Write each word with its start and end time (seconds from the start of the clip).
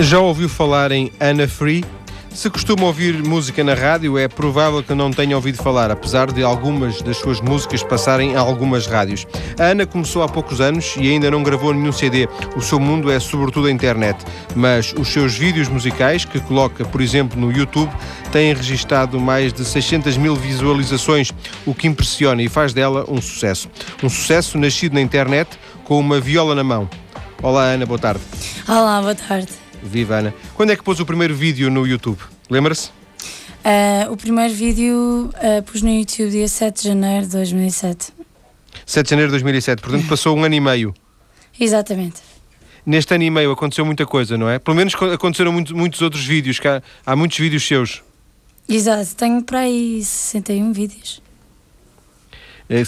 Já 0.00 0.20
ouviu 0.20 0.46
falar 0.46 0.92
em 0.92 1.10
Anna 1.18 1.48
Free? 1.48 1.82
Se 2.30 2.50
costuma 2.50 2.84
ouvir 2.84 3.24
música 3.24 3.64
na 3.64 3.72
rádio, 3.72 4.18
é 4.18 4.28
provável 4.28 4.82
que 4.82 4.92
não 4.92 5.10
tenha 5.10 5.34
ouvido 5.34 5.56
falar, 5.56 5.90
apesar 5.90 6.30
de 6.30 6.42
algumas 6.42 7.00
das 7.00 7.16
suas 7.16 7.40
músicas 7.40 7.82
passarem 7.82 8.32
em 8.32 8.36
algumas 8.36 8.86
rádios. 8.86 9.26
A 9.58 9.64
Ana 9.64 9.86
começou 9.86 10.22
há 10.22 10.28
poucos 10.28 10.60
anos 10.60 10.94
e 10.98 11.10
ainda 11.10 11.30
não 11.30 11.42
gravou 11.42 11.72
nenhum 11.72 11.92
CD. 11.92 12.28
O 12.54 12.60
seu 12.60 12.78
mundo 12.78 13.10
é 13.10 13.18
sobretudo 13.18 13.68
a 13.68 13.70
internet, 13.70 14.22
mas 14.54 14.92
os 14.98 15.08
seus 15.08 15.34
vídeos 15.34 15.66
musicais, 15.66 16.26
que 16.26 16.38
coloca, 16.40 16.84
por 16.84 17.00
exemplo, 17.00 17.40
no 17.40 17.50
YouTube, 17.50 17.90
têm 18.30 18.52
registado 18.52 19.18
mais 19.18 19.50
de 19.50 19.64
600 19.64 20.18
mil 20.18 20.36
visualizações, 20.36 21.32
o 21.64 21.74
que 21.74 21.88
impressiona 21.88 22.42
e 22.42 22.50
faz 22.50 22.74
dela 22.74 23.06
um 23.08 23.20
sucesso. 23.22 23.66
Um 24.02 24.10
sucesso 24.10 24.58
nascido 24.58 24.92
na 24.92 25.00
internet 25.00 25.58
com 25.84 25.98
uma 25.98 26.20
viola 26.20 26.54
na 26.54 26.62
mão. 26.62 26.86
Olá, 27.42 27.62
Ana, 27.62 27.86
boa 27.86 27.98
tarde. 27.98 28.20
Olá, 28.68 29.00
boa 29.00 29.14
tarde. 29.14 29.65
Viva 29.82 30.16
Ana. 30.16 30.34
Quando 30.54 30.70
é 30.70 30.76
que 30.76 30.82
pôs 30.82 31.00
o 31.00 31.06
primeiro 31.06 31.34
vídeo 31.34 31.70
no 31.70 31.86
YouTube? 31.86 32.18
Lembra-se? 32.48 32.90
Uh, 33.66 34.12
o 34.12 34.16
primeiro 34.16 34.54
vídeo 34.54 35.30
uh, 35.34 35.62
pus 35.64 35.82
no 35.82 35.90
YouTube 35.90 36.30
dia 36.30 36.46
7 36.46 36.82
de 36.82 36.88
janeiro 36.88 37.26
de 37.26 37.32
2007. 37.32 38.12
7 38.84 39.04
de 39.04 39.10
janeiro 39.10 39.30
de 39.30 39.32
2007, 39.32 39.82
portanto 39.82 40.06
passou 40.08 40.36
um 40.36 40.44
ano 40.44 40.54
e 40.54 40.60
meio. 40.60 40.94
Exatamente. 41.58 42.22
Neste 42.84 43.12
ano 43.14 43.24
e 43.24 43.30
meio 43.30 43.50
aconteceu 43.50 43.84
muita 43.84 44.06
coisa, 44.06 44.38
não 44.38 44.48
é? 44.48 44.60
Pelo 44.60 44.76
menos 44.76 44.94
aconteceram 44.94 45.52
muito, 45.52 45.76
muitos 45.76 46.00
outros 46.00 46.24
vídeos, 46.24 46.60
há, 46.64 46.80
há, 47.04 47.16
muitos 47.16 47.36
vídeos 47.38 47.66
seus. 47.66 48.02
Exato, 48.68 49.16
tenho 49.16 49.42
para 49.42 49.60
aí 49.60 50.00
61 50.04 50.72
vídeos. 50.72 51.20
É, 52.70 52.82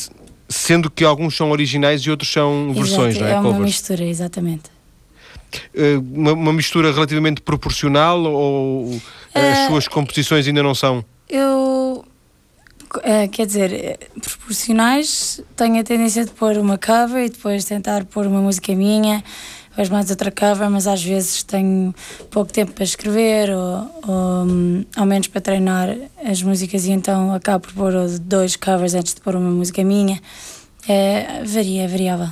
sendo 0.49 0.89
que 0.89 1.05
alguns 1.05 1.37
são 1.37 1.51
originais 1.51 2.03
e 2.03 2.11
outros 2.11 2.33
são 2.33 2.73
versões, 2.73 3.17
Exato, 3.17 3.21
não 3.21 3.27
é? 3.27 3.33
É 3.33 3.35
uma 3.35 3.43
Covers. 3.43 3.65
mistura, 3.65 4.05
exatamente. 4.05 4.78
Eh, 5.75 5.97
uma, 5.97 6.33
uma, 6.33 6.53
mistura 6.53 6.93
relativamente 6.93 7.41
proporcional 7.41 8.23
ou 8.23 9.01
as 9.35 9.59
uh, 9.59 9.69
suas 9.69 9.89
composições 9.89 10.47
ainda 10.47 10.63
não 10.63 10.75
são? 10.75 11.05
Eu. 11.29 12.05
Uh, 12.97 13.29
quer 13.31 13.45
dizer, 13.45 13.99
proporcionais, 14.19 15.43
tenho 15.55 15.79
a 15.79 15.85
tendência 15.85 16.25
de 16.25 16.31
pôr 16.31 16.57
uma 16.57 16.79
cover 16.79 17.27
e 17.27 17.29
depois 17.29 17.67
tentar 17.67 18.07
pôr 18.07 18.27
uma 18.27 18.41
música 18.41 18.75
minha, 18.75 19.23
depois 19.69 19.91
mais 19.91 20.09
outra 20.09 20.31
cover, 20.31 20.71
mas 20.71 20.87
às 20.87 21.05
vezes 21.05 21.43
tenho 21.43 21.95
pouco 22.31 22.51
tempo 22.51 22.73
para 22.73 22.85
escrever 22.85 23.51
ou, 23.51 23.91
ou 24.07 24.47
ao 24.97 25.05
menos 25.05 25.29
para 25.29 25.41
treinar 25.43 25.95
as 26.25 26.43
músicas 26.43 26.87
e 26.87 26.93
então 26.93 27.35
acabo 27.35 27.67
por 27.67 27.75
pôr 27.75 27.93
dois 28.21 28.57
covers 28.57 28.95
antes 28.95 29.13
de 29.13 29.21
pôr 29.21 29.37
uma 29.37 29.51
música 29.51 29.85
minha. 29.85 30.19
É, 30.89 31.43
varia, 31.45 31.83
é 31.83 31.87
variável. 31.87 32.31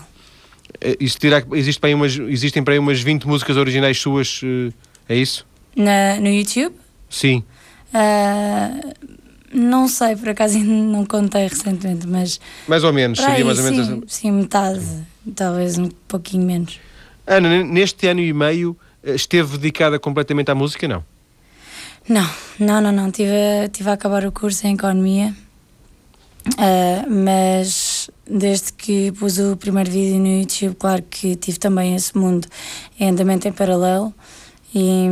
Eh, 0.80 0.96
dirá, 1.20 1.42
existe 1.52 1.80
para 1.80 1.94
umas, 1.94 2.18
existem 2.18 2.62
para 2.62 2.74
aí 2.74 2.78
umas 2.78 3.00
20 3.00 3.26
músicas 3.26 3.56
originais 3.56 3.98
suas, 3.98 4.40
eh, 4.42 4.72
é 5.08 5.16
isso? 5.16 5.46
Na, 5.74 6.16
no 6.20 6.28
YouTube? 6.28 6.74
Sim. 7.08 7.44
Uh, 7.94 8.94
não 9.52 9.88
sei, 9.88 10.16
por 10.16 10.28
acaso 10.28 10.58
não 10.58 11.04
contei 11.06 11.46
recentemente, 11.46 12.06
mas. 12.06 12.40
Mais 12.66 12.84
ou 12.84 12.92
menos, 12.92 13.18
seria 13.18 13.36
aí, 13.36 13.44
mais 13.44 13.58
ou 13.58 13.64
menos. 13.64 13.86
Sim, 13.86 13.92
assim. 13.92 14.02
sim, 14.06 14.30
metade, 14.32 14.84
talvez 15.34 15.78
um 15.78 15.88
pouquinho 16.08 16.44
menos. 16.44 16.80
Ana, 17.26 17.64
neste 17.64 18.06
ano 18.06 18.20
e 18.20 18.32
meio 18.32 18.76
eh, 19.02 19.14
esteve 19.14 19.56
dedicada 19.56 19.98
completamente 19.98 20.50
à 20.50 20.54
música, 20.54 20.86
não? 20.86 21.04
Não, 22.08 22.28
não, 22.58 22.80
não, 22.80 22.92
não. 22.92 23.08
Estive, 23.08 23.68
tive 23.72 23.90
a 23.90 23.94
acabar 23.94 24.24
o 24.26 24.32
curso 24.32 24.66
em 24.66 24.74
Economia, 24.74 25.34
uh, 26.48 27.10
mas 27.10 27.85
desde 28.28 28.72
que 28.72 29.12
pus 29.12 29.38
o 29.38 29.56
primeiro 29.56 29.90
vídeo 29.90 30.18
no 30.18 30.40
YouTube, 30.40 30.74
claro 30.76 31.02
que 31.02 31.36
tive 31.36 31.58
também 31.58 31.94
esse 31.94 32.16
mundo 32.16 32.46
em 32.98 33.10
andamento 33.10 33.46
em 33.46 33.52
paralelo, 33.52 34.12
e, 34.74 35.08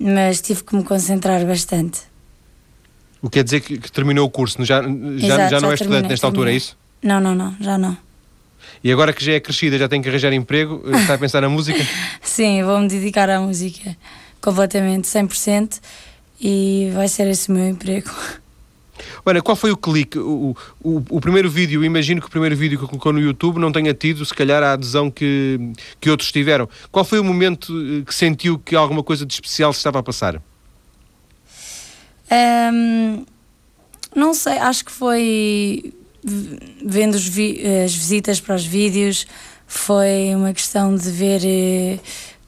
mas 0.00 0.40
tive 0.40 0.64
que 0.64 0.74
me 0.74 0.82
concentrar 0.82 1.44
bastante. 1.46 2.00
O 3.22 3.28
que 3.28 3.38
quer 3.38 3.44
dizer 3.44 3.60
que, 3.60 3.78
que 3.78 3.90
terminou 3.90 4.26
o 4.26 4.30
curso? 4.30 4.64
Já, 4.64 4.82
já, 4.82 4.88
Exato, 4.88 5.50
já 5.50 5.60
não 5.60 5.70
é 5.70 5.74
estudante 5.74 6.08
nesta 6.08 6.26
altura, 6.26 6.52
é 6.52 6.56
isso? 6.56 6.76
Não, 7.02 7.20
não, 7.20 7.34
não, 7.34 7.56
já 7.60 7.78
não. 7.78 7.96
E 8.82 8.92
agora 8.92 9.12
que 9.12 9.24
já 9.24 9.32
é 9.32 9.40
crescida, 9.40 9.78
já 9.78 9.88
tem 9.88 10.02
que 10.02 10.08
arranjar 10.08 10.32
emprego, 10.32 10.82
está 10.96 11.14
a 11.14 11.18
pensar 11.18 11.40
na 11.40 11.48
música? 11.48 11.78
Sim, 12.22 12.62
vou-me 12.62 12.88
dedicar 12.88 13.28
à 13.30 13.40
música 13.40 13.96
completamente, 14.40 15.08
100%, 15.08 15.80
e 16.40 16.90
vai 16.94 17.08
ser 17.08 17.26
esse 17.26 17.48
o 17.48 17.52
meu 17.52 17.68
emprego. 17.68 18.10
Olha, 19.24 19.42
qual 19.42 19.56
foi 19.56 19.70
o 19.70 19.76
clique? 19.76 20.18
O, 20.18 20.56
o, 20.82 21.02
o, 21.10 21.20
primeiro 21.20 21.50
vídeo, 21.50 21.84
imagino 21.84 22.20
que 22.20 22.26
o 22.26 22.30
primeiro 22.30 22.56
vídeo 22.56 22.78
que 22.78 22.86
colocou 22.86 23.12
no 23.12 23.20
YouTube 23.20 23.58
não 23.58 23.72
tenha 23.72 23.92
tido, 23.92 24.24
se 24.24 24.34
calhar, 24.34 24.62
a 24.62 24.72
adesão 24.72 25.10
que, 25.10 25.58
que 26.00 26.10
outros 26.10 26.30
tiveram. 26.32 26.68
Qual 26.90 27.04
foi 27.04 27.18
o 27.18 27.24
momento 27.24 27.72
eh, 27.72 28.04
que 28.04 28.14
sentiu 28.14 28.58
que 28.58 28.74
alguma 28.74 29.02
coisa 29.02 29.26
de 29.26 29.32
especial 29.32 29.72
se 29.72 29.78
estava 29.78 29.98
a 29.98 30.02
passar? 30.02 30.40
Um, 32.30 33.24
não 34.14 34.34
sei, 34.34 34.58
acho 34.58 34.84
que 34.84 34.92
foi 34.92 35.94
vendo 36.84 37.16
as 37.16 37.94
visitas 37.94 38.40
para 38.40 38.56
os 38.56 38.64
vídeos, 38.64 39.26
foi 39.66 40.34
uma 40.34 40.52
questão 40.52 40.94
de 40.94 41.10
ver 41.10 42.00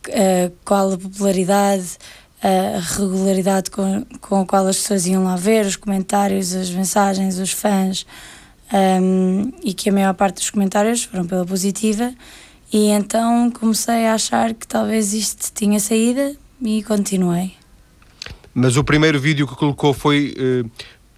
uh, 0.09 0.53
qual 0.65 0.92
a 0.92 0.98
popularidade 0.98 1.98
a 2.43 2.78
regularidade 2.78 3.71
com, 3.71 4.04
com 4.21 4.41
a 4.41 4.47
qual 4.47 4.66
as 4.66 4.76
pessoas 4.76 5.06
iam 5.06 5.25
lá 5.25 5.37
ver, 5.37 5.66
os 5.66 5.76
comentários, 5.76 6.54
as 6.54 6.71
mensagens, 6.71 7.38
os 7.38 7.53
fãs, 7.53 8.06
um, 8.72 9.53
e 9.62 9.72
que 9.75 9.91
a 9.91 9.93
maior 9.93 10.15
parte 10.15 10.37
dos 10.37 10.50
comentários 10.50 11.04
foram 11.04 11.27
pela 11.27 11.44
positiva. 11.44 12.12
E 12.72 12.88
então 12.88 13.50
comecei 13.50 14.06
a 14.06 14.15
achar 14.15 14.53
que 14.54 14.66
talvez 14.66 15.15
isto 15.15 15.50
tinha 15.54 15.81
saída 15.81 16.37
e 16.60 16.82
continuei. 16.82 17.53
Mas 18.54 18.77
o 18.77 18.84
primeiro 18.84 19.19
vídeo 19.19 19.47
que 19.47 19.54
colocou 19.54 19.94
foi 19.94 20.34
uh, 20.37 20.71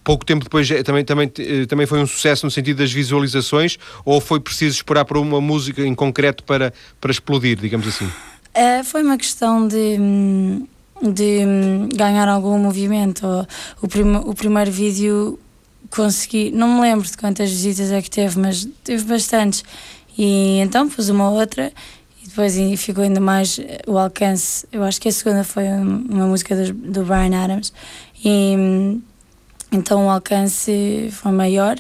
pouco 0.04 0.25
tempo 0.25 0.44
depois, 0.44 0.70
eh, 0.70 0.82
também, 0.82 1.04
também, 1.04 1.26
uh, 1.26 1.66
também 1.66 1.86
foi 1.86 2.00
um 2.00 2.06
sucesso 2.06 2.47
no 2.47 2.50
sentido 2.50 2.78
das 2.78 2.92
visualizações, 2.92 3.78
ou 4.04 4.20
foi 4.20 4.38
preciso 4.38 4.76
esperar 4.76 5.04
por 5.04 5.16
uma 5.16 5.41
música 5.41 5.82
em 5.82 5.94
concreto 5.94 6.44
para, 6.44 6.72
para 7.00 7.10
explodir, 7.10 7.59
digamos 7.59 7.86
assim? 7.88 8.06
Uh, 8.06 8.84
foi 8.84 9.03
uma 9.03 9.16
questão 9.16 9.66
de. 9.66 9.97
Hum, 9.98 10.66
de 11.03 11.44
hum, 11.47 11.88
ganhar 11.94 12.28
algum 12.28 12.59
movimento. 12.59 13.27
O, 13.81 13.88
prim 13.88 14.16
o 14.16 14.34
primeiro 14.34 14.71
vídeo 14.71 15.38
consegui, 15.91 16.50
não 16.50 16.75
me 16.75 16.81
lembro 16.81 17.06
de 17.06 17.16
quantas 17.16 17.50
visitas 17.50 17.91
é 17.91 18.00
que 18.00 18.11
teve, 18.11 18.38
mas 18.38 18.69
teve 18.84 19.05
bastantes. 19.05 19.65
E 20.16 20.59
então 20.59 20.89
pus 20.89 21.09
uma 21.09 21.31
outra 21.31 21.72
e 22.22 22.28
depois 22.28 22.55
ficou 22.78 23.05
ainda 23.05 23.21
mais 23.21 23.59
o 23.87 23.99
alcance. 23.99 24.66
Eu 24.71 24.83
acho 24.84 25.00
que 25.00 25.09
a 25.09 25.12
segunda 25.12 25.44
foi 25.44 25.66
uma 25.69 26.27
música 26.27 26.55
do, 26.55 26.72
do 26.72 27.05
Brian 27.05 27.43
Adams 27.43 27.72
e 28.25 28.55
hum, 28.56 29.03
então 29.72 30.06
o 30.06 30.10
alcance 30.10 31.09
foi 31.12 31.33
maior 31.33 31.78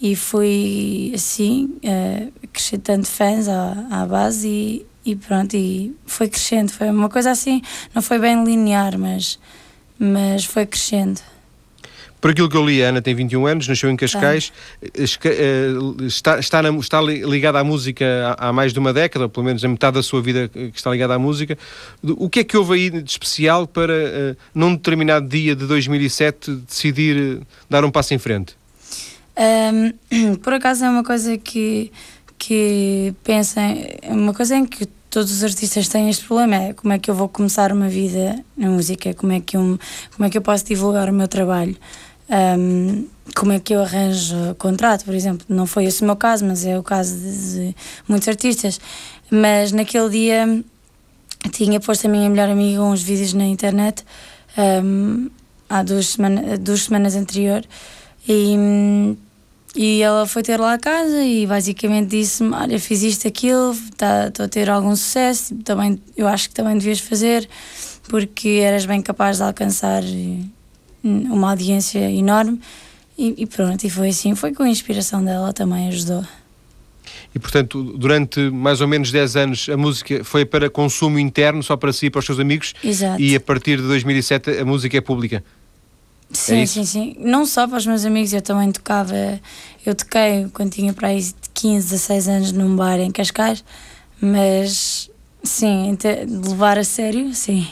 e 0.00 0.14
fui 0.14 1.12
assim 1.14 1.78
uh, 1.84 2.32
acrescentando 2.42 3.06
fãs 3.06 3.48
à, 3.48 3.86
à 3.90 4.06
base 4.06 4.48
e 4.48 4.86
e 5.06 5.14
pronto, 5.14 5.56
e 5.56 5.94
foi 6.04 6.28
crescendo, 6.28 6.72
foi 6.72 6.90
uma 6.90 7.08
coisa 7.08 7.30
assim, 7.30 7.62
não 7.94 8.02
foi 8.02 8.18
bem 8.18 8.44
linear, 8.44 8.98
mas, 8.98 9.38
mas 9.98 10.44
foi 10.44 10.66
crescendo. 10.66 11.20
Por 12.20 12.32
aquilo 12.32 12.48
que 12.48 12.56
eu 12.56 12.66
li, 12.66 12.82
a 12.82 12.88
Ana 12.88 13.00
tem 13.00 13.14
21 13.14 13.46
anos, 13.46 13.68
nasceu 13.68 13.88
em 13.88 13.94
Cascais, 13.94 14.52
tá. 14.80 15.30
está, 16.04 16.38
está, 16.40 16.62
na, 16.62 16.70
está 16.70 17.00
ligada 17.00 17.60
à 17.60 17.62
música 17.62 18.04
há, 18.36 18.48
há, 18.48 18.52
mais 18.52 18.72
de 18.72 18.80
uma 18.80 18.92
década, 18.92 19.28
pelo 19.28 19.46
menos 19.46 19.64
a 19.64 19.68
metade 19.68 19.94
da 19.94 20.02
sua 20.02 20.20
vida 20.20 20.48
que 20.48 20.72
está 20.74 20.90
ligada 20.90 21.14
à 21.14 21.20
música. 21.20 21.56
O 22.02 22.28
que 22.28 22.40
é 22.40 22.44
que 22.44 22.56
houve 22.56 22.74
aí 22.74 22.90
de 22.90 23.08
especial 23.08 23.64
para, 23.64 23.92
uh, 23.92 24.36
num 24.52 24.74
determinado 24.74 25.28
dia 25.28 25.54
de 25.54 25.66
2007, 25.66 26.50
decidir 26.66 27.42
dar 27.70 27.84
um 27.84 27.92
passo 27.92 28.12
em 28.12 28.18
frente? 28.18 28.56
Um, 29.38 30.34
por 30.42 30.54
acaso 30.54 30.84
é 30.84 30.90
uma 30.90 31.04
coisa 31.04 31.36
que, 31.38 31.92
que 32.38 33.14
pensem, 33.24 33.96
uma 34.08 34.34
coisa 34.34 34.56
em 34.56 34.66
que 34.66 34.86
todos 35.10 35.32
os 35.32 35.42
artistas 35.42 35.88
têm 35.88 36.10
este 36.10 36.24
problema, 36.24 36.56
é 36.56 36.72
como 36.72 36.92
é 36.92 36.98
que 36.98 37.10
eu 37.10 37.14
vou 37.14 37.28
começar 37.28 37.72
uma 37.72 37.88
vida 37.88 38.38
na 38.56 38.68
música, 38.68 39.14
como 39.14 39.32
é 39.32 39.40
que 39.40 39.56
eu, 39.56 39.78
como 40.14 40.26
é 40.26 40.30
que 40.30 40.36
eu 40.36 40.42
posso 40.42 40.64
divulgar 40.64 41.08
o 41.08 41.12
meu 41.12 41.26
trabalho, 41.26 41.76
um, 42.58 43.06
como 43.34 43.52
é 43.52 43.58
que 43.58 43.74
eu 43.74 43.82
arranjo 43.82 44.54
contrato, 44.58 45.04
por 45.04 45.14
exemplo. 45.14 45.46
Não 45.48 45.66
foi 45.66 45.84
esse 45.84 46.02
o 46.02 46.04
meu 46.04 46.16
caso, 46.16 46.44
mas 46.44 46.64
é 46.64 46.78
o 46.78 46.82
caso 46.82 47.16
de, 47.18 47.74
muitos 48.08 48.28
artistas. 48.28 48.80
Mas 49.30 49.72
naquele 49.72 50.08
dia 50.10 50.64
tinha 51.50 51.80
posto 51.80 52.06
a 52.06 52.10
minha 52.10 52.28
melhor 52.28 52.48
amiga 52.48 52.82
uns 52.82 53.02
vídeos 53.02 53.32
na 53.32 53.46
internet 53.46 54.04
um, 54.58 55.30
há 55.68 55.82
duas, 55.82 56.08
semana, 56.08 56.56
duas 56.58 56.82
semanas 56.82 57.14
anterior 57.14 57.64
e 58.28 59.16
e 59.76 60.00
ela 60.00 60.26
foi 60.26 60.42
ter 60.42 60.58
lá 60.58 60.72
a 60.72 60.78
casa 60.78 61.22
e 61.22 61.46
basicamente 61.46 62.08
disse-me: 62.08 62.54
Olha, 62.54 62.80
fiz 62.80 63.02
isto, 63.02 63.28
aquilo, 63.28 63.72
estou 63.72 63.96
tá, 63.96 64.44
a 64.44 64.48
ter 64.48 64.70
algum 64.70 64.96
sucesso, 64.96 65.54
também, 65.56 66.00
eu 66.16 66.26
acho 66.26 66.48
que 66.48 66.54
também 66.54 66.78
devias 66.78 66.98
fazer, 66.98 67.48
porque 68.08 68.60
eras 68.62 68.86
bem 68.86 69.02
capaz 69.02 69.36
de 69.36 69.42
alcançar 69.42 70.02
hum, 70.02 70.50
uma 71.04 71.50
audiência 71.50 72.10
enorme. 72.10 72.58
E, 73.18 73.34
e 73.38 73.46
pronto, 73.46 73.84
e 73.84 73.90
foi 73.90 74.08
assim. 74.08 74.34
Foi 74.34 74.52
com 74.52 74.62
a 74.62 74.68
inspiração 74.68 75.24
dela 75.24 75.52
também, 75.52 75.88
ajudou. 75.88 76.24
E, 77.34 77.38
portanto, 77.38 77.82
durante 77.82 78.40
mais 78.50 78.80
ou 78.80 78.88
menos 78.88 79.12
10 79.12 79.36
anos 79.36 79.68
a 79.68 79.76
música 79.76 80.24
foi 80.24 80.46
para 80.46 80.70
consumo 80.70 81.18
interno, 81.18 81.62
só 81.62 81.76
para 81.76 81.92
si 81.92 82.06
e 82.06 82.10
para 82.10 82.20
os 82.20 82.24
seus 82.24 82.40
amigos. 82.40 82.74
Exato. 82.82 83.20
E 83.20 83.36
a 83.36 83.40
partir 83.40 83.76
de 83.76 83.86
2007 83.86 84.58
a 84.58 84.64
música 84.64 84.96
é 84.96 85.00
pública. 85.02 85.44
Sim, 86.30 86.62
é 86.62 86.66
sim, 86.66 86.84
sim. 86.84 87.16
Não 87.18 87.46
só 87.46 87.66
para 87.66 87.78
os 87.78 87.86
meus 87.86 88.04
amigos, 88.04 88.32
eu 88.32 88.42
também 88.42 88.70
tocava. 88.72 89.14
Eu 89.84 89.94
toquei 89.94 90.48
quando 90.52 90.72
tinha 90.72 90.92
para 90.92 91.08
aí 91.08 91.24
15, 91.54 91.90
16 91.90 92.28
anos 92.28 92.52
num 92.52 92.74
bar 92.74 92.98
em 92.98 93.10
Cascais, 93.10 93.64
mas 94.20 95.10
sim, 95.42 95.96
de 95.96 96.48
levar 96.48 96.78
a 96.78 96.84
sério, 96.84 97.32
sim. 97.32 97.66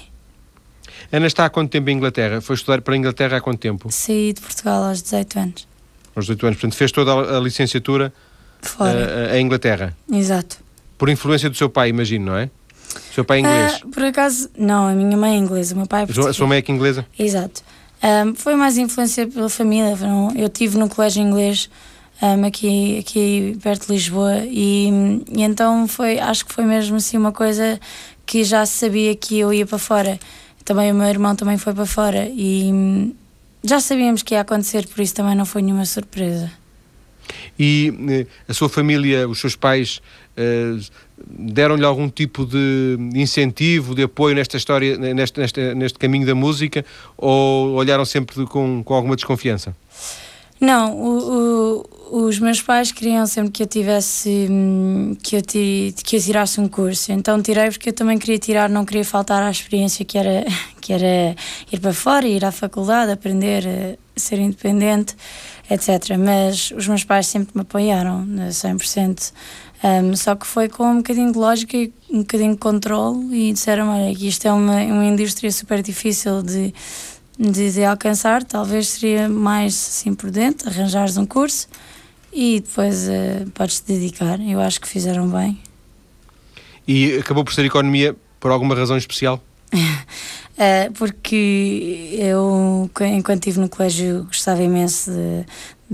Ana 1.13 1.27
está 1.27 1.45
há 1.45 1.51
quanto 1.51 1.71
tempo 1.71 1.91
em 1.91 1.97
Inglaterra? 1.97 2.41
Foi 2.41 2.55
estudar 2.55 2.81
para 2.81 2.95
a 2.95 2.97
Inglaterra 2.97 3.37
há 3.37 3.41
quanto 3.41 3.59
tempo? 3.59 3.91
Saí 3.91 4.33
de 4.33 4.41
Portugal 4.41 4.85
aos 4.85 5.03
18 5.03 5.39
anos. 5.39 5.69
Aos 6.15 6.27
18 6.27 6.47
anos, 6.47 6.59
portanto 6.61 6.77
fez 6.77 6.93
toda 6.93 7.37
a 7.37 7.41
licenciatura 7.41 8.13
Fora. 8.63 9.31
Uh, 9.33 9.37
em 9.37 9.45
Inglaterra. 9.45 9.97
Exato. 10.11 10.57
Por 10.97 11.09
influência 11.09 11.51
do 11.51 11.57
seu 11.57 11.69
pai, 11.69 11.91
imagino, 11.91 12.27
não 12.27 12.37
é? 12.37 12.51
O 13.11 13.15
seu 13.15 13.25
pai 13.25 13.39
é 13.39 13.41
inglês? 13.41 13.83
Uh, 13.83 13.89
por 13.89 14.05
acaso, 14.05 14.49
não, 14.57 14.89
a 14.89 14.93
minha 14.93 15.17
mãe 15.17 15.35
é 15.35 15.39
inglesa, 15.39 15.75
o 15.75 15.79
meu 15.79 15.87
pai 15.87 16.05
é 16.05 16.07
português. 16.07 16.31
A 16.31 16.33
sua 16.33 16.47
mãe 16.47 16.59
é 16.59 16.63
que 16.63 16.73
inglesa? 16.73 17.07
Exato. 17.19 17.63
Um, 18.05 18.35
foi 18.35 18.55
mais 18.55 18.77
influência 18.77 19.27
pela 19.27 19.49
família. 19.49 19.97
Eu 20.37 20.51
tive 20.51 20.77
no 20.77 20.91
colégio 20.91 21.23
inglês 21.23 21.71
um, 22.21 22.45
aqui, 22.45 22.99
aqui 22.99 23.57
perto 23.63 23.87
de 23.87 23.95
Lisboa 23.95 24.45
e, 24.45 24.91
e, 25.35 25.43
então 25.43 25.89
foi, 25.89 26.19
acho 26.19 26.45
que 26.45 26.53
foi 26.53 26.65
mesmo 26.65 26.97
assim 26.97 27.17
uma 27.17 27.33
coisa 27.33 27.81
que 28.27 28.45
já 28.45 28.67
sabia 28.67 29.17
que 29.17 29.39
eu 29.39 29.55
ia 29.55 29.65
para 29.65 29.79
fora. 29.79 30.21
Também 30.67 30.93
o 30.93 30.95
meu 30.95 31.07
irmão 31.07 31.35
também 31.35 31.57
foi 31.57 31.73
para 31.73 31.87
fora 31.87 32.29
e 32.29 32.71
hum, 32.71 33.15
já 33.63 33.81
sabíamos 33.81 34.23
que 34.23 34.35
ia 34.35 34.43
acontecer, 34.43 34.87
por 34.87 35.01
isso 35.01 35.15
também 35.15 35.35
não 35.35 35.47
foi 35.47 35.63
nenhuma 35.63 35.87
surpresa. 35.87 36.53
E 37.59 37.93
eh, 38.11 38.27
a 38.47 38.53
sua 38.53 38.69
família, 38.69 39.27
os 39.27 39.41
seus 39.41 39.57
pais, 39.57 40.03
eh, 40.37 40.77
deram-lhe 41.17 41.85
algum 41.85 42.09
tipo 42.09 42.45
de 42.45 42.99
incentivo, 43.15 43.95
de 43.95 44.03
apoio 44.03 44.35
nesta 44.35 44.57
história, 44.57 44.97
neste, 44.97 45.41
neste, 45.41 45.75
neste 45.75 45.99
caminho 45.99 46.27
da 46.27 46.35
música, 46.35 46.85
ou 47.17 47.75
olharam 47.75 48.05
sempre 48.05 48.45
com, 48.47 48.83
com 48.83 48.95
alguma 48.95 49.15
desconfiança? 49.15 49.75
Não, 50.61 50.97
o, 50.97 51.85
o, 52.11 52.27
os 52.27 52.39
meus 52.39 52.63
pais 52.63 52.93
queriam 52.93 53.27
sempre 53.27 53.51
que 53.51 53.63
eu 53.63 53.67
tivesse 53.67 54.47
hum, 54.49 55.17
que 55.23 55.37
eu, 55.37 55.43
que 55.43 56.17
eu 56.17 56.21
tirasse 56.21 56.61
um 56.61 56.69
curso, 56.69 57.13
então 57.13 57.43
tirei 57.43 57.71
porque 57.71 57.91
eu 57.91 57.93
também 57.93 58.19
queria 58.19 58.39
tirar, 58.39 58.71
não 58.71 58.85
queria 58.85 59.05
faltar 59.05 59.43
à 59.43 59.51
experiência 59.51 60.05
que 60.05 60.17
era, 60.17 60.45
que 60.81 60.93
era 60.93 61.35
ir 61.73 61.81
para 61.81 61.93
fora, 61.93 62.27
ir 62.27 62.45
à 62.45 62.53
faculdade, 62.53 63.13
aprender 63.13 63.65
a 64.17 64.21
ser 64.21 64.39
independente, 64.39 65.17
etc. 65.69 66.17
Mas 66.19 66.71
os 66.71 66.87
meus 66.87 67.05
pais 67.05 67.27
sempre 67.27 67.53
me 67.55 67.63
apoiaram, 67.63 68.21
a 68.21 68.49
100%. 68.49 69.33
Um, 69.85 70.17
só 70.17 70.35
que 70.35 70.47
foi 70.47 70.67
com 70.69 70.85
um 70.85 70.97
bocadinho 70.97 71.31
de 71.31 71.39
lógica 71.39 71.77
e 71.77 71.93
um 72.11 72.21
bocadinho 72.21 72.53
de 72.53 72.59
controle 72.59 73.49
e 73.49 73.53
disseram: 73.53 73.91
olha, 73.91 74.15
que 74.15 74.27
isto 74.27 74.47
é 74.47 74.53
uma, 74.53 74.83
uma 74.83 75.05
indústria 75.05 75.53
super 75.53 75.83
difícil 75.83 76.43
de 76.43 76.73
de, 77.39 77.73
de 77.73 77.85
alcançar, 77.85 78.45
talvez 78.45 78.89
seria 78.89 79.29
mais 79.29 79.75
assim 79.75 80.15
prudente 80.15 80.69
arranjares 80.69 81.17
um 81.17 81.27
curso 81.27 81.69
e 82.33 82.61
depois 82.61 83.09
uh, 83.09 83.51
podes 83.53 83.81
te 83.81 83.93
dedicar. 83.93 84.41
Eu 84.41 84.61
acho 84.61 84.81
que 84.81 84.89
fizeram 84.89 85.29
bem. 85.29 85.59
E 86.87 87.17
acabou 87.17 87.45
por 87.45 87.53
ser 87.53 87.65
economia 87.65 88.15
por 88.39 88.51
alguma 88.51 88.75
razão 88.75 88.97
especial? 88.97 89.43
uh, 89.73 90.93
porque 90.95 92.17
eu, 92.19 92.91
enquanto 93.01 93.39
estive 93.39 93.61
no 93.61 93.69
colégio, 93.69 94.25
gostava 94.25 94.63
imenso 94.63 95.11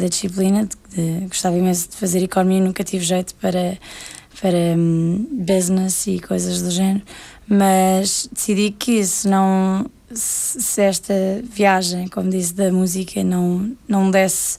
da 0.00 0.08
disciplina, 0.08 0.66
de, 0.66 1.20
de, 1.20 1.26
gostava 1.26 1.56
imenso 1.56 1.90
de 1.90 1.96
fazer 1.96 2.22
economia, 2.22 2.60
nunca 2.60 2.82
tive 2.82 3.04
jeito 3.04 3.34
para, 3.36 3.78
para 4.40 4.56
um, 4.76 5.26
business 5.30 6.06
e 6.06 6.18
coisas 6.18 6.62
do 6.62 6.70
género, 6.70 7.04
mas 7.46 8.28
decidi 8.32 8.70
que 8.70 9.04
se 9.04 9.28
não 9.28 9.86
se 10.12 10.82
esta 10.82 11.14
viagem, 11.44 12.08
como 12.08 12.30
disse, 12.30 12.52
da 12.52 12.72
música 12.72 13.22
não, 13.22 13.76
não 13.86 14.10
desse 14.10 14.58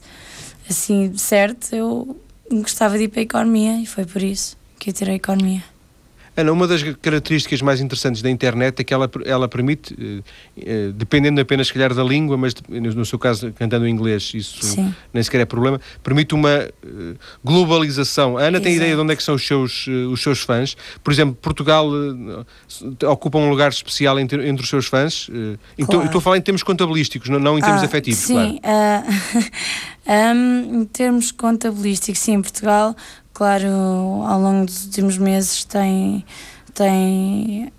assim 0.68 1.12
certo, 1.16 1.74
eu 1.74 2.16
gostava 2.50 2.96
de 2.96 3.04
ir 3.04 3.08
para 3.08 3.20
a 3.20 3.22
economia 3.22 3.80
e 3.80 3.86
foi 3.86 4.06
por 4.06 4.22
isso 4.22 4.56
que 4.78 4.90
eu 4.90 4.94
tirei 4.94 5.14
a 5.14 5.16
economia. 5.16 5.71
Ana, 6.34 6.50
uma 6.50 6.66
das 6.66 6.82
características 6.82 7.60
mais 7.60 7.80
interessantes 7.80 8.22
da 8.22 8.30
internet 8.30 8.80
é 8.80 8.84
que 8.84 8.94
ela, 8.94 9.10
ela 9.26 9.46
permite, 9.48 9.94
eh, 10.00 10.22
eh, 10.64 10.92
dependendo 10.94 11.38
apenas, 11.38 11.66
se 11.66 11.74
calhar, 11.74 11.92
da 11.92 12.02
língua, 12.02 12.38
mas 12.38 12.54
no 12.68 13.04
seu 13.04 13.18
caso, 13.18 13.52
cantando 13.52 13.86
em 13.86 13.90
inglês, 13.90 14.32
isso 14.34 14.64
Sim. 14.64 14.94
nem 15.12 15.22
sequer 15.22 15.42
é 15.42 15.44
problema, 15.44 15.78
permite 16.02 16.34
uma 16.34 16.50
eh, 16.50 16.70
globalização. 17.44 18.38
A 18.38 18.42
Ana 18.42 18.56
Exato. 18.56 18.64
tem 18.64 18.76
ideia 18.76 18.94
de 18.94 19.00
onde 19.00 19.12
é 19.12 19.16
que 19.16 19.22
são 19.22 19.34
os 19.34 19.46
seus, 19.46 19.86
os 19.86 20.22
seus 20.22 20.40
fãs? 20.40 20.74
Por 21.04 21.12
exemplo, 21.12 21.34
Portugal 21.34 21.86
ocupa 23.06 23.36
um 23.36 23.50
lugar 23.50 23.70
especial 23.70 24.18
entre, 24.18 24.48
entre 24.48 24.62
os 24.62 24.70
seus 24.70 24.86
fãs? 24.86 25.28
Então, 25.76 25.86
claro. 25.86 26.06
Estou 26.06 26.18
a 26.18 26.22
falar 26.22 26.38
em 26.38 26.42
termos 26.42 26.62
contabilísticos, 26.62 27.28
não, 27.28 27.38
não 27.38 27.58
em 27.58 27.60
termos 27.60 27.82
ah, 27.82 27.86
afetivos, 27.86 28.20
sim, 28.20 28.58
claro. 28.62 29.06
Uh, 29.06 30.34
um, 30.34 30.80
em 30.80 30.84
termos 30.86 31.30
contabilísticos, 31.30 32.20
sim, 32.20 32.40
Portugal 32.40 32.96
claro, 33.42 33.66
ao 34.24 34.40
longo 34.40 34.66
dos 34.66 34.84
últimos 34.84 35.18
meses 35.18 35.64
tem, 35.64 36.24
tem 36.72 37.72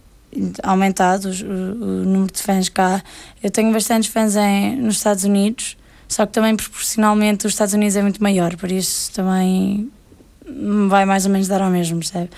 aumentado 0.61 1.29
o, 1.29 1.31
o, 1.31 2.05
número 2.05 2.33
de 2.33 2.41
fãs 2.41 2.67
cá. 2.67 3.01
Eu 3.41 3.49
tenho 3.49 3.71
bastantes 3.71 4.11
fãs 4.11 4.35
em, 4.35 4.75
nos 4.75 4.97
Estados 4.97 5.23
Unidos, 5.23 5.77
só 6.09 6.25
que 6.25 6.33
também 6.33 6.53
proporcionalmente 6.53 7.47
os 7.47 7.53
Estados 7.53 7.73
Unidos 7.73 7.95
é 7.95 8.01
muito 8.01 8.21
maior, 8.21 8.57
por 8.57 8.69
isso 8.69 9.09
também 9.13 9.89
vai 10.89 11.05
mais 11.05 11.25
ou 11.25 11.31
menos 11.31 11.47
dar 11.47 11.61
ao 11.61 11.69
mesmo, 11.69 11.99
percebe? 11.99 12.29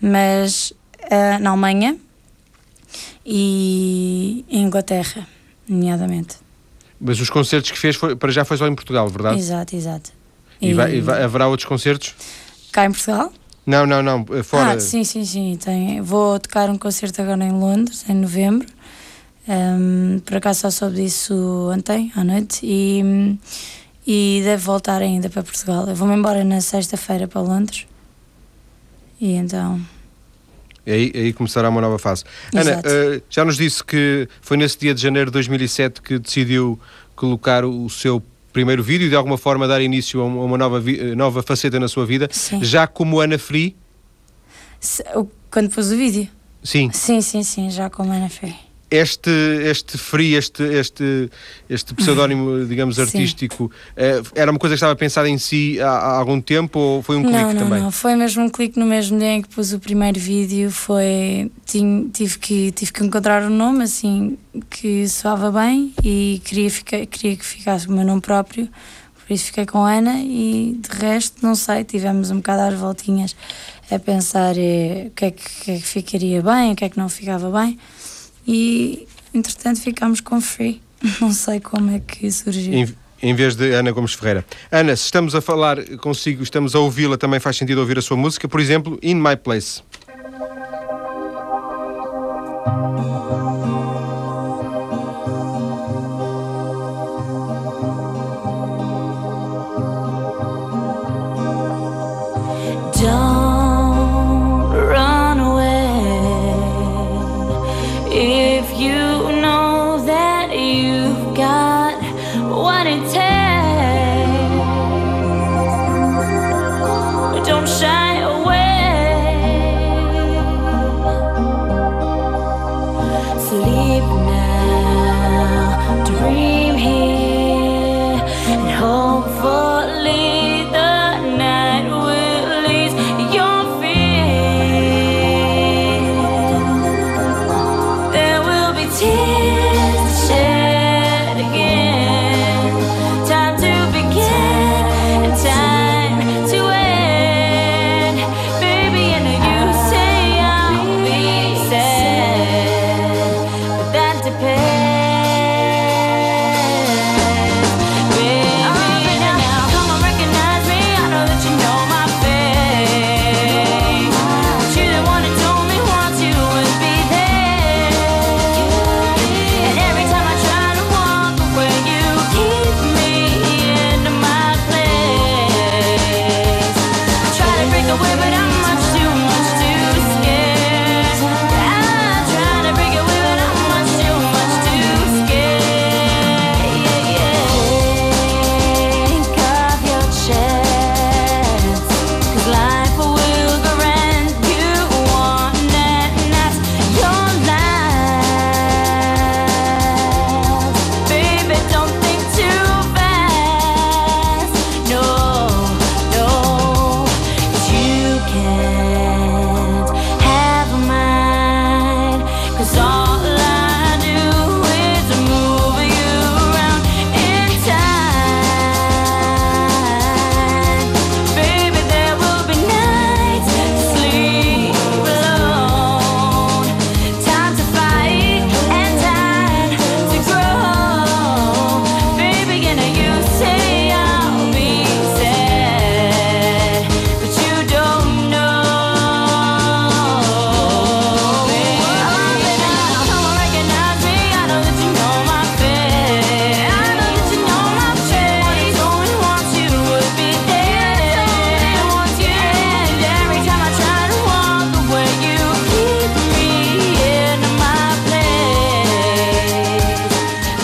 Mas 0.00 0.72
uh, 1.04 1.40
na 1.40 1.50
Alemanha 1.50 1.96
e 3.24 4.44
em 4.50 4.64
Inglaterra, 4.64 5.24
nomeadamente. 5.68 6.34
Mas 7.00 7.20
os 7.20 7.30
concertos 7.30 7.70
que 7.70 7.78
fez 7.78 7.94
foi, 7.94 8.16
para 8.16 8.32
já 8.32 8.44
foi 8.44 8.56
só 8.56 8.66
em 8.66 8.74
Portugal, 8.74 9.06
verdade? 9.06 9.38
Exato, 9.38 9.76
exato. 9.76 10.10
E, 10.60 10.70
e, 10.70 10.74
vai, 10.74 10.96
e 10.96 11.00
vai, 11.00 11.22
haverá 11.22 11.46
outros 11.46 11.68
concertos? 11.68 12.16
Cá 12.72 12.86
em 12.86 12.90
Portugal? 12.90 13.32
Não, 13.64 13.86
não, 13.86 14.02
não, 14.02 14.26
eh, 14.32 14.42
fora. 14.42 14.72
Ah, 14.72 14.80
sim, 14.80 15.04
sim, 15.04 15.24
sim. 15.24 15.58
Tem. 15.62 16.00
Vou 16.00 16.40
tocar 16.40 16.68
um 16.68 16.78
concerto 16.78 17.22
agora 17.22 17.44
em 17.44 17.52
Londres, 17.52 18.04
em 18.08 18.14
novembro. 18.14 18.66
Um, 19.46 20.20
por 20.24 20.36
acaso 20.36 20.60
só 20.60 20.70
soube 20.70 20.96
disso 20.96 21.70
ontem, 21.72 22.12
à 22.16 22.24
noite, 22.24 22.60
e, 22.62 23.38
e 24.06 24.40
deve 24.42 24.62
voltar 24.62 25.02
ainda 25.02 25.28
para 25.28 25.42
Portugal. 25.42 25.88
Eu 25.88 25.94
vou-me 25.94 26.14
embora 26.14 26.44
na 26.44 26.60
sexta-feira 26.60 27.28
para 27.28 27.40
Londres. 27.40 27.86
E 29.20 29.32
então. 29.34 29.80
E 30.84 30.92
aí, 30.92 31.12
aí 31.14 31.32
começará 31.32 31.68
uma 31.68 31.80
nova 31.80 31.98
fase. 31.98 32.24
Exato. 32.52 32.88
Ana, 32.88 33.16
uh, 33.16 33.22
já 33.30 33.44
nos 33.44 33.56
disse 33.56 33.84
que 33.84 34.28
foi 34.40 34.56
nesse 34.56 34.78
dia 34.78 34.94
de 34.94 35.00
janeiro 35.00 35.30
de 35.30 35.34
2007 35.34 36.02
que 36.02 36.18
decidiu 36.18 36.80
colocar 37.14 37.64
o 37.64 37.88
seu 37.88 38.20
primeiro 38.52 38.82
vídeo 38.82 39.06
e 39.06 39.10
de 39.10 39.16
alguma 39.16 39.38
forma 39.38 39.66
dar 39.66 39.80
início 39.80 40.20
a 40.20 40.24
uma 40.24 40.58
nova, 40.58 40.82
nova 41.16 41.42
faceta 41.42 41.80
na 41.80 41.88
sua 41.88 42.04
vida, 42.04 42.28
sim. 42.30 42.62
já 42.62 42.86
como 42.86 43.20
Ana 43.20 43.38
Free? 43.38 43.76
Quando 45.50 45.70
pus 45.70 45.90
o 45.90 45.96
vídeo? 45.96 46.28
Sim. 46.62 46.90
Sim, 46.92 47.20
sim, 47.20 47.42
sim, 47.42 47.70
já 47.70 47.88
como 47.90 48.12
Ana 48.12 48.28
Free 48.28 48.71
este, 48.92 49.30
este 49.64 49.96
free, 49.96 50.34
este, 50.34 50.62
este, 50.62 51.30
este 51.68 51.94
pseudónimo, 51.94 52.64
digamos, 52.68 52.98
artístico, 52.98 53.64
uh, 53.64 54.28
era 54.34 54.50
uma 54.50 54.60
coisa 54.60 54.74
que 54.74 54.76
estava 54.76 54.94
pensada 54.94 55.30
em 55.30 55.38
si 55.38 55.80
há, 55.80 55.88
há 55.88 56.18
algum 56.18 56.38
tempo 56.42 56.78
ou 56.78 57.02
foi 57.02 57.16
um 57.16 57.22
não, 57.22 57.30
clique 57.30 57.54
não, 57.54 57.54
também? 57.54 57.80
Não, 57.80 57.90
foi 57.90 58.14
mesmo 58.14 58.44
um 58.44 58.50
clique 58.50 58.78
no 58.78 58.84
mesmo 58.84 59.18
dia 59.18 59.32
em 59.32 59.40
que 59.40 59.48
pus 59.48 59.72
o 59.72 59.80
primeiro 59.80 60.20
vídeo. 60.20 60.70
Foi. 60.70 61.50
Tinha, 61.64 62.06
tive, 62.12 62.38
que, 62.38 62.70
tive 62.72 62.92
que 62.92 63.02
encontrar 63.02 63.42
um 63.44 63.50
nome 63.50 63.84
assim 63.84 64.36
que 64.68 65.08
soava 65.08 65.50
bem 65.50 65.94
e 66.04 66.42
queria, 66.44 66.70
ficar, 66.70 67.06
queria 67.06 67.36
que 67.36 67.44
ficasse 67.46 67.88
o 67.88 67.92
meu 67.92 68.04
nome 68.04 68.20
próprio. 68.20 68.68
Por 69.26 69.32
isso 69.32 69.46
fiquei 69.46 69.64
com 69.64 69.82
Ana 69.82 70.18
e 70.18 70.78
de 70.78 70.98
resto, 70.98 71.36
não 71.42 71.54
sei, 71.54 71.84
tivemos 71.84 72.30
um 72.30 72.36
bocado 72.36 72.74
às 72.74 72.78
voltinhas 72.78 73.34
a 73.90 73.98
pensar 73.98 74.54
eh, 74.58 75.06
o 75.06 75.10
que, 75.10 75.24
é 75.24 75.30
que, 75.30 75.44
que, 75.64 75.70
é 75.70 75.76
que 75.76 75.82
ficaria 75.82 76.42
bem, 76.42 76.72
o 76.72 76.76
que 76.76 76.84
é 76.84 76.88
que 76.88 76.98
não 76.98 77.08
ficava 77.08 77.50
bem 77.50 77.78
e 78.46 79.06
entretanto 79.32 79.80
ficámos 79.80 80.20
com 80.20 80.40
Free. 80.40 80.80
Não 81.20 81.32
sei 81.32 81.60
como 81.60 81.90
é 81.90 82.00
que 82.00 82.30
surgiu. 82.30 82.72
Em, 82.72 82.94
em 83.22 83.34
vez 83.34 83.54
de 83.54 83.72
Ana 83.72 83.90
Gomes 83.90 84.14
Ferreira. 84.14 84.44
Ana, 84.70 84.94
se 84.96 85.04
estamos 85.04 85.34
a 85.34 85.40
falar 85.40 85.82
consigo, 85.98 86.42
estamos 86.42 86.74
a 86.74 86.80
ouvi-la, 86.80 87.16
também 87.16 87.40
faz 87.40 87.56
sentido 87.56 87.78
ouvir 87.78 87.98
a 87.98 88.02
sua 88.02 88.16
música, 88.16 88.48
por 88.48 88.60
exemplo, 88.60 88.98
In 89.02 89.16
My 89.16 89.36
Place. 89.36 89.82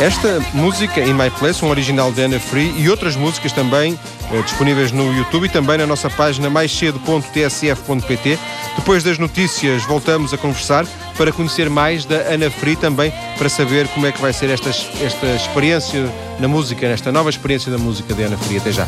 Esta 0.00 0.38
música, 0.54 1.00
In 1.00 1.14
My 1.14 1.28
Place, 1.28 1.64
um 1.64 1.70
original 1.70 2.12
de 2.12 2.22
Anna 2.22 2.38
Free 2.38 2.72
e 2.78 2.88
outras 2.88 3.16
músicas 3.16 3.50
também 3.50 3.98
eh, 4.32 4.42
disponíveis 4.42 4.92
no 4.92 5.12
YouTube 5.12 5.46
e 5.46 5.48
também 5.48 5.76
na 5.76 5.88
nossa 5.88 6.08
página 6.08 6.48
maiscedo.tsf.pt. 6.48 8.38
Depois 8.76 9.02
das 9.02 9.18
notícias 9.18 9.82
voltamos 9.82 10.32
a 10.32 10.38
conversar 10.38 10.86
para 11.16 11.32
conhecer 11.32 11.68
mais 11.68 12.04
da 12.04 12.14
Ana 12.32 12.48
Free 12.48 12.76
também, 12.76 13.12
para 13.36 13.48
saber 13.48 13.88
como 13.88 14.06
é 14.06 14.12
que 14.12 14.20
vai 14.20 14.32
ser 14.32 14.50
esta, 14.50 14.68
esta 14.68 15.26
experiência 15.34 16.08
na 16.38 16.46
música, 16.46 16.86
esta 16.86 17.10
nova 17.10 17.28
experiência 17.28 17.72
da 17.72 17.78
música 17.78 18.14
de 18.14 18.22
Ana 18.22 18.38
Free. 18.38 18.58
Até 18.58 18.70
já. 18.70 18.86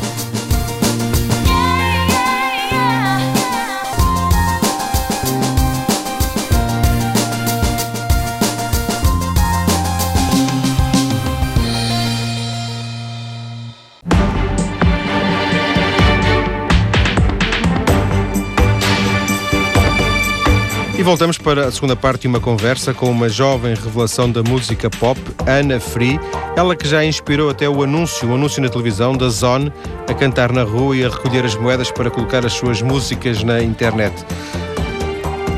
E 21.01 21.03
voltamos 21.03 21.35
para 21.35 21.65
a 21.65 21.71
segunda 21.71 21.95
parte 21.95 22.21
de 22.21 22.27
uma 22.27 22.39
conversa 22.39 22.93
com 22.93 23.09
uma 23.09 23.27
jovem 23.27 23.73
revelação 23.73 24.31
da 24.31 24.43
música 24.43 24.87
pop, 24.87 25.19
Ana 25.47 25.79
Free, 25.79 26.19
ela 26.55 26.75
que 26.75 26.87
já 26.87 27.03
inspirou 27.03 27.49
até 27.49 27.67
o 27.67 27.81
anúncio, 27.81 28.29
o 28.29 28.35
anúncio 28.35 28.61
na 28.61 28.69
televisão 28.69 29.17
da 29.17 29.27
Zone, 29.27 29.73
a 30.07 30.13
cantar 30.13 30.51
na 30.51 30.61
rua 30.61 30.95
e 30.95 31.03
a 31.03 31.09
recolher 31.09 31.43
as 31.43 31.55
moedas 31.55 31.89
para 31.89 32.11
colocar 32.11 32.45
as 32.45 32.53
suas 32.53 32.83
músicas 32.83 33.41
na 33.41 33.63
internet. 33.63 34.13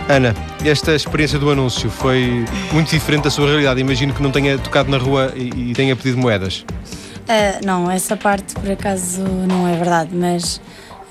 Ana, 0.07 0.33
esta 0.63 0.95
experiência 0.95 1.37
do 1.37 1.51
anúncio 1.51 1.89
foi 1.89 2.45
muito 2.71 2.91
diferente 2.91 3.23
da 3.25 3.29
sua 3.29 3.45
realidade. 3.47 3.81
Imagino 3.81 4.13
que 4.13 4.23
não 4.23 4.31
tenha 4.31 4.57
tocado 4.57 4.89
na 4.89 4.97
rua 4.97 5.33
e, 5.35 5.71
e 5.71 5.73
tenha 5.73 5.93
pedido 5.93 6.19
moedas. 6.19 6.65
Uh, 7.27 7.65
não, 7.65 7.91
essa 7.91 8.15
parte 8.15 8.53
por 8.53 8.71
acaso 8.71 9.21
não 9.21 9.67
é 9.67 9.75
verdade, 9.75 10.15
mas 10.15 10.61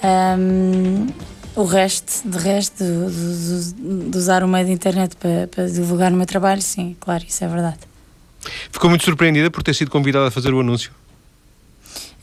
um, 0.03 1.07
o 1.55 1.65
resto, 1.65 2.29
de 2.29 2.39
resto, 2.39 2.83
de, 2.83 3.73
de, 3.75 4.11
de, 4.11 4.19
usar 4.19 4.43
o 4.43 4.49
meio 4.49 4.67
da 4.67 4.73
internet 4.73 5.17
para, 5.17 5.47
para 5.49 5.69
divulgar 5.69 6.13
o 6.13 6.17
meu 6.17 6.27
trabalho, 6.27 6.63
sim, 6.63 6.97
claro, 6.99 7.25
isso 7.27 7.45
é 7.45 7.49
verdade. 7.49 7.79
Ficou 8.71 8.89
muito 8.89 9.05
surpreendida 9.05 9.51
por 9.51 9.63
ter 9.63 9.75
sido 9.75 9.91
convidada 9.91 10.29
a 10.29 10.31
fazer 10.31 10.53
o 10.53 10.61
anúncio? 10.61 10.91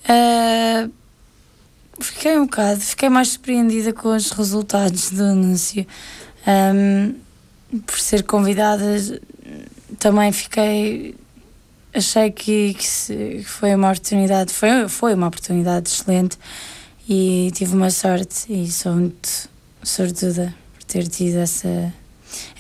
Uh, 0.04 0.92
fiquei 2.00 2.38
um 2.38 2.46
bocado, 2.46 2.80
fiquei 2.80 3.10
mais 3.10 3.30
surpreendida 3.30 3.94
com 3.94 4.16
os 4.16 4.32
resultados 4.32 5.12
do 5.12 5.24
anúncio. 5.24 5.86
Um, 6.48 7.16
por 7.86 8.00
ser 8.00 8.24
convidada, 8.24 8.84
também 10.00 10.32
fiquei. 10.32 11.16
Achei 11.94 12.32
que, 12.32 12.74
que, 12.76 12.86
se, 12.86 13.16
que 13.16 13.44
foi 13.44 13.74
uma 13.74 13.90
oportunidade, 13.90 14.54
foi, 14.54 14.88
foi 14.88 15.14
uma 15.14 15.28
oportunidade 15.28 15.90
excelente 15.90 16.38
e 17.10 17.50
tive 17.56 17.74
uma 17.74 17.90
sorte 17.90 18.46
e 18.54 18.72
sou 18.72 18.94
muito 18.94 19.50
sortuda 19.82 20.54
por 20.76 20.84
ter 20.84 21.08
tido 21.08 21.38
essa, 21.38 21.92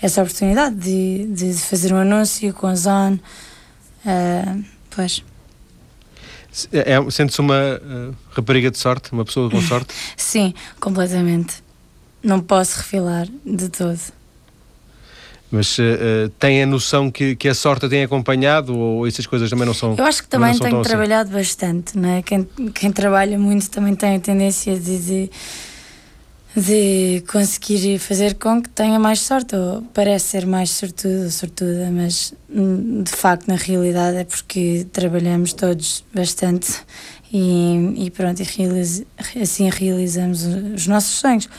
essa 0.01 0.23
oportunidade 0.23 0.75
de, 0.75 1.27
de 1.27 1.53
fazer 1.53 1.93
um 1.93 1.97
anúncio 1.97 2.51
com 2.55 2.65
a 2.65 2.73
Zone. 2.73 3.21
Uh, 4.03 4.63
pois. 4.89 5.23
É, 6.73 6.93
é, 6.93 7.11
Sente-se 7.11 7.39
uma 7.39 7.79
uh, 7.79 8.15
rapariga 8.31 8.71
de 8.71 8.79
sorte, 8.79 9.11
uma 9.11 9.23
pessoa 9.23 9.51
com 9.51 9.61
sorte? 9.61 9.93
Sim, 10.17 10.55
completamente. 10.79 11.63
Não 12.23 12.41
posso 12.41 12.77
refilar 12.77 13.27
de 13.45 13.69
todo. 13.69 13.99
Mas 15.51 15.77
uh, 15.79 16.29
tem 16.37 16.61
a 16.61 16.65
noção 16.65 17.09
que, 17.09 17.35
que 17.35 17.47
a 17.47 17.55
sorte 17.55 17.89
tem 17.89 18.03
acompanhado 18.03 18.77
ou 18.77 19.07
essas 19.07 19.25
coisas 19.25 19.49
também 19.49 19.65
não 19.65 19.73
são? 19.73 19.95
Eu 19.97 20.05
acho 20.05 20.21
que 20.21 20.29
também, 20.29 20.53
também 20.53 20.69
tenho 20.69 20.81
assim? 20.81 20.89
trabalhado 20.89 21.29
assim? 21.29 21.37
bastante, 21.39 21.97
não 21.97 22.09
é? 22.09 22.21
Quem, 22.21 22.47
quem 22.73 22.91
trabalha 22.91 23.37
muito 23.37 23.69
também 23.71 23.95
tem 23.95 24.15
a 24.15 24.19
tendência 24.19 24.79
de, 24.79 24.99
de, 24.99 25.31
de, 26.55 27.23
conseguir 27.31 27.97
fazer 27.97 28.35
com 28.35 28.61
que 28.61 28.69
tenha 28.69 28.99
mais 28.99 29.21
sorte, 29.21 29.55
ou 29.55 29.81
parece 29.91 30.27
ser 30.27 30.45
mais 30.45 30.69
sortudo 30.69 31.23
ou 31.23 31.31
sortuda, 31.31 31.89
mas 31.91 32.31
hum, 32.47 33.01
de 33.01 33.11
facto, 33.11 33.47
na 33.47 33.55
realidade, 33.55 34.17
é 34.17 34.23
porque 34.23 34.85
trabalhamos 34.93 35.53
todos 35.53 36.05
bastante 36.13 36.73
e, 37.33 38.05
e 38.05 38.11
pronto, 38.11 38.39
e 38.39 38.43
realiz, 38.43 39.03
assim 39.41 39.67
realizamos 39.67 40.45
os 40.45 40.85
nossos 40.85 41.15
sonhos. 41.15 41.49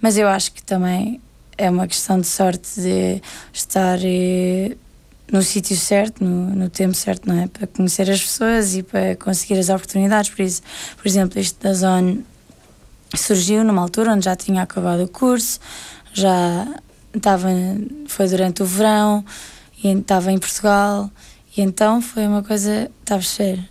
Mas 0.00 0.18
eu 0.18 0.28
acho 0.28 0.52
que 0.52 0.62
também 0.62 1.20
é 1.58 1.70
uma 1.70 1.86
questão 1.86 2.20
de 2.20 2.26
sorte 2.26 2.80
de 2.80 3.22
estar 3.52 3.98
eh, 4.02 4.76
no 5.30 5.42
sítio 5.42 5.76
certo, 5.76 6.22
no, 6.22 6.54
no, 6.54 6.70
tempo 6.70 6.94
certo, 6.94 7.28
não 7.28 7.42
é? 7.42 7.46
Para 7.48 7.66
conhecer 7.66 8.10
as 8.10 8.20
pessoas 8.22 8.76
e 8.76 8.82
para 8.82 9.16
conseguir 9.16 9.58
as 9.58 9.68
oportunidades. 9.68 10.30
Por 10.30 10.42
isso, 10.42 10.62
por 10.96 11.06
exemplo, 11.06 11.40
isto 11.40 11.60
da 11.62 11.72
Zone 11.74 12.24
surgiu 13.14 13.64
numa 13.64 13.82
altura 13.82 14.12
onde 14.12 14.24
já 14.24 14.36
tinha 14.36 14.62
acabado 14.62 15.04
o 15.04 15.08
curso, 15.08 15.58
já 16.12 16.66
estava, 17.14 17.48
foi 18.06 18.28
durante 18.28 18.62
o 18.62 18.66
verão 18.66 19.24
e 19.82 19.88
estava 19.88 20.32
em 20.32 20.38
Portugal 20.38 21.10
E 21.56 21.60
então 21.60 22.00
foi 22.00 22.26
uma 22.26 22.42
coisa, 22.42 22.90
está 23.00 23.14
a 23.14 23.18
perceber? 23.18 23.68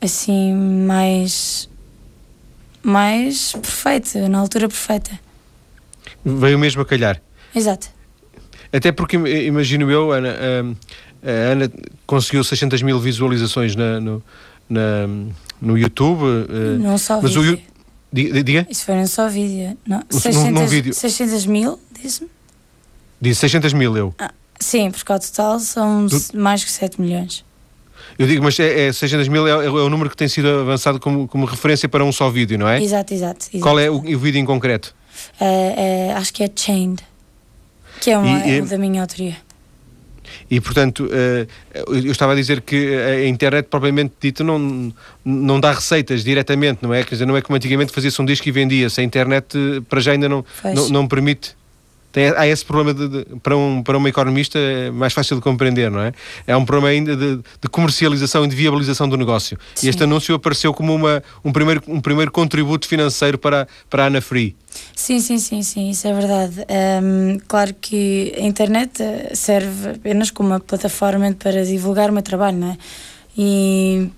Assim, 0.00 0.54
mais. 0.54 1.68
mais 2.82 3.52
perfeita, 3.52 4.28
na 4.28 4.38
altura 4.38 4.68
perfeita. 4.68 5.27
Veio 6.24 6.58
mesmo 6.58 6.82
a 6.82 6.84
calhar. 6.84 7.20
Exato. 7.54 7.88
Até 8.72 8.92
porque 8.92 9.16
imagino 9.16 9.90
eu, 9.90 10.12
Ana, 10.12 10.28
a, 10.28 11.28
a 11.28 11.52
Ana 11.52 11.72
conseguiu 12.06 12.44
600 12.44 12.82
mil 12.82 13.00
visualizações 13.00 13.74
na, 13.74 13.98
no, 14.00 14.22
na, 14.68 15.06
no 15.60 15.78
YouTube. 15.78 16.22
Eh, 16.48 16.78
não 16.78 16.98
só 16.98 17.20
mas 17.20 17.34
vídeo. 17.34 17.60
O, 18.12 18.42
diga? 18.42 18.66
Isso 18.70 18.84
foi 18.84 18.96
um 18.96 19.06
só 19.06 19.28
vídeo. 19.28 19.76
Não, 19.86 20.02
600, 20.10 20.50
num, 20.52 20.66
vídeo. 20.66 20.94
600 20.94 21.46
mil, 21.46 21.78
disse-me? 22.00 22.28
Disse 23.20 23.40
600 23.40 23.72
mil 23.72 23.96
eu. 23.96 24.14
Ah, 24.18 24.32
sim, 24.60 24.90
porque 24.90 25.10
ao 25.10 25.18
total 25.18 25.58
são 25.60 26.06
Do... 26.06 26.16
mais 26.34 26.62
que 26.62 26.70
7 26.70 27.00
milhões. 27.00 27.44
Eu 28.18 28.26
digo, 28.26 28.42
mas 28.42 28.58
é, 28.58 28.88
é 28.88 28.92
600 28.92 29.28
mil 29.28 29.46
é, 29.46 29.50
é, 29.50 29.68
o 29.68 29.88
número 29.88 30.08
que 30.08 30.16
tem 30.16 30.28
sido 30.28 30.48
avançado 30.48 30.98
como, 31.00 31.26
como 31.28 31.44
referência 31.46 31.88
para 31.88 32.04
um 32.04 32.12
só 32.12 32.30
vídeo, 32.30 32.58
não 32.58 32.68
é? 32.68 32.82
Exato, 32.82 33.12
exato. 33.12 33.46
exato. 33.46 33.60
Qual 33.60 33.78
é 33.78 33.90
o, 33.90 33.96
o 33.96 34.18
vídeo 34.18 34.38
em 34.38 34.44
concreto? 34.44 34.94
É, 35.40 36.12
acho 36.16 36.32
que 36.32 36.42
é 36.42 36.50
Chained, 36.54 37.02
que 38.00 38.10
é 38.10 38.18
uma 38.18 38.46
e, 38.46 38.62
da 38.62 38.78
minha 38.78 39.00
autoria. 39.00 39.36
E, 40.50 40.60
portanto, 40.60 41.08
eh, 41.12 41.46
eu 41.74 42.10
estava 42.10 42.32
a 42.32 42.34
dizer 42.34 42.60
que 42.62 42.94
a 42.96 43.26
internet, 43.26 43.66
propriamente 43.66 44.14
dito, 44.20 44.44
não, 44.44 44.92
não 45.24 45.60
dá 45.60 45.72
receitas 45.72 46.24
diretamente, 46.24 46.80
não 46.82 46.92
é? 46.92 47.02
Quer 47.02 47.14
dizer, 47.16 47.26
não 47.26 47.36
é 47.36 47.42
como 47.42 47.56
antigamente 47.56 47.92
fazia-se 47.92 48.20
um 48.20 48.24
disco 48.24 48.48
e 48.48 48.52
vendia-se. 48.52 49.00
A 49.00 49.04
internet, 49.04 49.56
eh, 49.56 49.80
para 49.88 50.00
já, 50.00 50.12
ainda 50.12 50.28
não, 50.28 50.44
não, 50.74 50.88
não 50.88 51.08
permite 51.08 51.56
tem, 52.10 52.32
há 52.36 52.46
esse 52.46 52.64
problema 52.64 52.94
de, 52.94 53.08
de, 53.08 53.26
para, 53.42 53.56
um, 53.56 53.82
para 53.82 53.98
um 53.98 54.08
economista 54.08 54.58
é 54.58 54.90
mais 54.90 55.12
fácil 55.12 55.36
de 55.36 55.42
compreender, 55.42 55.90
não 55.90 56.00
é? 56.00 56.12
É 56.46 56.56
um 56.56 56.64
problema 56.64 56.88
ainda 56.88 57.14
de, 57.14 57.36
de 57.36 57.68
comercialização 57.70 58.44
e 58.44 58.48
de 58.48 58.56
viabilização 58.56 59.08
do 59.08 59.16
negócio. 59.16 59.58
Sim. 59.74 59.86
E 59.86 59.90
este 59.90 60.02
anúncio 60.02 60.34
apareceu 60.34 60.72
como 60.72 60.94
uma, 60.94 61.22
um, 61.44 61.52
primeiro, 61.52 61.82
um 61.86 62.00
primeiro 62.00 62.32
contributo 62.32 62.88
financeiro 62.88 63.36
para, 63.36 63.68
para 63.90 64.04
a 64.04 64.06
Ana 64.06 64.20
Free. 64.20 64.56
Sim, 64.94 65.20
sim, 65.20 65.38
sim, 65.38 65.62
sim, 65.62 65.90
isso 65.90 66.06
é 66.08 66.14
verdade. 66.14 66.64
Um, 67.02 67.38
claro 67.46 67.74
que 67.78 68.34
a 68.38 68.42
internet 68.42 69.02
eh, 69.02 69.32
serve 69.34 69.90
apenas 69.90 70.30
como 70.30 70.50
uma 70.50 70.60
plataforma 70.60 71.32
para 71.32 71.64
divulgar 71.64 72.10
o 72.10 72.12
meu 72.12 72.22
trabalho, 72.22 72.56
não 72.56 72.70
é? 72.70 72.78
E 73.36 74.08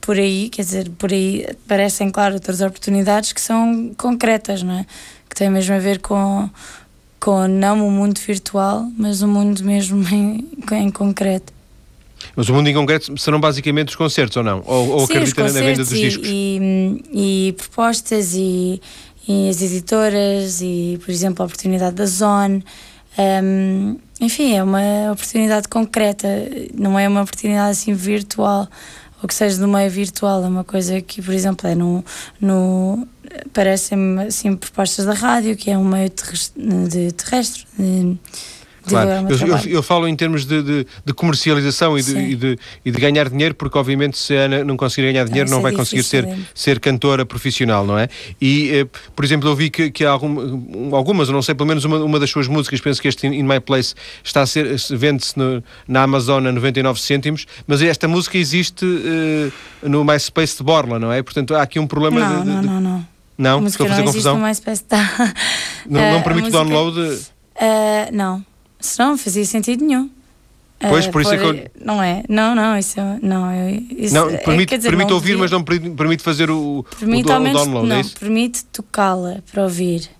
por 0.00 0.16
aí, 0.18 0.48
quer 0.48 0.62
dizer, 0.62 0.90
por 0.98 1.12
aí 1.12 1.46
parecem, 1.66 2.10
claro, 2.10 2.34
outras 2.34 2.60
oportunidades 2.60 3.32
que 3.32 3.40
são 3.40 3.92
concretas, 3.96 4.62
não 4.62 4.80
é? 4.80 4.86
Que 5.28 5.36
têm 5.36 5.48
mesmo 5.48 5.74
a 5.74 5.78
ver 5.78 6.00
com 6.00 6.50
com 7.22 7.46
não 7.46 7.86
o 7.86 7.90
mundo 7.90 8.18
virtual, 8.18 8.84
mas 8.98 9.22
o 9.22 9.28
mundo 9.28 9.62
mesmo 9.62 10.04
em, 10.12 10.44
em 10.72 10.90
concreto. 10.90 11.52
Mas 12.34 12.48
o 12.48 12.54
mundo 12.54 12.68
em 12.68 12.74
concreto 12.74 13.16
serão 13.16 13.40
basicamente 13.40 13.90
os 13.90 13.96
concertos 13.96 14.36
ou 14.36 14.42
não? 14.42 14.62
Ou, 14.66 14.88
ou 14.88 15.06
Sim, 15.06 15.12
acredita 15.12 15.42
na 15.44 15.60
venda 15.60 15.76
dos 15.76 15.92
e, 15.92 16.00
discos? 16.00 16.28
E, 16.28 17.02
e 17.12 17.52
propostas 17.52 18.34
e, 18.34 18.80
e, 19.28 19.48
as 19.48 19.62
editoras 19.62 20.60
e, 20.60 20.98
por 21.04 21.10
exemplo, 21.12 21.42
a 21.42 21.46
oportunidade 21.46 21.94
da 21.94 22.06
Zone. 22.06 22.64
Um, 23.18 23.98
enfim, 24.20 24.56
é 24.56 24.62
uma 24.62 25.12
oportunidade 25.12 25.68
concreta, 25.68 26.28
não 26.74 26.98
é 26.98 27.08
uma 27.08 27.22
oportunidade 27.22 27.70
assim 27.70 27.92
virtual 27.92 28.68
ou 29.22 29.28
que 29.28 29.34
seja 29.34 29.58
do 29.58 29.68
meio 29.68 29.90
virtual, 29.90 30.42
é 30.44 30.48
uma 30.48 30.64
coisa 30.64 31.00
que, 31.00 31.22
por 31.22 31.32
exemplo, 31.32 31.68
é 31.68 31.74
no, 31.74 32.04
no 32.40 33.06
parecem-me 33.52 34.24
assim 34.24 34.56
propostas 34.56 35.06
da 35.06 35.14
rádio, 35.14 35.56
que 35.56 35.70
é 35.70 35.78
um 35.78 35.84
meio 35.84 36.10
terrestre, 36.10 36.62
de 36.88 37.12
terrestre 37.12 37.66
de, 37.78 38.18
Claro, 38.86 39.10
eu, 39.10 39.46
eu, 39.46 39.58
eu, 39.66 39.82
falo 39.82 40.08
em 40.08 40.16
termos 40.16 40.44
de, 40.44 40.62
de, 40.62 40.86
de 41.04 41.12
comercialização 41.12 41.96
e 41.98 42.02
de, 42.02 42.18
e 42.18 42.34
de, 42.34 42.58
e, 42.84 42.90
de, 42.90 43.00
ganhar 43.00 43.28
dinheiro, 43.28 43.54
porque 43.54 43.78
obviamente 43.78 44.18
se 44.18 44.36
a 44.36 44.42
Ana 44.42 44.64
não 44.64 44.76
conseguir 44.76 45.12
ganhar 45.12 45.24
dinheiro, 45.24 45.48
não, 45.48 45.58
não 45.58 45.62
vai 45.62 45.72
conseguir 45.72 46.02
ser, 46.02 46.28
ser 46.54 46.80
cantora 46.80 47.24
profissional, 47.24 47.86
não 47.86 47.98
é? 47.98 48.08
E, 48.40 48.70
eh, 48.70 48.86
por 49.14 49.24
exemplo, 49.24 49.48
eu 49.48 49.54
vi 49.54 49.70
que, 49.70 49.90
que 49.90 50.04
há 50.04 50.10
algum, 50.10 50.94
algumas, 50.94 51.28
eu 51.28 51.34
não 51.34 51.42
sei, 51.42 51.54
pelo 51.54 51.68
menos 51.68 51.84
uma, 51.84 51.98
uma 51.98 52.18
das 52.18 52.30
suas 52.30 52.48
músicas, 52.48 52.80
penso 52.80 53.00
que 53.00 53.08
este 53.08 53.26
In 53.26 53.44
My 53.44 53.60
Place 53.60 53.94
está 54.24 54.42
a 54.42 54.46
ser, 54.46 54.76
vende-se 54.90 55.34
na 55.86 56.02
Amazon 56.02 56.46
a 56.46 56.52
99 56.52 57.00
cêntimos, 57.00 57.46
mas 57.66 57.82
esta 57.82 58.08
música 58.08 58.36
existe 58.36 58.84
uh, 58.84 59.88
no 59.88 60.04
MySpace 60.04 60.56
de 60.56 60.62
Borla, 60.64 60.98
não 60.98 61.12
é? 61.12 61.22
Portanto, 61.22 61.54
há 61.54 61.62
aqui 61.62 61.78
um 61.78 61.86
problema 61.86 62.20
não, 62.20 62.40
de, 62.40 62.46
Não, 62.46 62.62
não, 62.62 62.80
não. 62.80 63.12
Não? 63.38 63.66
Estou 63.66 63.86
a 63.86 63.88
fazer 63.88 64.04
confusão? 64.04 64.38
No 64.38 64.46
MySpace, 64.46 64.84
tá. 64.84 65.34
Não, 65.88 66.12
não 66.12 66.22
permite 66.22 66.50
música... 66.50 66.64
download? 66.64 67.00
Uh, 67.00 68.12
não. 68.12 68.44
Senão 68.82 69.10
não 69.10 69.18
fazia 69.18 69.44
sentido 69.44 69.84
nenhum. 69.84 70.10
Pois, 70.88 71.06
por 71.06 71.22
isso 71.22 71.32
é 71.32 71.38
que 71.38 71.44
eu... 71.44 71.70
Não 71.84 72.02
é, 72.02 72.24
não, 72.28 72.54
não, 72.54 72.76
isso 72.76 72.96
não, 73.22 73.52
eu, 73.52 73.82
isso, 73.90 74.14
não 74.14 74.26
permite, 74.26 74.74
é, 74.74 74.76
dizer, 74.76 74.88
permite 74.88 75.08
não 75.08 75.14
ouvir, 75.14 75.28
devia... 75.28 75.42
mas 75.42 75.50
não 75.52 75.62
permite 75.62 76.22
fazer 76.24 76.50
o, 76.50 76.84
permite, 76.98 77.30
o, 77.30 77.36
o 77.36 77.40
menos, 77.40 77.62
download, 77.62 77.88
não, 77.88 77.96
é 77.96 78.02
permite 78.18 78.64
tocá-la 78.64 79.38
para 79.50 79.62
ouvir. 79.62 80.10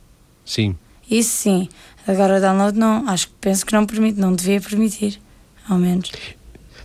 Sim. 0.44 0.77
Isso 1.11 1.37
sim. 1.37 1.68
Agora 2.07 2.38
o 2.38 2.40
download 2.40 2.79
não, 2.79 3.09
acho 3.09 3.27
que 3.27 3.35
penso 3.40 3.66
que 3.66 3.72
não 3.72 3.85
permite, 3.85 4.20
não 4.20 4.33
devia 4.33 4.61
permitir, 4.61 5.20
ao 5.68 5.79
menos. 5.79 6.12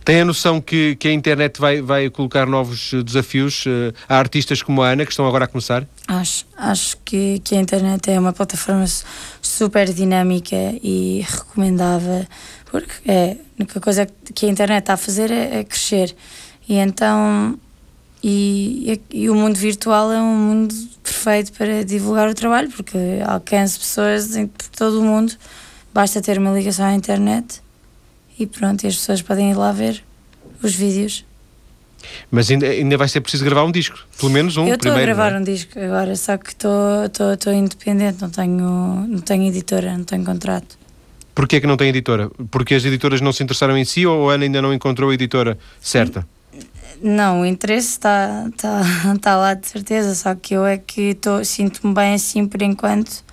Tem 0.08 0.22
a 0.22 0.24
noção 0.24 0.58
que, 0.58 0.96
que 0.96 1.06
a 1.06 1.12
internet 1.12 1.60
vai, 1.60 1.82
vai 1.82 2.08
colocar 2.08 2.46
novos 2.46 2.94
desafios 3.04 3.66
uh, 3.66 3.92
a 4.08 4.16
artistas 4.16 4.62
como 4.62 4.80
a 4.80 4.88
Ana, 4.88 5.04
que 5.04 5.10
estão 5.10 5.26
agora 5.26 5.44
a 5.44 5.46
começar? 5.46 5.86
Acho, 6.06 6.46
acho 6.56 6.96
que, 7.04 7.40
que 7.40 7.54
a 7.54 7.60
internet 7.60 8.10
é 8.10 8.18
uma 8.18 8.32
plataforma 8.32 8.86
super 9.42 9.92
dinâmica 9.92 10.56
e 10.82 11.26
recomendável, 11.28 12.26
porque 12.70 12.90
é, 13.04 13.32
a 13.32 13.36
única 13.60 13.80
coisa 13.82 14.08
que 14.34 14.46
a 14.46 14.48
internet 14.48 14.78
está 14.78 14.94
a 14.94 14.96
fazer 14.96 15.30
é, 15.30 15.58
é 15.58 15.64
crescer. 15.64 16.16
E 16.66 16.76
então, 16.76 17.58
e, 18.24 19.02
e, 19.10 19.28
o 19.28 19.34
mundo 19.34 19.58
virtual 19.58 20.10
é 20.10 20.22
um 20.22 20.36
mundo 20.38 20.74
perfeito 21.02 21.52
para 21.52 21.84
divulgar 21.84 22.30
o 22.30 22.34
trabalho, 22.34 22.70
porque 22.70 22.96
alcança 23.26 23.78
pessoas 23.78 24.34
em, 24.36 24.46
todo 24.74 25.00
o 25.00 25.04
mundo, 25.04 25.34
basta 25.92 26.22
ter 26.22 26.38
uma 26.38 26.52
ligação 26.52 26.86
à 26.86 26.94
internet 26.94 27.60
e 28.38 28.46
pronto, 28.46 28.86
as 28.86 28.96
pessoas 28.96 29.22
podem 29.22 29.50
ir 29.50 29.54
lá 29.54 29.72
ver 29.72 30.02
os 30.62 30.74
vídeos. 30.74 31.24
Mas 32.30 32.50
ainda, 32.50 32.66
ainda 32.66 32.96
vai 32.96 33.08
ser 33.08 33.20
preciso 33.20 33.44
gravar 33.44 33.64
um 33.64 33.72
disco, 33.72 33.98
pelo 34.18 34.30
menos 34.30 34.56
um. 34.56 34.66
Eu 34.66 34.76
estou 34.76 34.92
a 34.92 35.00
gravar 35.00 35.32
é? 35.32 35.38
um 35.38 35.42
disco 35.42 35.78
agora, 35.78 36.14
só 36.14 36.36
que 36.36 36.50
estou 36.50 37.52
independente, 37.52 38.20
não 38.20 38.30
tenho, 38.30 39.06
não 39.08 39.18
tenho 39.18 39.48
editora, 39.48 39.96
não 39.96 40.04
tenho 40.04 40.24
contrato. 40.24 40.78
Porquê 41.34 41.56
é 41.56 41.60
que 41.60 41.66
não 41.66 41.76
tem 41.76 41.88
editora? 41.88 42.30
Porque 42.50 42.74
as 42.74 42.84
editoras 42.84 43.20
não 43.20 43.32
se 43.32 43.42
interessaram 43.42 43.76
em 43.76 43.84
si 43.84 44.06
ou 44.06 44.30
a 44.30 44.34
Ana 44.34 44.44
ainda 44.44 44.62
não 44.62 44.72
encontrou 44.72 45.10
a 45.10 45.14
editora 45.14 45.58
certa? 45.80 46.26
Não, 47.00 47.42
o 47.42 47.46
interesse 47.46 47.90
está 47.90 48.48
tá, 48.56 48.82
tá 49.20 49.36
lá 49.36 49.54
de 49.54 49.66
certeza, 49.66 50.14
só 50.14 50.34
que 50.34 50.54
eu 50.54 50.66
é 50.66 50.78
que 50.78 51.16
sinto-me 51.44 51.94
bem 51.94 52.14
assim 52.14 52.46
por 52.46 52.60
enquanto 52.62 53.24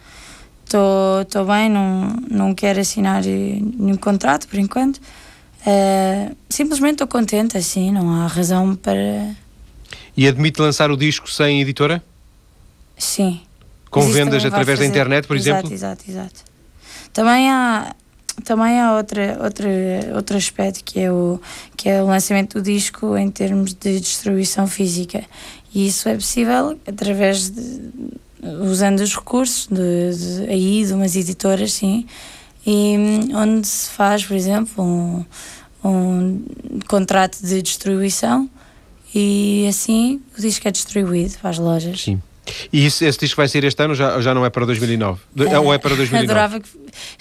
estou 0.66 1.46
bem, 1.46 1.70
não, 1.70 2.16
não 2.30 2.56
quero 2.56 2.80
assinar 2.80 3.24
nenhum 3.24 3.98
contrato 3.98 4.48
por 4.48 4.60
enquanto. 4.60 4.98
Uh, 4.98 6.36
simplesmente 6.50 6.94
estou 6.94 7.08
contente, 7.08 7.58
assim, 7.58 7.92
não 7.92 8.12
há 8.12 8.28
razão 8.28 8.76
para. 8.76 9.36
E 10.16 10.28
admite 10.28 10.62
lançar 10.62 10.92
o 10.92 10.98
disco 10.98 11.30
sem 11.30 11.62
editora? 11.62 12.04
Sim. 12.98 13.42
Com 13.90 14.02
vendas 14.12 14.46
através 14.46 14.80
da 14.80 14.86
internet, 14.86 15.28
por 15.28 15.36
exato, 15.36 15.68
exemplo? 15.68 15.74
Exato, 15.74 16.04
exato. 16.08 16.44
Também 17.12 17.50
há, 17.50 17.96
também 18.44 18.80
há 18.80 18.94
outra, 18.96 19.40
outra, 19.42 19.70
outro 20.16 20.38
aspecto 20.38 20.84
que 20.84 21.00
é, 21.00 21.12
o, 21.12 21.40
que 21.78 21.90
é 21.90 22.02
o 22.02 22.06
lançamento 22.06 22.60
do 22.60 22.62
disco 22.62 23.18
em 23.18 23.32
termos 23.32 23.74
de 23.74 24.00
distribuição 24.00 24.68
física. 24.68 25.24
E 25.74 25.88
isso 25.88 26.08
é 26.08 26.16
possível 26.16 26.78
através 26.86 27.50
de, 27.50 27.92
usando 28.62 29.00
os 29.00 29.16
recursos 29.16 29.68
de, 29.68 30.46
de, 30.46 30.52
aí 30.52 30.86
de 30.86 30.94
umas 30.94 31.16
editoras, 31.16 31.74
sim, 31.74 32.06
e 32.66 32.98
hum, 32.98 33.36
onde 33.36 33.68
se 33.68 33.90
faz, 33.90 34.26
por 34.26 34.36
exemplo, 34.36 34.84
um, 34.84 35.26
um 35.84 36.42
contrato 36.88 37.40
de 37.42 37.62
distribuição 37.62 38.50
e 39.14 39.66
assim 39.70 40.22
o 40.38 40.42
disco 40.42 40.68
é 40.68 40.72
distribuído 40.72 41.36
para 41.40 41.50
as 41.52 41.60
lojas. 41.60 42.02
Sim. 42.02 42.22
E 42.72 42.86
isso, 42.86 43.04
esse 43.04 43.18
disco 43.20 43.38
vai 43.38 43.48
sair 43.48 43.64
este 43.64 43.82
ano 43.82 43.96
já, 43.96 44.20
já 44.22 44.34
não 44.34 44.46
é 44.46 44.50
para 44.50 44.66
2009? 44.66 45.20
É, 45.50 45.60
ou 45.60 45.74
é 45.74 45.78
para 45.78 45.96
2009? 45.96 46.26
Adorava 46.26 46.60
que, 46.60 46.70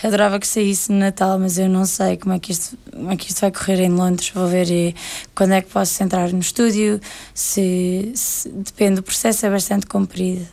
adorava 0.07 0.39
que 0.39 0.47
saísse 0.47 0.93
no 0.93 0.99
Natal, 0.99 1.39
mas 1.39 1.59
eu 1.59 1.69
não 1.69 1.87
sei 1.87 2.17
como 2.17 2.35
é, 2.35 2.39
que 2.39 2.53
isto, 2.53 2.77
como 2.93 3.11
é 3.11 3.17
que 3.17 3.29
isto 3.29 3.41
vai 3.41 3.51
correr 3.51 3.81
em 3.81 3.89
Londres. 3.89 4.31
Vou 4.35 4.47
ver 4.47 4.71
e, 4.71 4.95
quando 5.35 5.53
é 5.53 5.63
que 5.63 5.71
posso 5.71 6.03
entrar 6.03 6.31
no 6.31 6.41
estúdio. 6.41 7.01
Se, 7.33 8.13
se, 8.15 8.49
depende, 8.51 9.01
o 9.01 9.03
processo 9.03 9.47
é 9.47 9.51
bastante 9.51 9.87
comprido. 9.87 10.47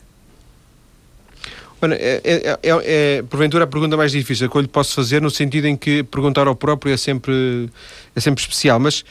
Bueno, 1.81 1.95
é, 1.95 2.21
é, 2.23 2.59
é, 2.61 3.17
é, 3.17 3.23
porventura 3.23 3.63
a 3.63 3.67
pergunta 3.67 3.97
mais 3.97 4.11
difícil 4.11 4.47
que 4.47 4.55
eu 4.55 4.61
lhe 4.61 4.67
posso 4.67 4.93
fazer, 4.93 5.19
no 5.19 5.31
sentido 5.31 5.65
em 5.65 5.75
que 5.75 6.03
perguntar 6.03 6.45
ao 6.45 6.55
próprio 6.55 6.93
é 6.93 6.97
sempre, 6.97 7.71
é 8.15 8.19
sempre 8.19 8.39
especial, 8.39 8.79
mas 8.79 9.03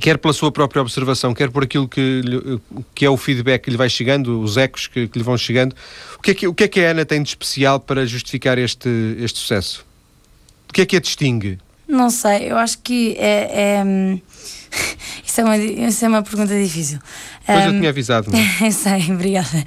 quer 0.00 0.18
pela 0.18 0.34
sua 0.34 0.50
própria 0.50 0.82
observação, 0.82 1.32
quer 1.32 1.52
por 1.52 1.62
aquilo 1.62 1.86
que, 1.86 2.20
que 2.96 3.04
é 3.04 3.10
o 3.10 3.16
feedback 3.16 3.62
que 3.62 3.70
lhe 3.70 3.76
vai 3.76 3.88
chegando, 3.88 4.40
os 4.40 4.56
ecos 4.56 4.88
que, 4.88 5.06
que 5.06 5.18
lhe 5.18 5.24
vão 5.24 5.38
chegando, 5.38 5.76
o 6.18 6.20
que, 6.20 6.32
é 6.32 6.34
que, 6.34 6.48
o 6.48 6.54
que 6.54 6.64
é 6.64 6.68
que 6.68 6.80
a 6.80 6.90
Ana 6.90 7.04
tem 7.04 7.22
de 7.22 7.28
especial 7.28 7.78
para 7.78 8.04
justificar 8.04 8.58
este, 8.58 8.88
este 9.20 9.38
sucesso? 9.38 9.86
O 10.68 10.72
que 10.72 10.80
é 10.80 10.86
que 10.86 10.96
a 10.96 11.00
distingue 11.00 11.60
Não 11.88 12.10
sei, 12.10 12.52
eu 12.52 12.58
acho 12.58 12.78
que 12.80 13.16
é. 13.18 13.78
é 13.78 13.84
hum, 13.84 14.20
isso, 15.24 15.40
é 15.40 15.44
uma, 15.44 15.56
isso 15.56 16.04
é 16.04 16.08
uma 16.08 16.22
pergunta 16.22 16.54
difícil. 16.54 16.98
Pois 17.46 17.58
um, 17.58 17.68
eu 17.68 17.72
tinha 17.72 17.88
avisado. 17.88 18.30
É? 18.36 18.70
sei, 18.70 19.10
obrigada. 19.10 19.66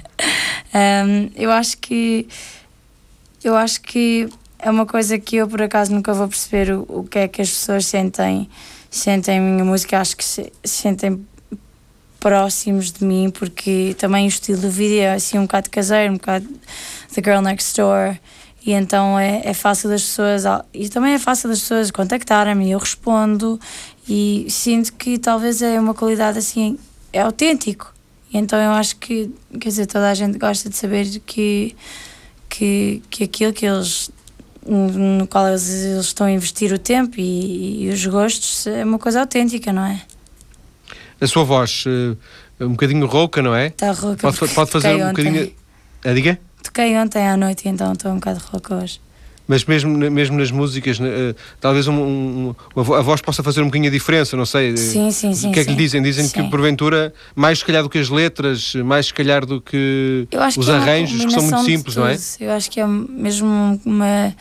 Um, 0.72 1.30
eu 1.34 1.50
acho 1.50 1.76
que. 1.78 2.28
Eu 3.42 3.56
acho 3.56 3.80
que 3.80 4.28
é 4.60 4.70
uma 4.70 4.86
coisa 4.86 5.18
que 5.18 5.36
eu 5.36 5.48
por 5.48 5.60
acaso 5.60 5.92
nunca 5.92 6.14
vou 6.14 6.28
perceber 6.28 6.72
o, 6.72 6.86
o 6.88 7.04
que 7.04 7.18
é 7.18 7.28
que 7.28 7.42
as 7.42 7.50
pessoas 7.50 7.84
sentem, 7.86 8.48
sentem 8.88 9.40
minha 9.40 9.64
música, 9.64 10.00
acho 10.00 10.16
que 10.16 10.24
se, 10.24 10.52
sentem 10.62 11.26
próximos 12.20 12.92
de 12.92 13.04
mim, 13.04 13.30
porque 13.30 13.96
também 13.98 14.26
o 14.26 14.28
estilo 14.28 14.60
do 14.60 14.70
vídeo 14.70 15.00
é 15.00 15.14
assim 15.14 15.38
um 15.38 15.42
bocado 15.42 15.68
caseiro, 15.68 16.12
um 16.12 16.16
bocado 16.16 16.46
The 17.12 17.20
Girl 17.20 17.42
Next 17.42 17.76
Door, 17.76 18.16
e 18.64 18.72
então 18.72 19.18
é, 19.18 19.42
é 19.44 19.54
fácil 19.54 19.88
das 19.88 20.02
pessoas, 20.02 20.44
e 20.72 20.88
também 20.88 21.14
é 21.14 21.18
fácil 21.18 21.48
das 21.48 21.60
pessoas 21.60 21.90
contactarem-me, 21.90 22.70
eu 22.70 22.78
respondo, 22.78 23.58
e 24.08 24.46
sinto 24.48 24.92
que 24.94 25.18
talvez 25.18 25.60
é 25.62 25.80
uma 25.80 25.94
qualidade 25.94 26.38
assim, 26.38 26.78
é 27.12 27.20
autêntico. 27.20 27.92
E 28.32 28.38
então 28.38 28.58
eu 28.60 28.70
acho 28.70 28.96
que, 28.96 29.30
quer 29.60 29.68
dizer, 29.68 29.86
toda 29.86 30.08
a 30.08 30.14
gente 30.14 30.38
gosta 30.38 30.70
de 30.70 30.76
saber 30.76 31.06
que, 31.26 31.74
que, 32.48 33.02
que 33.10 33.24
aquilo 33.24 33.52
que 33.52 33.66
eles 33.66 34.10
no 34.64 35.26
qual 35.26 35.48
eles, 35.48 35.68
eles, 35.68 36.06
estão 36.06 36.26
a 36.26 36.30
investir 36.30 36.72
o 36.72 36.78
tempo 36.78 37.16
e, 37.18 37.84
e, 37.84 37.90
os 37.90 38.06
gostos 38.06 38.64
é 38.66 38.84
uma 38.84 38.98
coisa 38.98 39.20
autêntica, 39.20 39.72
não 39.72 39.84
é? 39.84 40.00
A 41.20 41.26
sua 41.26 41.42
voz 41.42 41.84
uh, 41.86 42.16
um 42.60 42.70
bocadinho 42.70 43.06
rouca, 43.06 43.42
não 43.42 43.54
é? 43.54 43.66
Está 43.66 43.90
rouca. 43.90 44.30
Pode, 44.30 44.54
pode 44.54 44.70
fazer 44.70 44.94
um 44.94 45.08
bocadinho. 45.08 45.52
A 46.04 46.12
diga? 46.12 46.38
Toquei 46.62 46.96
ontem 46.96 47.26
à 47.26 47.36
noite, 47.36 47.68
então 47.68 47.92
estou 47.92 48.12
um 48.12 48.16
bocado 48.16 48.40
rouca 48.50 48.74
hoje. 48.76 49.00
Mas 49.46 49.64
mesmo, 49.64 49.98
mesmo 50.10 50.38
nas 50.38 50.50
músicas, 50.50 50.98
uh, 51.00 51.02
talvez 51.60 51.88
um, 51.88 51.94
um, 51.94 52.54
a 52.76 53.02
voz 53.02 53.20
possa 53.20 53.42
fazer 53.42 53.60
um 53.60 53.66
bocadinho 53.66 53.90
a 53.90 53.92
diferença, 53.92 54.36
não 54.36 54.46
sei. 54.46 54.76
Sim, 54.76 55.10
sim, 55.10 55.34
sim. 55.34 55.50
O 55.50 55.52
que 55.52 55.60
é 55.60 55.64
que 55.64 55.70
sim. 55.70 55.76
lhe 55.76 55.82
dizem? 55.82 56.02
Dizem 56.02 56.26
sim. 56.26 56.32
que 56.32 56.48
porventura, 56.48 57.12
mais 57.34 57.58
se 57.58 57.64
calhar 57.64 57.82
do 57.82 57.90
que 57.90 57.98
as 57.98 58.08
letras, 58.08 58.74
mais 58.76 59.06
se 59.06 59.14
calhar 59.14 59.44
do 59.44 59.60
que 59.60 60.28
os 60.30 60.64
que 60.64 60.70
é 60.70 60.74
arranjos, 60.74 61.24
que 61.24 61.30
são 61.32 61.42
muito 61.42 61.64
simples, 61.64 61.96
não 61.96 62.06
é? 62.06 62.16
Eu 62.40 62.52
acho 62.52 62.70
que 62.70 62.80
é 62.80 62.86
mesmo 62.86 63.80
uma. 63.84 64.34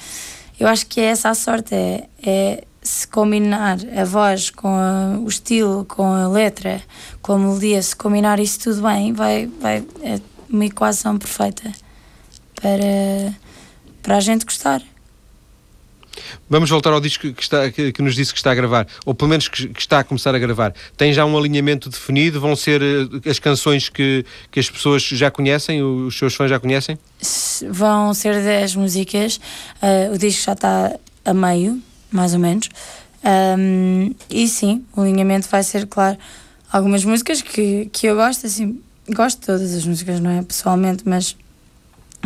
Eu 0.60 0.68
acho 0.68 0.86
que 0.86 1.02
é 1.02 1.06
essa 1.06 1.30
a 1.30 1.34
sorte, 1.34 1.74
é, 1.74 2.08
é 2.24 2.64
se 2.84 3.08
combinar 3.08 3.80
a 3.98 4.06
voz 4.06 4.52
com 4.52 4.68
a, 4.68 5.18
o 5.20 5.28
estilo, 5.28 5.84
com 5.86 6.06
a 6.14 6.28
letra, 6.28 6.80
com 7.22 7.34
a 7.34 7.40
melodia, 7.40 7.82
se 7.82 7.96
combinar 7.96 8.40
isso 8.40 8.60
tudo 8.60 8.84
bem, 8.84 9.12
vai, 9.12 9.50
vai, 9.60 9.84
é 10.04 10.20
uma 10.48 10.66
equação 10.66 11.18
perfeita 11.18 11.72
para, 12.62 13.34
para 14.02 14.18
a 14.18 14.20
gente 14.20 14.46
gostar. 14.46 14.82
Vamos 16.50 16.70
voltar 16.70 16.92
ao 16.92 17.00
disco 17.00 17.32
que, 17.34 17.42
está, 17.42 17.72
que, 17.72 17.92
que, 17.92 18.02
nos 18.02 18.16
disse 18.16 18.34
que 18.34 18.40
está 18.40 18.52
a 18.52 18.56
gravar, 18.56 18.86
ou 19.06 19.16
pelo 19.16 19.30
menos 19.30 19.48
que, 19.48 19.70
que, 19.70 19.80
está 19.80 20.00
a 20.00 20.04
começar 20.04 20.36
a 20.36 20.40
gravar. 20.40 20.74
Tem 20.98 21.14
já 21.14 21.26
um 21.26 21.38
alinhamento 21.38 21.90
definido? 21.90 22.40
Vão 22.40 22.56
ser 22.56 22.82
uh, 22.82 23.30
as 23.30 23.40
canções 23.40 23.90
que, 23.90 24.26
que 24.52 24.60
as 24.60 24.70
pessoas 24.70 25.02
já 25.02 25.32
conhecem, 25.32 25.82
os 25.82 26.18
seus 26.18 26.36
fãs 26.36 26.50
já 26.50 26.60
conhecem? 26.60 26.98
Vão 27.70 28.14
ser 28.14 28.42
10 28.44 28.76
músicas. 28.76 29.38
Uh, 29.82 30.14
o 30.14 30.18
disco 30.18 30.44
já 30.46 30.54
está 30.54 30.94
a 31.24 31.34
meio, 31.34 31.82
mais 32.12 32.34
ou 32.34 32.40
menos. 32.40 32.70
Um, 33.24 34.14
e 34.30 34.48
sim, 34.48 34.84
o 34.96 35.02
alinhamento 35.02 35.48
vai 35.48 35.64
ser, 35.64 35.88
claro, 35.88 36.18
algumas 36.72 37.06
músicas 37.06 37.42
que, 37.42 37.90
que 37.92 38.08
eu 38.08 38.16
gosto, 38.16 38.48
assim, 38.48 38.82
gosto 39.10 39.40
de 39.40 39.46
todas 39.46 39.74
as 39.74 39.86
músicas, 39.86 40.20
não 40.20 40.32
é? 40.32 40.42
Pessoalmente, 40.42 41.04
mas 41.06 41.38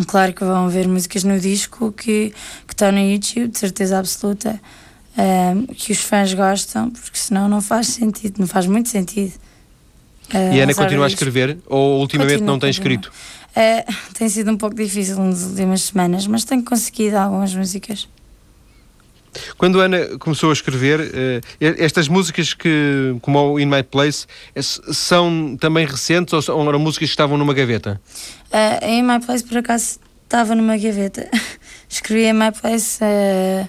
Claro 0.07 0.33
que 0.33 0.43
vão 0.43 0.67
ver 0.69 0.87
músicas 0.87 1.23
no 1.23 1.39
disco 1.39 1.91
que, 1.91 2.33
que 2.67 2.73
estão 2.73 2.91
no 2.91 2.99
YouTube, 2.99 3.47
de 3.47 3.57
certeza 3.57 3.97
absoluta, 3.97 4.59
um, 5.17 5.21
ehm, 5.21 5.65
que 5.67 5.91
os 5.91 5.99
fãs 5.99 6.33
gostam, 6.33 6.91
porque 6.91 7.17
senão 7.17 7.47
não 7.47 7.61
faz 7.61 7.87
sentido, 7.87 8.39
não 8.39 8.47
faz 8.47 8.67
muito 8.67 8.89
sentido. 8.89 9.33
Uh, 10.33 10.53
e 10.53 10.59
a 10.59 10.63
Ana 10.63 10.73
continua 10.73 11.05
a 11.05 11.07
escrever 11.07 11.57
ou 11.67 11.99
ultimamente 11.99 12.33
continua, 12.33 12.53
não 12.53 12.59
tem 12.59 12.69
escrito? 12.69 13.11
Uh, 13.55 13.93
tem 14.17 14.27
sido 14.27 14.51
um 14.51 14.57
pouco 14.57 14.75
difícil 14.75 15.17
nas 15.17 15.43
últimas 15.43 15.83
semanas, 15.83 16.27
mas 16.27 16.43
tenho 16.43 16.63
conseguido 16.63 17.17
algumas 17.17 17.53
músicas. 17.53 18.07
Quando 19.57 19.81
a 19.81 19.85
Ana 19.85 20.17
começou 20.19 20.49
a 20.49 20.53
escrever, 20.53 20.99
uh, 20.99 21.41
estas 21.59 22.07
músicas 22.07 22.53
que, 22.53 23.15
como 23.21 23.53
o 23.53 23.59
In 23.59 23.65
My 23.65 23.83
Place, 23.83 24.25
são 24.61 25.57
também 25.59 25.85
recentes 25.85 26.49
ou 26.49 26.67
eram 26.67 26.79
músicas 26.79 27.09
que 27.09 27.13
estavam 27.13 27.37
numa 27.37 27.53
gaveta? 27.53 28.01
Uh, 28.51 28.85
In 28.85 29.03
My 29.03 29.19
Place, 29.19 29.43
por 29.43 29.57
acaso, 29.57 29.99
estava 30.23 30.55
numa 30.55 30.77
gaveta. 30.77 31.29
Escrevi 31.89 32.27
In 32.27 32.33
My 32.33 32.51
Place 32.51 32.99
uh, 33.03 33.67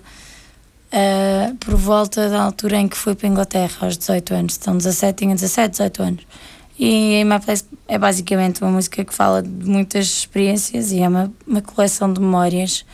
por 1.57 1.77
volta 1.77 2.29
da 2.29 2.43
altura 2.43 2.79
em 2.79 2.89
que 2.89 2.97
fui 2.97 3.15
para 3.15 3.29
a 3.29 3.31
Inglaterra, 3.31 3.77
aos 3.81 3.97
18 3.97 4.35
anos. 4.35 4.57
Então, 4.57 4.77
17, 4.77 5.19
tinha 5.19 5.35
17, 5.35 5.71
18 5.71 6.03
anos. 6.03 6.27
E 6.79 7.21
In 7.21 7.25
My 7.25 7.41
Place 7.41 7.65
é 7.89 7.99
basicamente 7.99 8.63
uma 8.63 8.71
música 8.71 9.05
que 9.05 9.15
fala 9.15 9.43
de 9.43 9.69
muitas 9.69 10.07
experiências 10.07 10.93
e 10.93 11.01
é 11.01 11.09
uma, 11.09 11.33
uma 11.47 11.63
coleção 11.63 12.13
de 12.13 12.21
memórias 12.21 12.85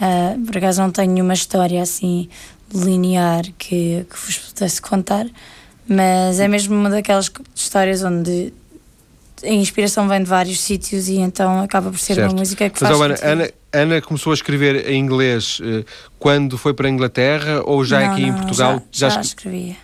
Uh, 0.00 0.44
por 0.44 0.58
acaso 0.58 0.82
não 0.82 0.90
tenho 0.90 1.12
nenhuma 1.12 1.34
história 1.34 1.80
assim 1.80 2.28
linear 2.74 3.44
que, 3.56 4.06
que 4.10 4.16
vos 4.16 4.36
pudesse 4.38 4.80
contar, 4.82 5.26
mas 5.88 6.38
é 6.40 6.48
mesmo 6.48 6.74
uma 6.74 6.90
daquelas 6.90 7.30
histórias 7.54 8.02
onde 8.02 8.52
a 9.42 9.48
inspiração 9.48 10.08
vem 10.08 10.22
de 10.22 10.28
vários 10.28 10.60
sítios 10.60 11.08
e 11.08 11.16
então 11.16 11.60
acaba 11.60 11.90
por 11.90 11.98
ser 11.98 12.14
certo. 12.14 12.30
uma 12.30 12.38
música 12.38 12.68
que 12.68 12.82
mas, 12.82 12.98
faz. 12.98 13.22
Ana, 13.22 13.32
Ana, 13.32 13.50
Ana, 13.72 14.00
começou 14.02 14.32
a 14.32 14.34
escrever 14.34 14.88
em 14.88 14.98
inglês 14.98 15.60
uh, 15.60 15.84
quando 16.18 16.56
foi 16.58 16.74
para 16.74 16.88
a 16.88 16.90
Inglaterra 16.90 17.62
ou 17.64 17.84
já 17.84 18.00
não, 18.00 18.12
aqui 18.12 18.22
não, 18.22 18.28
em 18.28 18.32
Portugal? 18.32 18.82
Já, 18.90 19.08
já, 19.08 19.14
já 19.16 19.20
escrevia. 19.20 19.76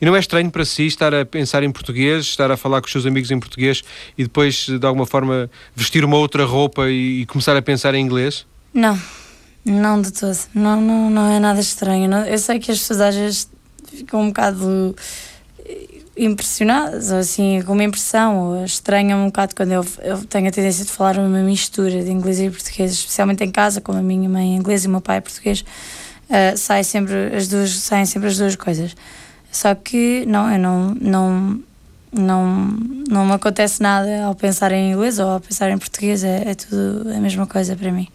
E 0.00 0.06
não 0.06 0.16
é 0.16 0.18
estranho 0.18 0.50
para 0.50 0.64
si 0.64 0.86
estar 0.86 1.14
a 1.14 1.26
pensar 1.26 1.62
em 1.62 1.70
português, 1.70 2.24
estar 2.24 2.50
a 2.50 2.56
falar 2.56 2.80
com 2.80 2.86
os 2.86 2.92
seus 2.92 3.04
amigos 3.04 3.30
em 3.30 3.38
português 3.38 3.82
e 4.16 4.22
depois, 4.22 4.66
de 4.66 4.86
alguma 4.86 5.04
forma, 5.04 5.50
vestir 5.76 6.04
uma 6.04 6.16
outra 6.16 6.44
roupa 6.44 6.88
e, 6.88 7.20
e 7.20 7.26
começar 7.26 7.54
a 7.54 7.60
pensar 7.60 7.94
em 7.94 8.02
inglês? 8.02 8.46
Não, 8.72 8.98
não 9.64 10.00
de 10.00 10.12
todo. 10.12 10.38
Não, 10.54 10.80
não, 10.80 11.10
não 11.10 11.32
é 11.32 11.38
nada 11.38 11.60
estranho. 11.60 12.10
Eu 12.26 12.38
sei 12.38 12.58
que 12.58 12.70
as 12.70 12.78
pessoas 12.78 13.00
às 13.00 13.14
vezes 13.14 13.48
ficam 13.88 14.22
um 14.22 14.28
bocado 14.28 14.94
impressionadas, 16.16 17.10
ou 17.10 17.18
assim, 17.18 17.62
com 17.62 17.72
uma 17.72 17.84
impressão, 17.84 18.36
ou 18.38 18.64
estranham 18.64 19.22
um 19.22 19.26
bocado 19.26 19.54
quando 19.54 19.72
eu, 19.72 19.86
eu 20.02 20.18
tenho 20.24 20.48
a 20.48 20.50
tendência 20.50 20.84
de 20.84 20.90
falar 20.90 21.18
uma 21.18 21.42
mistura 21.42 22.02
de 22.04 22.10
inglês 22.10 22.38
e 22.40 22.50
português, 22.50 22.92
especialmente 22.92 23.42
em 23.42 23.50
casa, 23.50 23.80
como 23.80 23.98
a 23.98 24.02
minha 24.02 24.28
mãe 24.28 24.52
é 24.52 24.56
inglês 24.56 24.84
e 24.84 24.86
o 24.86 24.90
meu 24.90 25.00
pai 25.00 25.16
é 25.16 25.20
português, 25.20 25.64
uh, 26.28 26.56
sai 26.56 26.84
sempre 26.84 27.34
as 27.34 27.48
duas, 27.48 27.70
saem 27.70 28.04
sempre 28.04 28.28
as 28.28 28.36
duas 28.36 28.54
coisas. 28.54 28.94
Só 29.50 29.74
que 29.74 30.24
não, 30.26 30.52
eu 30.52 30.58
não, 30.58 30.94
não, 31.00 31.60
não, 32.12 32.44
não 33.08 33.26
me 33.26 33.32
acontece 33.32 33.82
nada 33.82 34.24
ao 34.24 34.34
pensar 34.34 34.72
em 34.72 34.92
inglês 34.92 35.18
ou 35.18 35.26
ao 35.26 35.40
pensar 35.40 35.70
em 35.70 35.78
português, 35.78 36.22
é, 36.22 36.50
é 36.50 36.54
tudo 36.54 37.10
a 37.10 37.18
mesma 37.18 37.46
coisa 37.46 37.74
para 37.74 37.90
mim. 37.90 38.08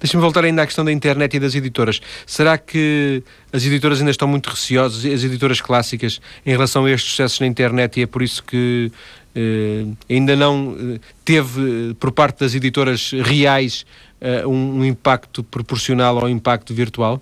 Deixa-me 0.00 0.20
voltar 0.20 0.44
ainda 0.44 0.62
à 0.62 0.66
questão 0.66 0.84
da 0.84 0.92
internet 0.92 1.36
e 1.36 1.40
das 1.40 1.54
editoras. 1.54 2.00
Será 2.26 2.58
que 2.58 3.22
as 3.52 3.64
editoras 3.64 3.98
ainda 3.98 4.10
estão 4.10 4.28
muito 4.28 4.48
receosas, 4.50 5.04
as 5.04 5.24
editoras 5.24 5.60
clássicas, 5.60 6.20
em 6.44 6.50
relação 6.50 6.84
a 6.84 6.90
estes 6.90 7.10
sucessos 7.10 7.40
na 7.40 7.46
internet 7.46 8.00
e 8.00 8.02
é 8.02 8.06
por 8.06 8.22
isso 8.22 8.42
que 8.42 8.90
eh, 9.34 9.86
ainda 10.08 10.36
não 10.36 10.76
eh, 10.78 11.00
teve, 11.24 11.90
eh, 11.90 11.94
por 11.98 12.12
parte 12.12 12.40
das 12.40 12.54
editoras 12.54 13.12
reais, 13.12 13.86
eh, 14.20 14.46
um, 14.46 14.78
um, 14.78 14.84
impacto 14.84 15.42
proporcional 15.42 16.18
ao 16.18 16.28
impacto 16.28 16.74
virtual? 16.74 17.20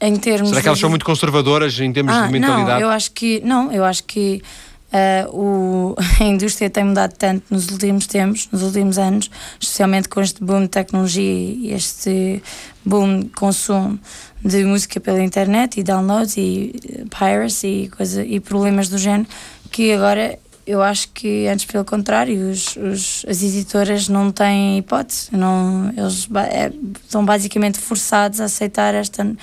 Em 0.00 0.16
termos 0.16 0.50
Será 0.50 0.60
que 0.60 0.68
elas 0.68 0.78
de... 0.78 0.82
são 0.82 0.90
muito 0.90 1.04
conservadoras 1.04 1.78
em 1.80 1.92
termos 1.92 2.12
ah, 2.12 2.26
de 2.26 2.32
mentalidade? 2.32 2.80
Não, 2.80 2.88
eu 2.88 2.90
acho 2.90 3.10
que 3.12 3.40
não, 3.40 3.72
eu 3.72 3.84
acho 3.84 4.04
que 4.04 4.42
Uh, 4.88 5.36
o, 5.36 5.96
a 6.20 6.24
indústria 6.24 6.70
tem 6.70 6.84
mudado 6.84 7.12
tanto 7.12 7.44
nos 7.50 7.68
últimos 7.68 8.06
tempos, 8.06 8.48
nos 8.50 8.62
últimos 8.62 8.98
anos, 8.98 9.30
especialmente 9.60 10.08
com 10.08 10.20
este 10.20 10.42
boom 10.42 10.62
de 10.62 10.68
tecnologia 10.68 11.22
e 11.22 11.72
este 11.72 12.42
boom 12.84 13.20
de 13.20 13.28
consumo 13.30 13.98
de 14.42 14.64
música 14.64 14.98
pela 14.98 15.22
internet 15.22 15.78
e 15.78 15.82
downloads 15.82 16.36
e 16.36 16.74
piracy 17.10 17.84
e, 17.84 17.88
coisa, 17.88 18.24
e 18.24 18.40
problemas 18.40 18.88
do 18.88 18.96
género, 18.96 19.28
que 19.70 19.92
agora 19.92 20.38
eu 20.66 20.82
acho 20.82 21.08
que 21.12 21.46
antes 21.48 21.64
pelo 21.64 21.84
contrário, 21.84 22.50
os, 22.50 22.76
os, 22.76 23.24
as 23.28 23.42
editoras 23.42 24.08
não 24.08 24.30
têm 24.30 24.78
hipótese, 24.78 25.28
não, 25.32 25.90
eles 25.96 26.28
é, 26.50 26.70
são 27.08 27.24
basicamente 27.24 27.78
forçados 27.78 28.40
a 28.40 28.44
aceitar 28.44 28.94
esta, 28.94 29.34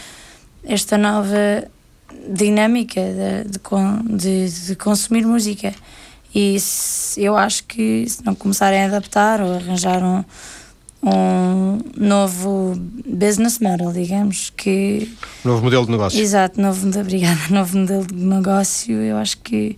esta 0.64 0.98
nova 0.98 1.68
dinâmica 2.30 3.02
de, 3.02 4.18
de, 4.18 4.66
de, 4.68 4.76
consumir 4.76 5.26
música. 5.26 5.74
E 6.34 6.60
se, 6.60 7.24
eu 7.24 7.38
acho 7.38 7.64
que 7.64 8.08
se 8.08 8.26
não 8.26 8.36
começarem 8.36 8.82
a 8.84 8.86
adaptar 8.86 9.42
ou 9.42 9.54
arranjar 9.54 10.04
um, 10.04 10.24
um 11.04 11.80
novo 11.96 12.76
business 13.06 13.60
model, 13.60 13.92
digamos, 13.94 14.52
que... 14.56 15.14
Novo 15.44 15.64
modelo 15.64 15.86
de 15.86 15.92
negócio. 15.92 16.20
Exato, 16.20 16.60
novo, 16.60 16.88
obrigada, 17.00 17.40
novo 17.50 17.78
modelo 17.78 18.06
de 18.06 18.16
negócio, 18.16 18.96
eu 19.02 19.18
acho 19.18 19.38
que 19.38 19.78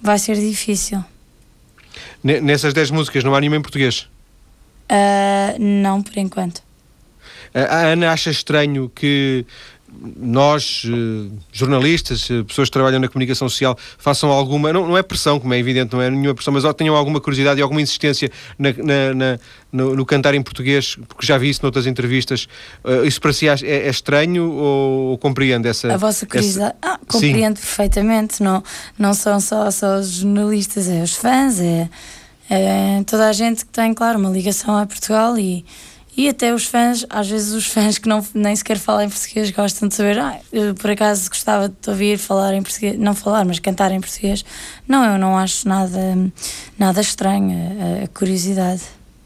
vai 0.00 0.18
ser 0.18 0.36
difícil. 0.36 1.04
Nessas 2.22 2.74
10 2.74 2.90
músicas 2.90 3.24
não 3.24 3.34
há 3.34 3.40
nenhuma 3.40 3.56
em 3.56 3.62
português? 3.62 4.08
Uh, 4.90 5.58
não, 5.58 6.02
por 6.02 6.16
enquanto. 6.16 6.62
A 7.54 7.86
Ana 7.86 8.12
acha 8.12 8.30
estranho 8.30 8.90
que 8.94 9.46
nós, 10.16 10.82
eh, 10.86 11.30
jornalistas, 11.52 12.30
eh, 12.30 12.42
pessoas 12.44 12.68
que 12.68 12.72
trabalham 12.72 13.00
na 13.00 13.08
comunicação 13.08 13.48
social, 13.48 13.76
façam 13.98 14.30
alguma, 14.30 14.72
não, 14.72 14.86
não 14.86 14.96
é 14.96 15.02
pressão, 15.02 15.40
como 15.40 15.52
é 15.54 15.58
evidente, 15.58 15.92
não 15.92 16.00
é 16.00 16.08
nenhuma 16.10 16.34
pressão, 16.34 16.54
mas 16.54 16.64
tenham 16.74 16.94
alguma 16.94 17.20
curiosidade 17.20 17.58
e 17.58 17.62
alguma 17.62 17.80
insistência 17.80 18.30
na, 18.58 18.72
na, 18.72 19.14
na, 19.14 19.38
no, 19.72 19.96
no, 19.96 20.06
cantar 20.06 20.34
em 20.34 20.42
português, 20.42 20.96
porque 21.08 21.26
já 21.26 21.36
vi 21.36 21.48
isso 21.48 21.60
noutras 21.62 21.86
entrevistas. 21.86 22.46
Uh, 22.84 23.04
isso 23.04 23.20
para 23.20 23.32
si 23.32 23.48
é, 23.48 23.54
é 23.62 23.88
estranho 23.88 24.50
ou, 24.50 25.10
ou, 25.10 25.18
compreende 25.18 25.68
essa. 25.68 25.92
A 25.92 25.96
vossa 25.96 26.26
curiosidade? 26.26 26.76
Essa... 26.82 26.94
Ah, 26.94 27.00
compreendo 27.06 27.56
Sim. 27.56 27.62
perfeitamente. 27.62 28.42
Não, 28.42 28.62
não 28.98 29.14
são 29.14 29.40
só, 29.40 29.70
só 29.70 29.98
os 29.98 30.10
jornalistas, 30.10 30.88
é 30.88 31.02
os 31.02 31.14
fãs, 31.14 31.60
é, 31.60 31.88
é 32.48 33.02
toda 33.04 33.28
a 33.28 33.32
gente 33.32 33.64
que 33.64 33.72
tem, 33.72 33.92
claro, 33.92 34.18
uma 34.18 34.30
ligação 34.30 34.76
a 34.76 34.86
Portugal 34.86 35.36
e 35.38 35.64
e 36.18 36.28
até 36.28 36.52
os 36.52 36.64
fãs, 36.64 37.06
às 37.08 37.28
vezes 37.28 37.52
os 37.54 37.68
fãs 37.68 37.96
que 37.96 38.08
não, 38.08 38.26
nem 38.34 38.54
sequer 38.56 38.76
falam 38.76 39.02
em 39.02 39.08
português 39.08 39.52
gostam 39.52 39.86
de 39.86 39.94
saber, 39.94 40.18
ah, 40.18 40.36
eu 40.52 40.74
por 40.74 40.90
acaso 40.90 41.30
gostava 41.30 41.68
de 41.68 41.76
te 41.76 41.90
ouvir 41.90 42.18
falar 42.18 42.54
em 42.54 42.60
português, 42.60 42.98
não 42.98 43.14
falar, 43.14 43.44
mas 43.44 43.60
cantar 43.60 43.92
em 43.92 44.00
português. 44.00 44.44
Não, 44.88 45.04
eu 45.12 45.16
não 45.16 45.38
acho 45.38 45.68
nada, 45.68 46.00
nada 46.76 47.00
estranho, 47.00 47.56
a, 48.00 48.04
a 48.04 48.08
curiosidade. 48.08 48.82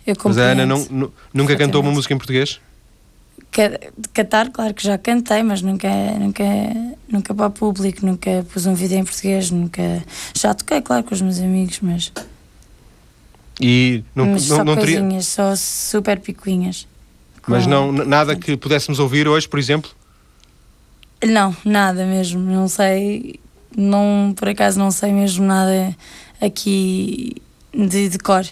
Eu 0.06 0.14
mas 0.22 0.36
a 0.36 0.42
Ana 0.42 0.66
não, 0.66 1.10
nunca 1.32 1.56
cantou 1.56 1.80
uma 1.80 1.90
música 1.90 2.12
em 2.12 2.18
português? 2.18 2.60
Cantar, 4.12 4.50
claro 4.50 4.74
que 4.74 4.84
já 4.84 4.98
cantei, 4.98 5.42
mas 5.42 5.62
nunca, 5.62 5.88
nunca, 6.18 6.44
nunca 7.08 7.34
para 7.34 7.46
o 7.46 7.50
público, 7.50 8.04
nunca 8.04 8.44
pus 8.52 8.66
um 8.66 8.74
vídeo 8.74 8.98
em 8.98 9.04
português, 9.04 9.50
nunca. 9.50 10.04
Já 10.34 10.52
toquei, 10.52 10.82
claro, 10.82 11.04
com 11.04 11.14
os 11.14 11.22
meus 11.22 11.38
amigos, 11.38 11.78
mas. 11.80 12.12
E 13.62 14.02
não, 14.12 14.26
Mas 14.26 14.48
não, 14.48 14.56
só 14.56 14.64
não 14.64 14.76
teria... 14.76 14.98
coisinhas, 14.98 15.26
só 15.28 15.54
super 15.54 16.18
picuinhas. 16.18 16.88
Mas 17.46 17.64
não, 17.64 17.92
nada 17.92 18.34
que 18.34 18.56
pudéssemos 18.56 18.98
ouvir 18.98 19.28
hoje, 19.28 19.48
por 19.48 19.58
exemplo? 19.58 19.88
Não, 21.24 21.56
nada 21.64 22.04
mesmo. 22.04 22.40
Não 22.40 22.66
sei, 22.66 23.38
não, 23.76 24.34
por 24.36 24.48
acaso 24.48 24.78
não 24.80 24.90
sei 24.90 25.12
mesmo 25.12 25.46
nada 25.46 25.96
aqui 26.40 27.36
de, 27.72 28.08
de 28.08 28.18
cor. 28.18 28.44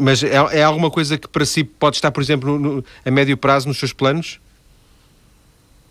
Mas 0.00 0.22
é, 0.22 0.34
é, 0.34 0.62
alguma 0.62 0.90
coisa 0.90 1.18
que 1.18 1.28
para 1.28 1.44
si 1.44 1.62
pode 1.62 1.96
estar, 1.96 2.10
por 2.10 2.22
exemplo, 2.22 2.58
no, 2.58 2.84
a 3.04 3.10
médio 3.10 3.36
prazo 3.36 3.68
nos 3.68 3.78
seus 3.78 3.92
planos? 3.92 4.40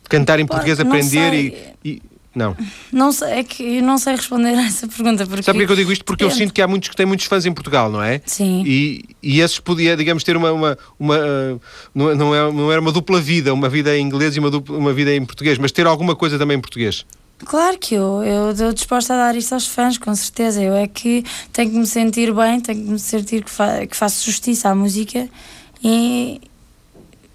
Cantar 0.10 0.39
em 0.39 0.48
português, 0.48 0.80
aprender 0.80 1.34
e, 1.34 1.76
e, 1.86 2.02
não. 2.36 2.56
Não 2.92 3.12
sei, 3.12 3.30
é 3.39 3.44
que 3.44 3.78
eu 3.78 3.84
não 3.84 3.98
sei 3.98 4.15
responder 4.15 4.54
a 4.58 4.65
essa 4.65 4.88
pergunta. 4.88 5.26
Porque 5.26 5.44
Sabe 5.44 5.58
porquê 5.58 5.65
que 5.65 5.72
eu 5.72 5.76
digo 5.76 5.92
isto? 5.92 6.06
Porque 6.06 6.24
eu 6.24 6.32
sinto 6.32 6.54
que 6.54 6.62
há 6.62 6.68
muitos 6.68 6.89
que 6.89 6.96
têm 6.96 7.06
muitos 7.06 7.26
fãs 7.26 7.46
em 7.46 7.52
Portugal, 7.52 7.92
não 7.92 8.02
é? 8.02 8.22
Sim. 8.26 8.63
E, 8.65 9.06
e 9.22 9.42
esses 9.42 9.60
podia, 9.60 9.98
digamos, 9.98 10.24
ter 10.24 10.38
uma. 10.38 10.52
uma, 10.52 10.78
uma 11.00 11.18
não, 11.94 12.15
não, 12.15 12.36
é, 12.36 12.52
não 12.52 12.72
era 12.72 12.80
uma 12.80 12.92
dupla 12.92 13.20
vida, 13.20 13.54
uma 13.54 13.70
vida 13.70 13.98
em 13.98 14.02
inglês 14.02 14.36
e 14.36 14.39
uma, 14.39 14.52
dupla, 14.52 14.78
uma 14.78 14.94
vida 14.94 15.13
em 15.13 15.26
português, 15.26 15.58
mas 15.58 15.72
ter 15.72 15.88
alguma 15.88 16.15
coisa 16.15 16.38
também 16.38 16.58
em 16.58 16.62
português. 16.62 17.06
Claro 17.46 17.78
que 17.78 17.96
eu, 17.96 18.22
eu 18.22 18.52
estou 18.52 18.74
disposta 18.74 19.13
a 19.13 19.18
dar 19.18 19.36
isso 19.36 19.54
aos 19.54 19.65
fãs, 19.65 19.98
com 19.98 20.13
certeza. 20.13 20.62
Eu 20.62 20.74
é 20.76 20.88
que 20.88 21.24
tenho 21.54 21.72
que 21.72 21.78
me 21.78 21.88
sentir 21.88 22.34
bem, 22.34 22.60
tenho 22.60 22.84
que 22.84 22.92
me 22.92 23.00
sentir 23.00 23.44
que, 23.44 23.50
fa 23.50 23.88
que 23.88 23.96
faço 23.96 24.26
justiça 24.26 24.70
à 24.70 24.76
música 24.76 25.28
e, 25.82 26.42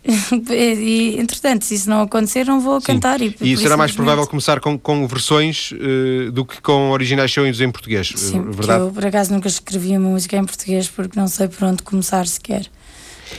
e, 0.50 1.16
entretanto, 1.18 1.64
se 1.64 1.74
isso 1.74 1.88
não 1.88 2.02
acontecer, 2.02 2.44
não 2.44 2.60
vou 2.60 2.78
Sim. 2.80 2.86
cantar. 2.88 3.22
E, 3.22 3.34
e 3.40 3.56
será 3.56 3.76
mais 3.76 3.92
provável 3.92 4.26
começar 4.26 4.60
com, 4.60 4.78
com 4.78 5.06
versões 5.06 5.72
uh, 5.72 6.30
do 6.30 6.44
que 6.44 6.60
com 6.60 6.90
originais 6.90 7.30
shows 7.30 7.60
em 7.60 7.70
português, 7.70 8.12
Sim, 8.14 8.40
uh, 8.40 8.52
verdade? 8.52 8.84
Eu, 8.84 8.90
por 8.90 9.04
acaso, 9.06 9.32
nunca 9.32 9.48
escrevi 9.48 9.96
uma 9.96 10.10
música 10.10 10.36
em 10.36 10.44
português 10.44 10.88
porque 10.88 11.18
não 11.18 11.26
sei 11.26 11.48
por 11.48 11.64
onde 11.64 11.82
começar 11.82 12.26
sequer. 12.26 12.66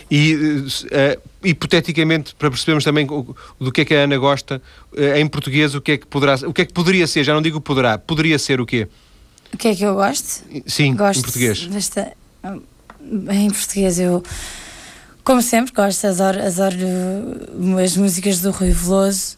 E, 0.10 0.34
uh, 0.34 1.22
hipoteticamente, 1.44 2.34
para 2.34 2.50
percebermos 2.50 2.84
também 2.84 3.06
do 3.06 3.72
que 3.72 3.82
é 3.82 3.86
que 3.86 3.94
a 3.94 4.00
Ana 4.00 4.18
gosta, 4.18 4.60
em 5.16 5.28
português, 5.28 5.76
o 5.76 5.82
que, 5.82 5.92
é 5.92 5.98
que 5.98 6.08
poderá, 6.08 6.36
o 6.48 6.54
que 6.54 6.64
é 6.64 6.66
que 6.66 6.74
poderia 6.74 7.06
ser? 7.06 7.24
Já 7.24 7.36
não 7.36 7.42
digo 7.44 7.62
poderá, 7.62 8.00
poderia 8.00 8.40
ser 8.40 8.60
o 8.60 8.66
quê? 8.66 8.88
O 9.54 9.58
que 9.58 9.68
é 9.68 9.76
que 9.76 9.84
eu 9.84 9.94
gosto? 9.94 10.44
Sim, 10.66 10.96
gosto 10.96 11.20
em 11.20 11.22
português. 11.22 11.68
Desta... 11.68 12.12
Em 13.32 13.52
português, 13.52 14.00
eu 14.00 14.24
como 15.26 15.42
sempre, 15.42 15.74
gosto, 15.74 16.06
adoro, 16.06 16.40
adoro 16.40 16.78
as 17.84 17.98
músicas 17.98 18.42
do 18.42 18.52
Rui 18.52 18.70
Veloso. 18.70 19.38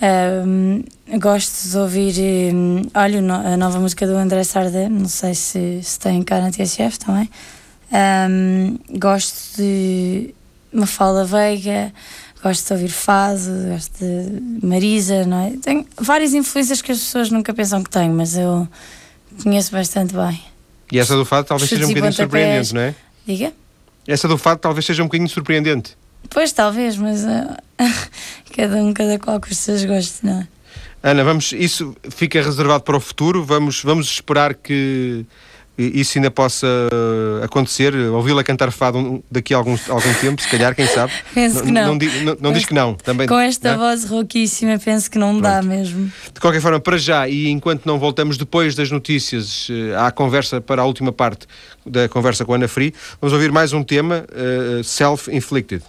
Um, 0.00 0.82
gosto 1.18 1.68
de 1.68 1.76
ouvir, 1.76 2.54
um, 2.54 2.82
olha, 2.94 3.18
a 3.18 3.56
nova 3.56 3.78
música 3.78 4.06
do 4.06 4.14
André 4.14 4.42
Sardé, 4.44 4.88
não 4.88 5.08
sei 5.08 5.34
se, 5.34 5.80
se 5.82 5.98
tem 5.98 6.22
cá 6.22 6.40
na 6.40 6.50
TSF 6.50 6.98
também. 6.98 7.30
Um, 7.92 8.78
gosto 8.98 9.58
de 9.58 10.34
Mafalda 10.72 11.24
Veiga, 11.24 11.92
gosto 12.42 12.66
de 12.66 12.72
ouvir 12.72 12.88
Fado, 12.88 13.68
gosto 13.68 13.98
de 13.98 14.66
Marisa, 14.66 15.26
não 15.26 15.46
é? 15.46 15.52
Tenho 15.62 15.86
várias 15.98 16.32
influências 16.32 16.80
que 16.80 16.92
as 16.92 16.98
pessoas 16.98 17.30
nunca 17.30 17.52
pensam 17.52 17.82
que 17.82 17.90
tenho, 17.90 18.12
mas 18.14 18.38
eu 18.38 18.66
conheço 19.42 19.70
bastante 19.70 20.14
bem. 20.14 20.42
E 20.90 20.98
essa 20.98 21.14
do 21.14 21.26
Fado 21.26 21.46
talvez 21.46 21.68
seja 21.68 21.84
um 21.84 21.88
bocadinho 21.88 22.12
surpreendente, 22.12 22.74
não 22.74 22.80
é? 22.80 22.94
Diga? 23.26 23.52
Essa 24.06 24.28
do 24.28 24.38
fado 24.38 24.60
talvez 24.60 24.84
seja 24.84 25.02
um 25.02 25.06
bocadinho 25.06 25.28
surpreendente. 25.28 25.96
Pois, 26.30 26.52
talvez, 26.52 26.96
mas 26.96 27.24
uh, 27.24 27.56
cada 28.54 28.76
um, 28.76 28.92
cada 28.92 29.18
qual 29.18 29.40
com 29.40 29.48
os 29.50 29.58
seus 29.58 29.84
gostos, 29.84 30.22
não 30.22 30.40
é? 30.40 30.48
Ana, 31.02 31.22
vamos, 31.22 31.52
isso 31.52 31.96
fica 32.10 32.42
reservado 32.42 32.82
para 32.82 32.96
o 32.96 33.00
futuro, 33.00 33.44
vamos, 33.44 33.82
vamos 33.82 34.10
esperar 34.10 34.54
que 34.54 35.24
isso 35.78 36.18
ainda 36.18 36.30
possa 36.30 36.66
acontecer, 37.42 37.94
ouvi-la 37.94 38.42
cantar 38.42 38.70
fado 38.70 39.22
daqui 39.30 39.52
a 39.52 39.56
algum, 39.56 39.76
algum 39.88 40.14
tempo, 40.14 40.40
se 40.40 40.48
calhar, 40.48 40.74
quem 40.74 40.86
sabe. 40.86 41.12
penso 41.34 41.62
que 41.62 41.70
não. 41.70 41.94
Não, 41.94 42.36
não, 42.40 42.52
diz 42.52 42.64
que 42.64 42.74
não. 42.74 42.94
Também, 42.94 43.26
Com 43.26 43.38
esta 43.38 43.72
não? 43.72 43.78
voz 43.78 44.04
rouquíssima, 44.04 44.78
penso 44.78 45.10
que 45.10 45.18
não 45.18 45.38
Pronto. 45.38 45.42
dá 45.42 45.62
mesmo. 45.62 46.10
De 46.32 46.40
qualquer 46.40 46.60
forma, 46.60 46.80
para 46.80 46.96
já, 46.96 47.28
e 47.28 47.48
enquanto 47.48 47.86
não 47.86 47.98
voltamos 47.98 48.36
depois 48.38 48.74
das 48.74 48.90
notícias 48.90 49.68
eh, 49.70 49.94
à 49.96 50.10
conversa, 50.10 50.60
para 50.60 50.82
a 50.82 50.84
última 50.84 51.12
parte 51.12 51.46
da 51.84 52.08
conversa 52.08 52.44
com 52.44 52.52
a 52.52 52.56
Ana 52.56 52.68
Free, 52.68 52.92
vamos 53.20 53.32
ouvir 53.32 53.52
mais 53.52 53.72
um 53.72 53.82
tema, 53.82 54.24
uh, 54.32 54.82
Self-Inflicted. 54.82 55.82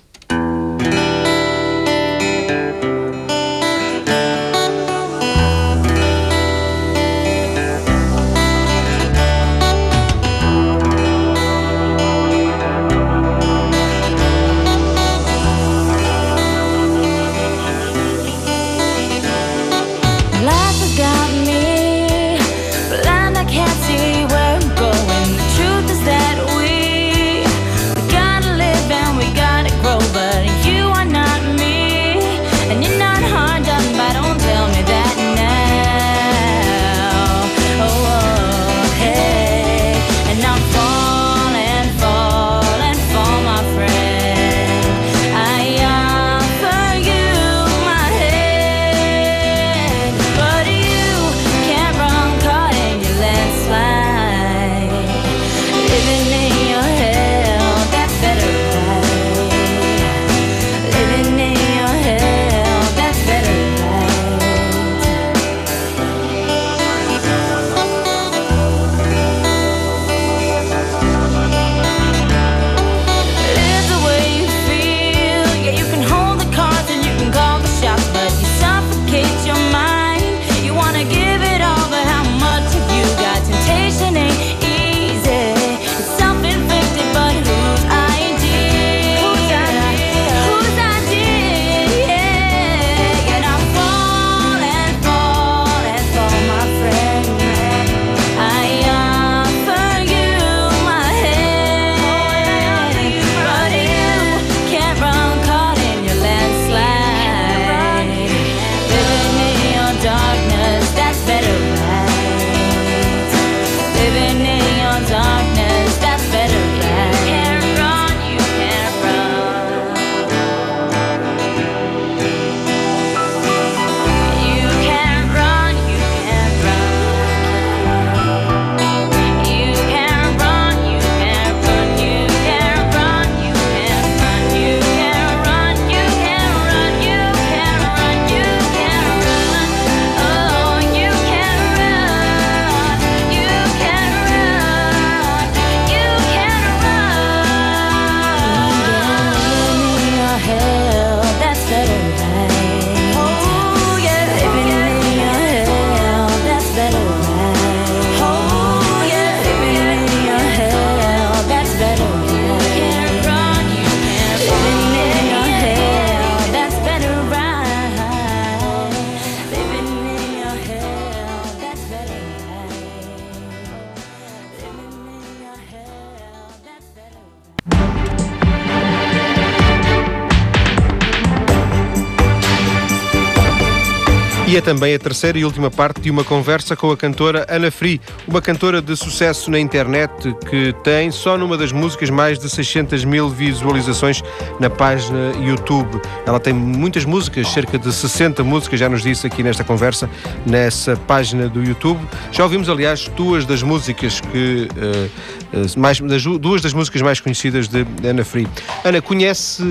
Também 184.67 184.93
a 184.93 184.99
terceira 184.99 185.39
e 185.39 185.45
última 185.45 185.71
parte 185.71 186.01
de 186.01 186.11
uma 186.11 186.25
conversa 186.25 186.75
com 186.75 186.91
a 186.91 186.97
cantora 186.97 187.45
Ana 187.47 187.71
Free, 187.71 188.01
uma 188.27 188.41
cantora 188.41 188.81
de 188.81 188.97
sucesso 188.97 189.49
na 189.49 189.57
internet 189.57 190.11
que 190.49 190.75
tem 190.83 191.09
só 191.09 191.37
numa 191.37 191.55
das 191.55 191.71
músicas 191.71 192.09
mais 192.09 192.37
de 192.37 192.49
600 192.49 193.05
mil 193.05 193.29
visualizações 193.29 194.21
na 194.59 194.69
página 194.69 195.31
YouTube. 195.41 196.01
Ela 196.25 196.37
tem 196.37 196.51
muitas 196.51 197.05
músicas, 197.05 197.47
cerca 197.47 197.79
de 197.79 197.93
60 197.93 198.43
músicas, 198.43 198.77
já 198.77 198.89
nos 198.89 199.03
disse 199.03 199.25
aqui 199.25 199.41
nesta 199.41 199.63
conversa, 199.63 200.09
nessa 200.45 200.97
página 200.97 201.47
do 201.47 201.63
YouTube. 201.63 202.01
Já 202.33 202.43
ouvimos, 202.43 202.67
aliás, 202.67 203.07
duas 203.15 203.45
das 203.45 203.63
músicas 203.63 204.19
que. 204.19 204.67
Uh, 204.75 205.79
mais, 205.79 206.01
das, 206.01 206.23
duas 206.23 206.61
das 206.61 206.73
músicas 206.73 207.01
mais 207.01 207.21
conhecidas 207.21 207.69
de 207.69 207.87
Ana 208.05 208.25
Free. 208.25 208.45
Ana, 208.83 209.01
conhece 209.01 209.63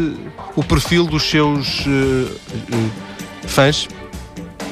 o 0.56 0.64
perfil 0.64 1.04
dos 1.04 1.24
seus 1.24 1.84
uh, 1.84 2.30
fãs? 3.46 3.86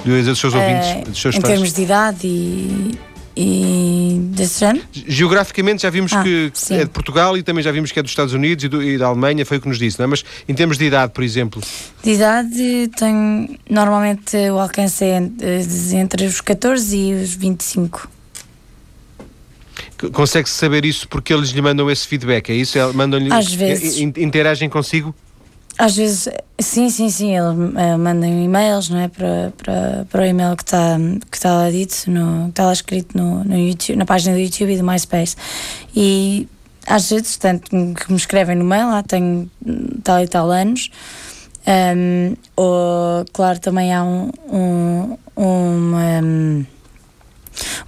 Dos 0.05 0.39
seus 0.39 0.55
ouvintes, 0.55 0.91
uh, 0.91 1.11
dos 1.11 1.21
seus 1.21 1.35
Em 1.35 1.41
fãs. 1.41 1.51
termos 1.51 1.73
de 1.73 1.83
idade 1.83 2.27
e, 2.27 2.99
e 3.37 4.19
desse 4.31 4.61
género? 4.61 4.85
Geograficamente 4.93 5.83
já 5.83 5.91
vimos 5.91 6.13
ah, 6.13 6.23
que 6.23 6.51
sim. 6.55 6.77
é 6.77 6.85
de 6.85 6.91
Portugal 6.91 7.37
e 7.37 7.43
também 7.43 7.63
já 7.63 7.73
vimos 7.73 7.91
que 7.91 7.99
é 7.99 8.03
dos 8.03 8.13
Estados 8.13 8.35
Unidos 8.35 8.65
e, 8.65 8.69
do, 8.69 8.83
e, 8.83 8.99
da 8.99 9.07
Alemanha, 9.07 9.45
foi 9.45 9.57
o 9.57 9.61
que 9.61 9.69
nos 9.69 9.79
disse, 9.79 9.99
não 9.99 10.05
é? 10.05 10.09
Mas 10.09 10.25
em 10.49 10.55
termos 10.55 10.79
de 10.79 10.85
idade, 10.85 11.13
por 11.13 11.25
exemplo? 11.25 11.63
De 12.03 12.11
idade, 12.11 12.91
tenho 12.97 13.59
normalmente 13.69 14.37
o 14.51 14.59
alcance 14.59 15.05
é 15.05 15.17
entre 15.95 16.27
os 16.27 16.41
14 16.41 16.97
e 16.97 17.15
os 17.15 17.35
25. 17.35 18.09
Consegue-se 20.13 20.55
saber 20.55 20.85
isso 20.85 21.09
porque 21.09 21.33
eles 21.33 21.51
lhe 21.51 21.63
mandam 21.63 21.91
esse 21.91 22.07
feedback? 22.07 22.51
É 22.51 22.55
isso? 22.55 22.79
Mandam-lhe. 22.95 23.33
Às 23.33 23.53
vezes. 23.53 23.99
Interagem 23.99 24.69
consigo? 24.69 25.15
Às 25.77 25.97
vezes, 25.97 26.29
sim, 26.61 26.89
sim, 26.89 27.11
sim, 27.11 27.37
eles 27.37 27.51
uh, 27.51 27.99
mandam 27.99 28.29
e-mails, 28.29 28.89
não 28.89 29.01
é? 29.01 29.09
Para, 29.09 29.53
para, 29.57 30.07
para 30.09 30.23
o 30.23 30.25
e-mail 30.25 30.57
que 30.57 30.63
está 30.63 30.97
que 31.31 31.41
tá 31.41 31.53
lá 31.53 31.71
dito, 31.71 32.09
no, 32.09 32.45
que 32.45 32.51
está 32.51 32.67
lá 32.67 32.73
escrito 32.73 33.19
no, 33.19 33.43
no 33.43 33.59
YouTube, 33.59 33.97
na 33.97 34.05
página 34.05 34.37
do 34.37 34.41
YouTube 34.41 34.73
e 34.73 34.79
do 34.79 34.85
MySpace. 34.85 35.37
E 35.97 36.49
às 36.87 37.11
vezes, 37.11 37.37
tanto 37.37 37.71
que 37.71 38.11
me 38.11 38.17
escrevem 38.17 38.57
no 38.57 38.65
mail, 38.65 38.89
lá 38.89 39.03
tenho 39.03 39.51
tal 40.05 40.23
e 40.23 40.29
tal 40.29 40.51
anos, 40.51 40.91
um, 41.67 42.37
ou, 42.57 43.25
claro, 43.33 43.59
também 43.59 43.93
há 43.93 44.05
um, 44.05 44.31
um, 44.49 45.19
uma, 45.35 46.67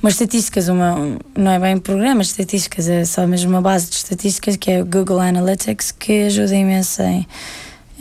umas 0.03 0.15
estatísticas, 0.15 0.69
uma, 0.69 1.19
não 1.37 1.51
é 1.53 1.59
bem 1.59 1.79
programas 1.79 2.29
estatísticas, 2.29 2.89
é 2.89 3.05
só 3.05 3.27
mesmo 3.27 3.51
uma 3.51 3.61
base 3.61 3.91
de 3.91 3.97
estatísticas 3.97 4.57
que 4.57 4.71
é 4.71 4.83
o 4.83 4.87
Google 4.87 5.21
Analytics, 5.21 5.93
que 5.93 6.25
ajuda 6.25 6.57
imenso 6.57 7.03
em 7.03 7.27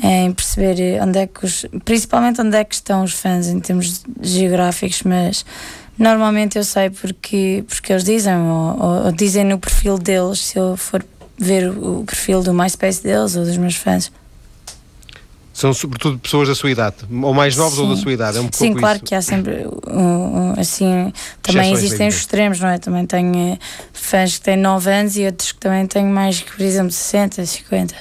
em 0.03 0.31
perceber 0.33 1.01
onde 1.01 1.19
é 1.19 1.27
que 1.27 1.45
os, 1.45 1.65
principalmente 1.83 2.41
onde 2.41 2.55
é 2.57 2.63
que 2.63 2.75
estão 2.75 3.03
os 3.03 3.13
fãs 3.13 3.47
em 3.47 3.59
termos 3.59 4.03
geográficos, 4.21 5.03
mas 5.03 5.45
normalmente 5.97 6.57
eu 6.57 6.63
sei 6.63 6.89
porque, 6.89 7.63
porque 7.67 7.93
eles 7.93 8.03
dizem, 8.03 8.35
ou, 8.35 8.77
ou, 8.79 9.05
ou 9.05 9.11
dizem 9.11 9.43
no 9.43 9.57
perfil 9.57 9.97
deles, 9.97 10.39
se 10.39 10.57
eu 10.57 10.75
for 10.75 11.03
ver 11.37 11.69
o, 11.69 12.01
o 12.01 12.05
perfil 12.05 12.43
do 12.43 12.53
MySpace 12.53 13.01
deles 13.01 13.35
ou 13.35 13.45
dos 13.45 13.57
meus 13.57 13.75
fãs. 13.75 14.11
São 15.53 15.73
sobretudo 15.73 16.19
pessoas 16.19 16.49
da 16.49 16.55
sua 16.55 16.69
idade, 16.69 16.97
ou 17.09 17.33
mais 17.33 17.55
novos 17.55 17.77
Sim. 17.77 17.83
ou 17.83 17.95
da 17.95 17.95
sua 17.95 18.11
idade, 18.11 18.37
é 18.37 18.41
um 18.41 18.49
Sim, 18.51 18.73
claro 18.73 18.97
isso. 18.97 19.05
que 19.05 19.15
há 19.15 19.21
sempre, 19.21 19.65
um, 19.87 20.49
um, 20.49 20.53
assim, 20.59 21.13
também 21.41 21.71
existem 21.71 22.09
os 22.09 22.15
extremos, 22.15 22.59
não 22.59 22.67
é? 22.67 22.77
Também 22.77 23.05
tenho 23.05 23.53
uh, 23.53 23.59
fãs 23.93 24.37
que 24.37 24.41
têm 24.41 24.57
9 24.57 24.91
anos 24.91 25.15
e 25.15 25.25
outros 25.25 25.53
que 25.53 25.59
também 25.59 25.87
têm 25.87 26.03
mais, 26.03 26.41
por 26.41 26.59
exemplo, 26.61 26.91
60, 26.91 27.45
50. 27.45 27.95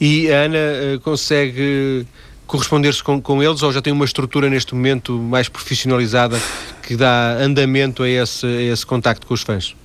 E 0.00 0.30
a 0.32 0.42
Ana 0.42 0.58
uh, 0.58 1.00
consegue 1.00 2.06
corresponder-se 2.46 3.02
com, 3.02 3.20
com 3.20 3.42
eles 3.42 3.62
ou 3.62 3.72
já 3.72 3.82
tem 3.82 3.92
uma 3.92 4.04
estrutura 4.04 4.48
neste 4.48 4.74
momento 4.74 5.18
mais 5.18 5.48
profissionalizada 5.48 6.40
que 6.82 6.96
dá 6.96 7.32
andamento 7.34 8.02
a 8.02 8.08
esse, 8.08 8.46
a 8.46 8.62
esse 8.72 8.86
contacto 8.86 9.26
com 9.26 9.34
os 9.34 9.42
fãs? 9.42 9.76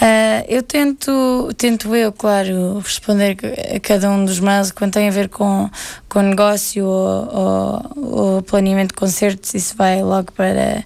Uh, 0.00 0.42
eu 0.48 0.62
tento, 0.62 1.50
tento 1.56 1.94
eu, 1.94 2.10
claro, 2.10 2.78
responder 2.78 3.36
a 3.74 3.78
cada 3.78 4.10
um 4.10 4.24
dos 4.24 4.40
mails 4.40 4.72
quando 4.72 4.92
tem 4.92 5.08
a 5.08 5.12
ver 5.12 5.28
com, 5.28 5.70
com 6.08 6.22
negócio 6.22 6.84
ou, 6.84 7.36
ou, 7.36 8.34
ou 8.34 8.42
planeamento 8.42 8.88
de 8.88 8.94
concertos, 8.94 9.54
isso 9.54 9.76
vai 9.76 10.02
logo 10.02 10.32
para, 10.32 10.84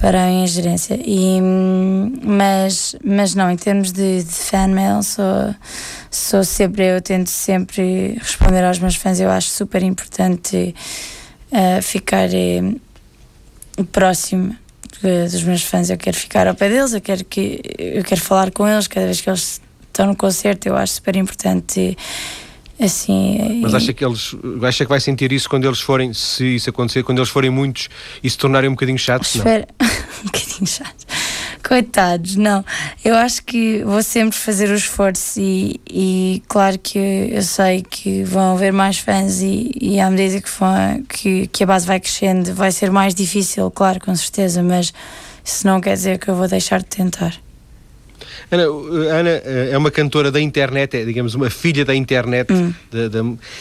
para 0.00 0.24
a 0.24 0.30
ingerência. 0.30 0.98
E, 1.04 1.40
mas, 2.22 2.96
mas 3.04 3.34
não, 3.34 3.50
em 3.50 3.56
termos 3.56 3.92
de, 3.92 4.22
de 4.22 4.32
fan 4.32 4.68
mail, 4.68 5.02
sou, 5.02 5.54
sou 6.10 6.42
sempre, 6.42 6.86
eu 6.86 7.00
tento 7.00 7.28
sempre 7.28 8.16
responder 8.18 8.64
aos 8.64 8.78
meus 8.78 8.96
fãs, 8.96 9.20
eu 9.20 9.30
acho 9.30 9.48
super 9.48 9.82
importante 9.82 10.74
uh, 11.52 11.82
ficar 11.82 12.28
uh, 12.30 13.84
próximo 13.92 14.56
dos 15.02 15.42
meus 15.44 15.62
fãs, 15.62 15.88
eu 15.88 15.96
quero 15.96 16.16
ficar 16.16 16.46
ao 16.46 16.54
pé 16.54 16.68
deles, 16.68 16.92
eu 16.92 17.00
quero, 17.00 17.24
que, 17.24 17.60
eu 17.78 18.04
quero 18.04 18.20
falar 18.20 18.50
com 18.50 18.68
eles 18.68 18.86
cada 18.86 19.06
vez 19.06 19.20
que 19.20 19.30
eles 19.30 19.60
estão 19.86 20.06
no 20.06 20.16
concerto, 20.16 20.68
eu 20.68 20.76
acho 20.76 20.94
super 20.94 21.16
importante. 21.16 21.96
Assim, 22.78 23.60
Mas 23.62 23.74
acha 23.74 23.92
que 23.92 24.02
eles 24.02 24.34
acha 24.62 24.84
que 24.86 24.88
vai 24.88 25.00
sentir 25.00 25.30
isso 25.32 25.50
quando 25.50 25.66
eles 25.66 25.80
forem, 25.80 26.14
se 26.14 26.56
isso 26.56 26.70
acontecer, 26.70 27.02
quando 27.02 27.18
eles 27.18 27.28
forem 27.28 27.50
muitos 27.50 27.90
e 28.22 28.30
se 28.30 28.38
tornarem 28.38 28.70
um 28.70 28.72
bocadinho 28.72 28.98
chatos? 28.98 29.34
Espera, 29.34 29.68
um 30.20 30.26
bocadinho 30.30 30.66
chatos. 30.66 31.06
Coitados, 31.66 32.36
não. 32.36 32.64
Eu 33.04 33.16
acho 33.16 33.42
que 33.44 33.82
vou 33.84 34.02
sempre 34.02 34.36
fazer 34.36 34.70
o 34.70 34.74
esforço 34.74 35.40
e, 35.40 35.80
e 35.88 36.42
claro 36.48 36.78
que 36.78 36.98
eu 36.98 37.42
sei 37.42 37.82
que 37.82 38.24
vão 38.24 38.54
haver 38.54 38.72
mais 38.72 38.98
fãs 38.98 39.40
e, 39.40 39.70
e 39.80 40.00
à 40.00 40.10
medida 40.10 40.40
que, 40.40 40.50
que, 41.08 41.46
que 41.48 41.64
a 41.64 41.66
base 41.66 41.86
vai 41.86 42.00
crescendo 42.00 42.54
vai 42.54 42.72
ser 42.72 42.90
mais 42.90 43.14
difícil, 43.14 43.70
claro, 43.70 44.00
com 44.00 44.14
certeza, 44.14 44.62
mas 44.62 44.92
isso 45.44 45.66
não 45.66 45.80
quer 45.80 45.94
dizer 45.94 46.18
que 46.18 46.28
eu 46.28 46.34
vou 46.34 46.48
deixar 46.48 46.80
de 46.80 46.86
tentar. 46.86 47.34
Ana, 48.50 48.64
Ana 48.64 49.30
eh, 49.30 49.70
é 49.72 49.78
uma 49.78 49.90
cantora 49.90 50.30
da 50.30 50.40
internet, 50.40 50.96
é, 50.96 51.04
digamos, 51.04 51.34
uma 51.34 51.48
filha 51.48 51.84
da 51.84 51.94
internet 51.94 52.52
hum. 52.52 52.72
da, 52.90 53.08
da, 53.08 53.20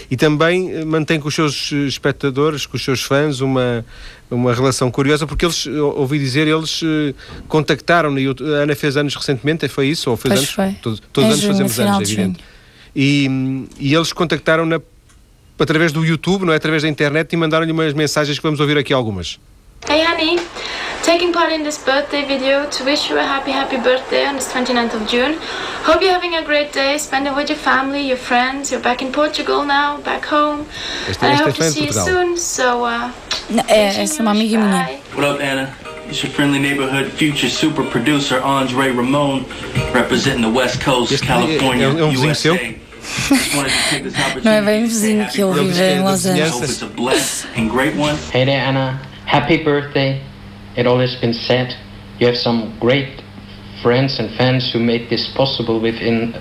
e 0.10 0.18
também 0.18 0.74
eh, 0.74 0.86
mantém 0.86 1.20
com 1.20 1.28
os 1.28 1.36
seus 1.36 1.72
espectadores, 1.72 2.66
com 2.66 2.76
os 2.76 2.84
seus 2.84 3.04
fãs, 3.04 3.40
uma, 3.40 3.86
uma 4.32 4.54
relação 4.54 4.90
curiosa, 4.90 5.28
porque 5.28 5.46
eles, 5.46 5.68
ouvi 5.68 6.18
dizer, 6.18 6.48
eles 6.48 6.82
eh, 6.84 7.14
contactaram 7.48 8.16
a 8.16 8.64
Ana 8.64 8.76
fez 8.76 8.98
anos 8.98 9.16
recentemente, 9.16 9.68
foi 9.68 9.88
isso? 9.88 10.10
Ou 10.10 10.18
fez 10.18 10.34
pois 10.34 10.40
anos? 10.40 10.52
Foi. 10.52 10.82
Todos, 10.82 11.04
todos 11.14 11.30
anos 11.30 11.44
fazemos 11.44 11.80
anos, 11.80 12.00
é 12.00 12.02
evidente. 12.02 12.44
E, 12.96 13.68
e 13.80 13.94
eles 13.94 14.12
contactaram-na 14.12 14.82
através 15.60 15.92
do 15.92 16.04
YouTube, 16.04 16.46
não 16.46 16.54
é? 16.54 16.56
Através 16.56 16.82
da 16.82 16.90
internet 16.90 17.32
e 17.32 17.38
mandaram-lhe 17.38 17.72
umas 17.72 17.94
mensagens 17.94 18.38
que 18.38 18.44
vamos 18.44 18.60
ouvir 18.60 18.78
aqui 18.78 18.92
algumas. 18.92 19.40
Hey, 19.88 20.04
honey. 20.06 20.40
Taking 21.04 21.32
part 21.32 21.52
in 21.52 21.64
this 21.64 21.78
birthday 21.84 22.26
video 22.26 22.70
to 22.70 22.84
wish 22.84 23.10
you 23.10 23.18
a 23.18 23.24
happy, 23.24 23.52
happy 23.52 23.78
birthday 23.78 24.26
on 24.26 24.36
this 24.36 24.52
29th 24.52 24.93
of 24.93 25.08
June. 25.08 25.38
Hope 25.84 26.02
you're 26.02 26.12
having 26.14 26.36
a 26.36 26.43
great 26.43 26.72
day, 26.74 26.97
spend 26.97 27.28
it 27.28 27.36
with 27.36 27.50
your 27.50 27.58
family, 27.58 28.02
your 28.02 28.18
friends. 28.18 28.72
You're 28.72 28.82
back 28.82 29.02
in 29.02 29.12
Portugal 29.12 29.66
now, 29.66 29.97
back 30.02 30.26
home. 30.26 30.66
Este, 31.08 31.24
and 31.24 31.34
I 31.34 31.36
hope 31.36 31.56
to 31.56 31.64
see 31.72 31.86
you 31.86 31.93
soon. 31.93 32.38
So, 32.38 32.84
uh, 32.86 33.12
é, 33.68 34.02
essa 34.04 34.20
é 34.20 34.22
uma 34.22 34.32
amiga 34.32 34.58
minha. 34.58 35.00
What 35.16 35.26
up, 35.26 35.41
Anna? 35.41 35.74
It's 36.08 36.24
your 36.24 36.32
friendly 36.32 36.60
neighborhood 36.60 37.12
future 37.12 37.50
super 37.50 37.84
producer 37.84 38.41
Andre 38.43 38.91
Ramon, 38.91 39.45
representing 39.93 40.41
the 40.41 40.50
West 40.50 40.84
Coast, 40.84 41.14
este 41.14 41.28
California, 41.28 41.86
é, 41.86 42.00
é 42.00 42.04
um 42.04 42.10
vizinho 42.10 42.36
seu? 42.36 42.56
Não 44.43 44.52
é 44.52 44.62
bem 44.62 44.84
vizinho 44.84 45.28
que 45.28 45.41
ele 45.41 45.66
vive 45.66 45.84
em 45.84 46.02
Los 46.02 46.26
Angeles. 46.26 46.84
Hey 48.34 48.45
there, 48.45 48.68
Anna. 48.68 49.00
Happy 49.26 49.58
birthday. 49.58 50.28
It 50.80 50.88
all 50.88 50.99
has 50.99 51.15
been 51.15 51.34
said. 51.34 51.75
You 52.19 52.27
have 52.27 52.38
some 52.38 52.73
great 52.80 53.21
friends 53.84 54.17
and 54.17 54.34
fans 54.38 54.71
who 54.71 54.80
made 54.80 55.09
this 55.09 55.27
possible 55.36 55.77
within 55.82 56.34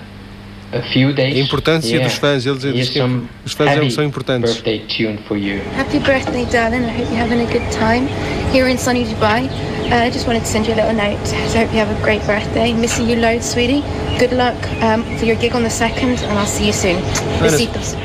a 0.71 0.81
few 0.93 1.11
days. 1.11 1.35
A 1.35 1.39
importância 1.39 1.97
yeah. 1.97 2.07
dos 2.07 2.17
fãs, 2.17 2.45
eles 2.45 2.61
dizem 2.61 2.93
que 2.93 3.27
os 3.45 3.51
fãs 3.51 3.93
são 3.93 4.03
importantes. 4.03 4.53
Birthday 4.53 4.79
tune 4.87 5.17
for 5.27 5.37
you. 5.37 5.59
Happy 5.75 5.99
birthday, 5.99 6.45
darling. 6.45 6.85
I 6.85 6.89
hope 6.89 7.09
you're 7.09 7.17
having 7.17 7.41
a 7.41 7.51
good 7.51 7.69
time 7.71 8.07
here 8.53 8.69
in 8.69 8.77
sunny 8.77 9.03
Dubai. 9.03 9.49
Uh, 9.91 9.95
I 9.95 10.11
just 10.11 10.27
wanted 10.27 10.41
to 10.41 10.45
send 10.45 10.67
you 10.67 10.75
a 10.75 10.75
little 10.75 10.93
note. 10.93 11.17
So 11.25 11.35
I 11.35 11.65
hope 11.65 11.73
you 11.73 11.79
have 11.79 11.89
a 11.89 11.99
great 12.03 12.21
birthday. 12.27 12.73
Missing 12.73 13.09
you 13.09 13.15
loads, 13.15 13.49
sweetie. 13.49 13.81
Good 14.19 14.33
luck 14.33 14.55
um, 14.83 15.03
for 15.17 15.25
your 15.25 15.35
gig 15.35 15.55
on 15.55 15.63
the 15.63 15.69
second, 15.69 16.19
and 16.19 16.37
I'll 16.37 16.45
see 16.45 16.67
you 16.67 16.73
soon. 16.73 17.01
Besitos. 17.41 17.95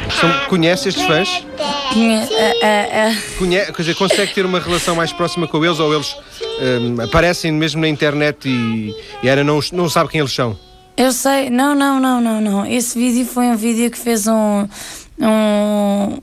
Conhece 0.49 0.89
estes 0.89 1.05
fãs? 1.05 1.45
É, 2.63 3.11
é, 3.11 3.17
Conhe 3.39 3.67
quer 3.67 3.83
dizer, 3.83 3.95
consegue 3.97 4.33
ter 4.33 4.47
uma 4.47 4.61
relação 4.61 4.97
mais 4.97 5.13
próxima 5.13 5.47
com 5.47 5.63
eles 5.63 5.79
ou 5.79 5.93
eles 5.93 6.17
um, 6.59 7.03
aparecem 7.03 7.53
mesmo 7.53 7.83
na 7.83 7.89
internet 7.89 8.49
e, 8.49 8.95
e 9.23 9.29
era 9.29 9.45
não, 9.45 9.61
não 9.71 9.89
sabe 9.89 10.09
quem 10.09 10.21
eles 10.21 10.33
são? 10.33 10.57
Eu 10.97 11.13
sei, 11.13 11.51
não, 11.51 11.75
não, 11.75 12.01
não, 12.01 12.21
não, 12.21 12.41
não. 12.41 12.67
Esse 12.67 12.97
vídeo 12.99 13.27
foi 13.27 13.47
um 13.47 13.57
vídeo 13.57 13.91
que 13.91 13.99
fez 13.99 14.27
um. 14.27 14.67
Um, 15.19 16.19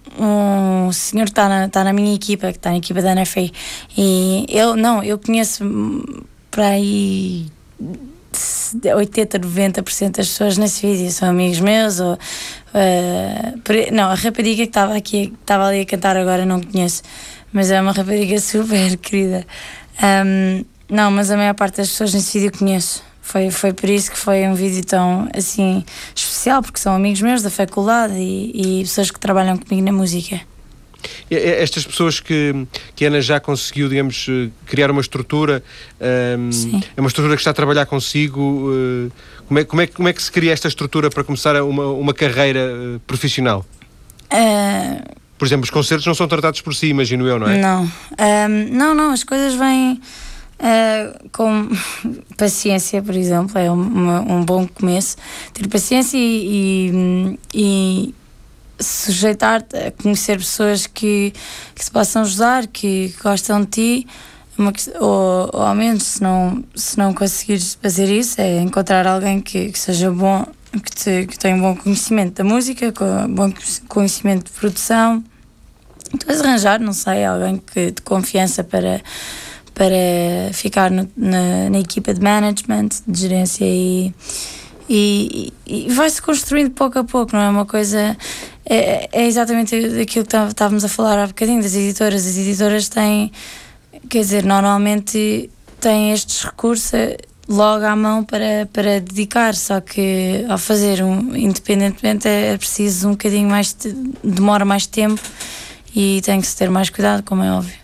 um 0.88 0.92
senhor 0.92 1.26
que 1.26 1.32
está 1.32 1.48
na, 1.48 1.70
tá 1.70 1.84
na 1.84 1.94
minha 1.94 2.14
equipa, 2.14 2.52
que 2.52 2.58
está 2.58 2.72
na 2.72 2.78
equipa 2.78 3.02
da 3.02 3.16
NFA, 3.16 3.50
e 3.98 4.46
eu, 4.50 4.76
não, 4.76 5.02
eu 5.02 5.18
conheço 5.18 5.64
para 6.50 6.68
aí 6.68 7.48
80, 8.96 9.40
90% 9.40 10.18
das 10.18 10.28
pessoas 10.28 10.58
nesse 10.58 10.86
vídeo 10.86 11.12
são 11.12 11.30
amigos 11.30 11.60
meus, 11.60 12.00
ou 12.00 12.18
Uh, 12.72 13.92
não, 13.92 14.10
a 14.10 14.16
rapariga 14.16 14.64
que 14.64 14.70
estava 14.70 14.96
aqui, 14.96 15.34
estava 15.42 15.68
ali 15.68 15.82
a 15.82 15.86
cantar 15.86 16.16
agora, 16.16 16.46
não 16.46 16.62
conheço. 16.62 17.04
mas 17.52 17.70
é 17.70 17.82
uma 17.82 17.92
rapariga 17.92 18.40
super 18.40 18.98
querida. 18.98 19.46
Um, 20.02 20.64
não, 20.90 21.12
mas 21.12 21.32
a 21.32 21.38
maior 21.38 21.54
parte 21.54 21.78
das 21.78 21.90
pessoas 21.90 22.14
nesse 22.14 22.40
vídeo 22.40 22.58
conheço. 22.58 23.04
Foi, 23.32 23.50
foi 23.50 23.72
por 23.72 23.90
isso 23.90 24.12
que 24.12 24.18
foi 24.18 24.46
um 24.46 24.54
vídeo 24.54 24.84
tão 24.84 25.30
assim 25.34 25.86
especial, 26.14 26.62
porque 26.62 26.78
são 26.78 26.94
amigos 26.94 27.22
meus 27.22 27.42
da 27.42 27.50
faculdade 27.50 28.14
e, 28.16 28.80
e 28.80 28.84
pessoas 28.84 29.10
que 29.10 29.18
trabalham 29.18 29.58
comigo 29.58 29.86
na 29.86 29.94
música. 29.94 30.42
Estas 31.30 31.86
pessoas 31.86 32.20
que, 32.20 32.68
que 32.94 33.06
a 33.06 33.08
Ana 33.08 33.22
já 33.22 33.40
conseguiu, 33.40 33.88
digamos, 33.88 34.28
eh, 34.30 34.50
criar 34.66 34.92
uma 34.92 35.00
estrutura, 35.00 35.64
um, 36.38 36.50
é 36.96 37.00
uma 37.00 37.08
estrutura 37.08 37.36
que 37.36 37.40
está 37.40 37.52
a 37.52 37.54
trabalhar 37.54 37.86
consigo. 37.86 38.70
Uh, 38.70 39.12
como, 39.48 39.60
é, 39.60 39.64
como, 39.64 39.82
é, 39.82 39.88
como 39.88 40.08
é 40.10 40.14
que 40.14 40.22
se 40.22 40.32
cria 40.32 40.52
esta 40.52 40.68
estrutura 40.68 41.10
para 41.10 41.24
começar 41.24 41.56
uma, 41.64 41.88
uma 41.88 42.14
carreira 42.14 42.60
uh, 42.60 43.00
profissional? 43.08 43.66
Uh, 44.26 45.02
por 45.38 45.46
exemplo, 45.46 45.64
os 45.64 45.70
concertos 45.70 46.06
não 46.06 46.14
são 46.14 46.28
tratados 46.28 46.60
por 46.60 46.76
si, 46.76 46.88
imagino 46.88 47.26
eu, 47.26 47.40
não 47.40 47.50
é? 47.50 47.58
Não, 47.58 47.84
um, 47.84 48.76
não, 48.76 48.94
não, 48.94 49.12
as 49.12 49.24
coisas 49.24 49.56
vêm 49.56 50.02
uh, 50.62 51.30
com 51.32 51.70
paciência, 52.38 53.02
por 53.02 53.16
exemplo, 53.16 53.58
é 53.58 53.72
um, 53.72 54.38
um, 54.38 54.46
bom 54.46 54.68
começo. 54.68 55.18
Ter 55.54 55.68
paciência 55.68 56.18
e, 56.18 56.92
e, 56.94 57.40
e 57.54 58.16
sujeitar-te 58.80 59.76
a 59.76 59.92
conhecer 59.92 60.38
pessoas 60.38 60.88
que, 60.88 61.34
que 61.76 61.84
se 61.84 61.92
possam 61.92 62.22
ajudar, 62.22 62.68
que 62.68 63.14
gostam 63.22 63.62
de 63.62 63.68
ti. 63.68 64.08
Uma, 64.58 64.74
ou, 65.00 65.50
ou 65.54 65.62
ao 65.62 65.74
menos, 65.74 66.04
se 66.04 66.22
não, 66.22 66.64
se 66.76 66.98
não 66.98 67.14
conseguires 67.14 67.78
fazer 67.82 68.12
isso, 68.12 68.40
é 68.40 68.62
encontrar 68.62 69.08
alguém 69.08 69.42
que, 69.42 69.72
que 69.72 69.80
seja 69.80 70.12
bom, 70.12 70.46
que, 70.72 70.92
te, 70.92 71.26
que 71.26 71.40
tenha 71.40 71.56
um 71.56 71.62
bom 71.62 71.76
conhecimento 71.76 72.36
da 72.36 72.44
música, 72.44 72.92
com 72.92 73.34
bom 73.34 73.52
conhecimento 73.88 74.46
de 74.46 74.52
produção. 74.52 75.24
Então, 76.14 76.36
arranjar, 76.36 76.80
não 76.80 76.92
sei, 76.92 77.24
alguém 77.24 77.58
que, 77.58 77.92
de 77.92 78.02
confiança 78.02 78.64
para, 78.64 79.02
para 79.74 80.54
ficar 80.54 80.92
no, 80.92 81.10
na, 81.16 81.70
na 81.70 81.80
equipa 81.80 82.14
de 82.14 82.22
management, 82.22 82.90
de 83.08 83.20
gerência 83.20 83.66
e 83.66 84.14
e, 84.94 85.54
e 85.66 85.88
vai-se 85.94 86.22
construindo 86.22 86.72
pouco 86.72 87.00
a 87.00 87.04
pouco, 87.06 87.34
não 87.34 87.42
é 87.42 87.50
uma 87.50 87.66
coisa. 87.66 88.18
É, 88.66 89.10
é 89.14 89.26
exatamente 89.26 89.74
aquilo 89.74 90.26
que 90.26 90.36
estávamos 90.36 90.84
a 90.84 90.90
falar 90.90 91.18
há 91.18 91.28
bocadinho 91.28 91.62
das 91.62 91.74
editoras. 91.74 92.26
As 92.26 92.38
editoras 92.38 92.90
têm, 92.90 93.32
quer 94.10 94.20
dizer, 94.20 94.44
normalmente 94.44 95.50
têm 95.80 96.12
estes 96.12 96.44
recursos 96.44 96.92
logo 97.48 97.86
à 97.86 97.96
mão 97.96 98.26
para, 98.26 98.68
para 98.72 99.00
dedicar, 99.00 99.56
só 99.56 99.80
que 99.80 100.46
ao 100.50 100.58
fazer 100.58 101.02
um 101.04 101.38
independentemente 101.38 102.28
é 102.28 102.58
preciso 102.58 103.08
um 103.08 103.12
bocadinho 103.12 103.50
mais, 103.50 103.76
demora 104.22 104.66
mais 104.66 104.86
tempo 104.86 105.22
e 105.96 106.22
tem 106.22 106.42
que 106.42 106.48
se 106.48 106.56
ter 106.58 106.70
mais 106.70 106.90
cuidado, 106.90 107.24
como 107.24 107.44
é 107.44 107.52
óbvio. 107.52 107.81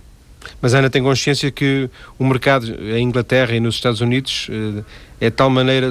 Mas 0.68 0.76
a 0.76 0.80
Ana 0.80 0.90
tem 0.90 1.02
consciência 1.02 1.50
que 1.50 1.90
o 2.20 2.26
mercado 2.26 2.68
em 2.94 3.02
Inglaterra 3.02 3.56
e 3.56 3.60
nos 3.62 3.76
Estados 3.76 4.02
Unidos 4.02 4.50
eh, 4.52 4.84
é 5.22 5.30
de 5.30 5.32
tal 5.32 5.50
maneira 5.50 5.90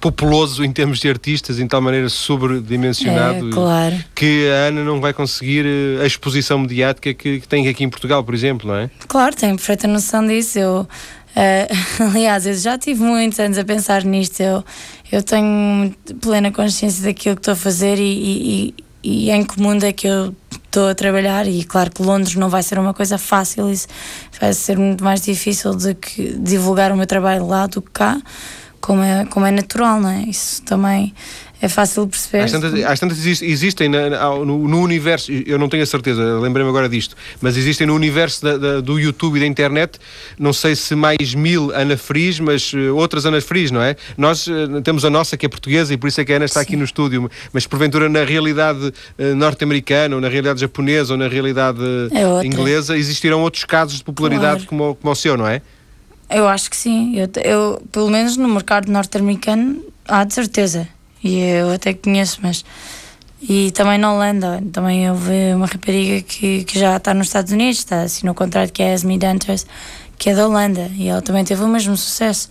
populoso 0.00 0.64
em 0.64 0.72
termos 0.72 1.00
de 1.00 1.10
artistas, 1.10 1.60
em 1.60 1.68
tal 1.68 1.82
maneira 1.82 2.08
sobredimensionado 2.08 3.50
é, 3.50 3.52
claro. 3.52 4.04
que 4.14 4.48
a 4.48 4.68
Ana 4.68 4.82
não 4.84 5.02
vai 5.02 5.12
conseguir 5.12 5.66
eh, 5.66 6.02
a 6.02 6.06
exposição 6.06 6.60
mediática 6.60 7.12
que, 7.12 7.40
que, 7.40 7.46
tem 7.46 7.68
aqui 7.68 7.84
em 7.84 7.90
Portugal, 7.90 8.24
por 8.24 8.32
exemplo, 8.32 8.68
não 8.68 8.76
é? 8.76 8.90
Claro, 9.06 9.36
tenho 9.36 9.54
perfeita 9.54 9.86
noção 9.86 10.26
disso. 10.26 10.58
Eu, 10.58 10.88
uh, 11.36 12.08
aliás, 12.10 12.46
eu 12.46 12.54
já 12.54 12.78
tive 12.78 13.02
muitos 13.02 13.38
anos 13.38 13.58
a 13.58 13.64
pensar 13.66 14.02
nisto. 14.02 14.40
Eu, 14.40 14.64
eu 15.12 15.22
tenho 15.22 15.94
plena 16.22 16.50
consciência 16.50 17.04
daquilo 17.04 17.36
que 17.36 17.42
estou 17.42 17.52
a 17.52 17.56
fazer 17.56 17.98
e, 17.98 18.72
e, 18.72 19.26
e 19.26 19.30
em 19.30 19.44
que 19.44 19.60
mundo 19.60 19.84
é 19.84 19.92
que 19.92 20.06
eu 20.06 20.34
estou 20.78 20.88
a 20.88 20.94
trabalhar 20.94 21.48
e 21.48 21.64
claro 21.64 21.90
que 21.90 22.00
Londres 22.02 22.36
não 22.36 22.48
vai 22.48 22.62
ser 22.62 22.78
uma 22.78 22.94
coisa 22.94 23.18
fácil, 23.18 23.68
isso 23.68 23.88
vai 24.40 24.52
ser 24.52 24.78
muito 24.78 25.02
mais 25.02 25.20
difícil 25.20 25.74
de 25.74 25.94
que 25.94 26.38
divulgar 26.38 26.92
o 26.92 26.96
meu 26.96 27.06
trabalho 27.06 27.46
lá 27.46 27.66
do 27.66 27.82
que 27.82 27.90
cá 27.90 28.20
como 28.80 29.02
é, 29.02 29.24
como 29.26 29.44
é 29.44 29.50
natural, 29.50 30.00
não 30.00 30.08
é? 30.08 30.22
Isso 30.22 30.62
também 30.62 31.12
é 31.60 31.68
fácil 31.68 32.06
perceber. 32.06 32.44
Às 32.44 32.52
tantas, 32.52 32.84
às 32.84 33.00
tantas 33.00 33.26
existem 33.26 33.88
no, 33.88 34.68
no, 34.68 34.80
universo, 34.80 35.32
eu 35.32 35.58
não 35.58 35.68
tenho 35.68 35.82
a 35.82 35.86
certeza, 35.86 36.38
lembrei-me 36.38 36.70
agora 36.70 36.88
disto, 36.88 37.16
mas 37.40 37.56
existem 37.56 37.86
no 37.86 37.94
universo 37.94 38.42
da, 38.42 38.56
da, 38.56 38.80
do 38.80 38.98
YouTube 38.98 39.36
e 39.36 39.40
da 39.40 39.46
internet, 39.46 39.98
não 40.38 40.52
sei 40.52 40.76
se 40.76 40.94
mais 40.94 41.34
mil 41.34 41.72
Ana 41.74 41.96
Fris, 41.96 42.38
mas 42.38 42.72
uh, 42.72 42.94
outras 42.94 43.26
Ana 43.26 43.40
Fris, 43.40 43.72
não 43.72 43.82
é? 43.82 43.96
Nós 44.16 44.46
uh, 44.46 44.80
temos 44.82 45.04
a 45.04 45.10
nossa 45.10 45.36
que 45.36 45.46
é 45.46 45.48
portuguesa 45.48 45.92
e 45.92 45.96
por 45.96 46.06
isso 46.06 46.20
é 46.20 46.24
que 46.24 46.32
a 46.32 46.36
Ana 46.36 46.44
está 46.44 46.60
Sim. 46.60 46.66
aqui 46.66 46.76
no 46.76 46.84
estúdio, 46.84 47.28
mas 47.52 47.66
porventura 47.66 48.08
na 48.08 48.22
realidade 48.22 48.86
uh, 48.86 49.34
norte-americana, 49.34 50.14
ou 50.14 50.20
na 50.20 50.28
realidade 50.28 50.60
japonesa, 50.60 51.14
ou 51.14 51.18
na 51.18 51.26
realidade 51.26 51.80
é 52.12 52.46
inglesa, 52.46 52.96
existirão 52.96 53.42
outros 53.42 53.64
casos 53.64 53.98
de 53.98 54.04
popularidade 54.04 54.66
claro. 54.66 54.66
como, 54.66 54.94
como 54.94 55.12
o 55.12 55.16
seu, 55.16 55.36
não 55.36 55.46
é? 55.46 55.60
Eu 56.30 56.46
acho 56.46 56.70
que 56.70 56.76
sim. 56.76 57.16
Eu, 57.16 57.28
eu 57.42 57.82
pelo 57.90 58.10
menos 58.10 58.36
no 58.36 58.48
mercado 58.48 58.90
norte-americano, 58.92 59.82
há 60.06 60.24
de 60.24 60.34
certeza. 60.34 60.86
E 61.22 61.38
eu 61.38 61.72
até 61.72 61.94
conheço, 61.94 62.38
mas. 62.42 62.64
E 63.40 63.70
também 63.70 63.98
na 63.98 64.12
Holanda, 64.12 64.60
também 64.72 65.08
houve 65.08 65.54
uma 65.54 65.66
rapariga 65.66 66.22
que, 66.22 66.64
que 66.64 66.78
já 66.78 66.96
está 66.96 67.14
nos 67.14 67.28
Estados 67.28 67.52
Unidos, 67.52 67.78
está 67.78 68.02
assim 68.02 68.26
no 68.26 68.34
contrato 68.34 68.72
que 68.72 68.82
é 68.82 68.92
Esme 68.92 69.16
Dantas, 69.16 69.64
que 70.18 70.30
é 70.30 70.34
da 70.34 70.46
Holanda, 70.46 70.90
e 70.96 71.06
ela 71.06 71.22
também 71.22 71.44
teve 71.44 71.62
o 71.62 71.68
mesmo 71.68 71.96
sucesso 71.96 72.50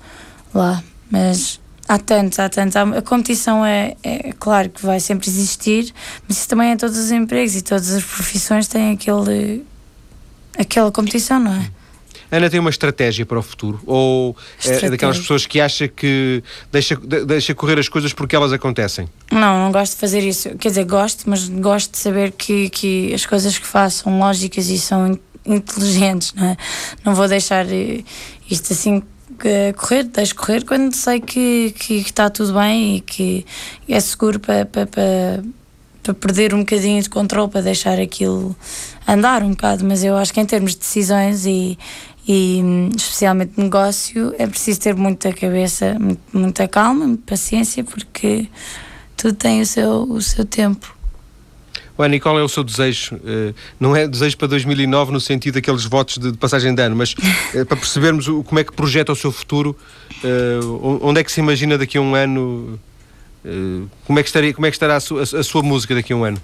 lá. 0.53 0.81
Mas 1.11 1.59
há 1.87 1.97
tantos, 1.97 2.39
há 2.39 2.47
tantos. 2.47 2.75
A 2.75 3.01
competição 3.01 3.65
é, 3.65 3.95
é 4.01 4.31
claro 4.39 4.69
que 4.69 4.85
vai 4.85 4.99
sempre 5.01 5.29
existir, 5.29 5.93
mas 6.27 6.37
isso 6.37 6.47
também 6.47 6.71
é 6.71 6.75
todos 6.77 6.97
os 6.97 7.11
empregos 7.11 7.55
e 7.55 7.61
todas 7.61 7.91
as 7.91 8.03
profissões 8.03 8.67
têm 8.67 8.93
aquele, 8.93 9.65
aquela 10.57 10.91
competição, 10.91 11.39
não 11.39 11.53
é? 11.53 11.76
Ana 12.31 12.49
tem 12.49 12.59
uma 12.59 12.69
estratégia 12.69 13.25
para 13.25 13.39
o 13.39 13.41
futuro? 13.41 13.79
Ou 13.85 14.35
é 14.65 14.89
daquelas 14.89 15.17
pessoas 15.17 15.45
que 15.45 15.61
acha 15.61 15.87
que 15.87 16.43
deixa, 16.71 16.95
deixa 17.25 17.55
correr 17.55 17.79
as 17.79 17.87
coisas 17.87 18.13
porque 18.13 18.35
elas 18.35 18.51
acontecem? 18.51 19.07
Não, 19.31 19.65
não 19.65 19.71
gosto 19.71 19.93
de 19.93 19.99
fazer 19.99 20.19
isso. 20.19 20.49
Quer 20.57 20.69
dizer, 20.69 20.85
gosto, 20.85 21.29
mas 21.29 21.47
gosto 21.47 21.91
de 21.91 21.97
saber 21.97 22.31
que, 22.31 22.69
que 22.69 23.13
as 23.13 23.25
coisas 23.25 23.57
que 23.57 23.65
faço 23.65 24.03
são 24.03 24.19
lógicas 24.19 24.69
e 24.69 24.77
são 24.77 25.17
inteligentes, 25.45 26.33
não 26.33 26.47
é? 26.47 26.57
Não 27.05 27.15
vou 27.15 27.27
deixar 27.27 27.65
eh, 27.71 28.03
isto 28.49 28.73
assim 28.73 29.01
correr, 29.75 30.03
deixo 30.03 30.35
correr 30.35 30.63
quando 30.65 30.93
sei 30.93 31.19
que, 31.19 31.73
que, 31.77 32.03
que, 32.03 32.09
está 32.09 32.29
tudo 32.29 32.53
bem 32.53 32.97
e 32.97 33.01
que 33.01 33.45
é 33.87 33.99
seguro 33.99 34.39
para, 34.39 34.65
para, 34.65 34.85
para, 34.87 35.43
para 36.03 36.13
perder 36.13 36.53
um 36.53 36.59
bocadinho 36.59 37.01
de 37.01 37.09
controle, 37.09 37.49
para 37.49 37.61
deixar 37.61 37.99
aquilo 37.99 38.55
andar 39.07 39.43
um 39.43 39.51
bocado, 39.51 39.85
mas 39.85 40.03
eu 40.03 40.17
acho 40.17 40.33
que 40.33 40.39
em 40.39 40.45
termos 40.45 40.71
de 40.71 40.79
decisões 40.79 41.45
e, 41.45 41.77
e 42.27 42.61
especialmente 42.95 43.53
negócio 43.55 44.35
é 44.37 44.45
preciso 44.45 44.81
ter 44.81 44.95
muita 44.95 45.31
cabeça, 45.31 45.97
muita 46.33 46.67
calma, 46.67 47.07
muita 47.07 47.23
paciência, 47.25 47.83
porque 47.83 48.47
tudo 49.15 49.33
tem 49.35 49.61
o 49.61 49.65
seu, 49.65 50.03
o 50.03 50.21
seu 50.21 50.43
tempo. 50.43 50.97
Ana, 51.97 52.15
e 52.15 52.19
qual 52.19 52.37
é 52.37 52.43
o 52.43 52.49
seu 52.49 52.63
desejo? 52.63 53.15
Uh, 53.15 53.55
não 53.79 53.95
é 53.95 54.07
desejo 54.07 54.37
para 54.37 54.47
2009 54.49 55.11
no 55.11 55.19
sentido 55.19 55.55
daqueles 55.55 55.85
votos 55.85 56.17
de, 56.17 56.33
passagem 56.33 56.75
de 56.75 56.81
ano, 56.81 56.95
mas 56.95 57.13
uh, 57.13 57.65
para 57.65 57.77
percebermos 57.77 58.27
como 58.27 58.59
é 58.59 58.63
que 58.63 58.71
projeta 58.71 59.11
o 59.11 59.15
seu 59.15 59.31
futuro, 59.31 59.75
uh, 60.23 60.99
onde 61.01 61.21
é 61.21 61.23
que 61.23 61.31
se 61.31 61.39
imagina 61.39 61.77
daqui 61.77 61.97
a 61.97 62.01
um 62.01 62.13
ano, 62.13 62.79
como, 64.05 64.19
é 64.19 64.23
que 64.23 64.29
estaria, 64.29 64.53
como 64.53 64.67
é 64.67 64.69
que 64.69 64.75
estará 64.75 64.97
a 64.97 64.99
sua, 64.99 65.23
a 65.23 65.43
sua 65.43 65.63
música 65.63 65.95
daqui 65.95 66.11
a 66.11 66.15
um 66.15 66.23
ano? 66.23 66.39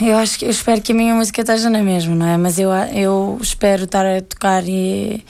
Eu 0.00 0.16
acho 0.16 0.38
que 0.38 0.44
eu 0.44 0.50
espero 0.50 0.80
que 0.80 0.92
a 0.92 0.94
minha 0.94 1.14
música 1.14 1.42
esteja 1.42 1.70
na 1.70 1.82
mesma, 1.82 2.14
não 2.14 2.26
é? 2.26 2.36
Mas 2.36 2.58
eu, 2.58 2.70
eu 2.72 3.38
espero 3.40 3.84
estar 3.84 4.04
a 4.04 4.20
tocar 4.20 4.64
e, 4.66 5.24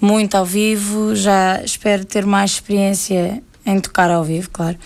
muito 0.00 0.34
ao 0.36 0.44
vivo, 0.44 1.14
já 1.14 1.62
espero 1.64 2.04
ter 2.04 2.26
mais 2.26 2.52
experiência 2.52 3.42
em 3.64 3.80
tocar 3.80 4.10
ao 4.10 4.24
vivo, 4.24 4.50
claro. 4.50 4.76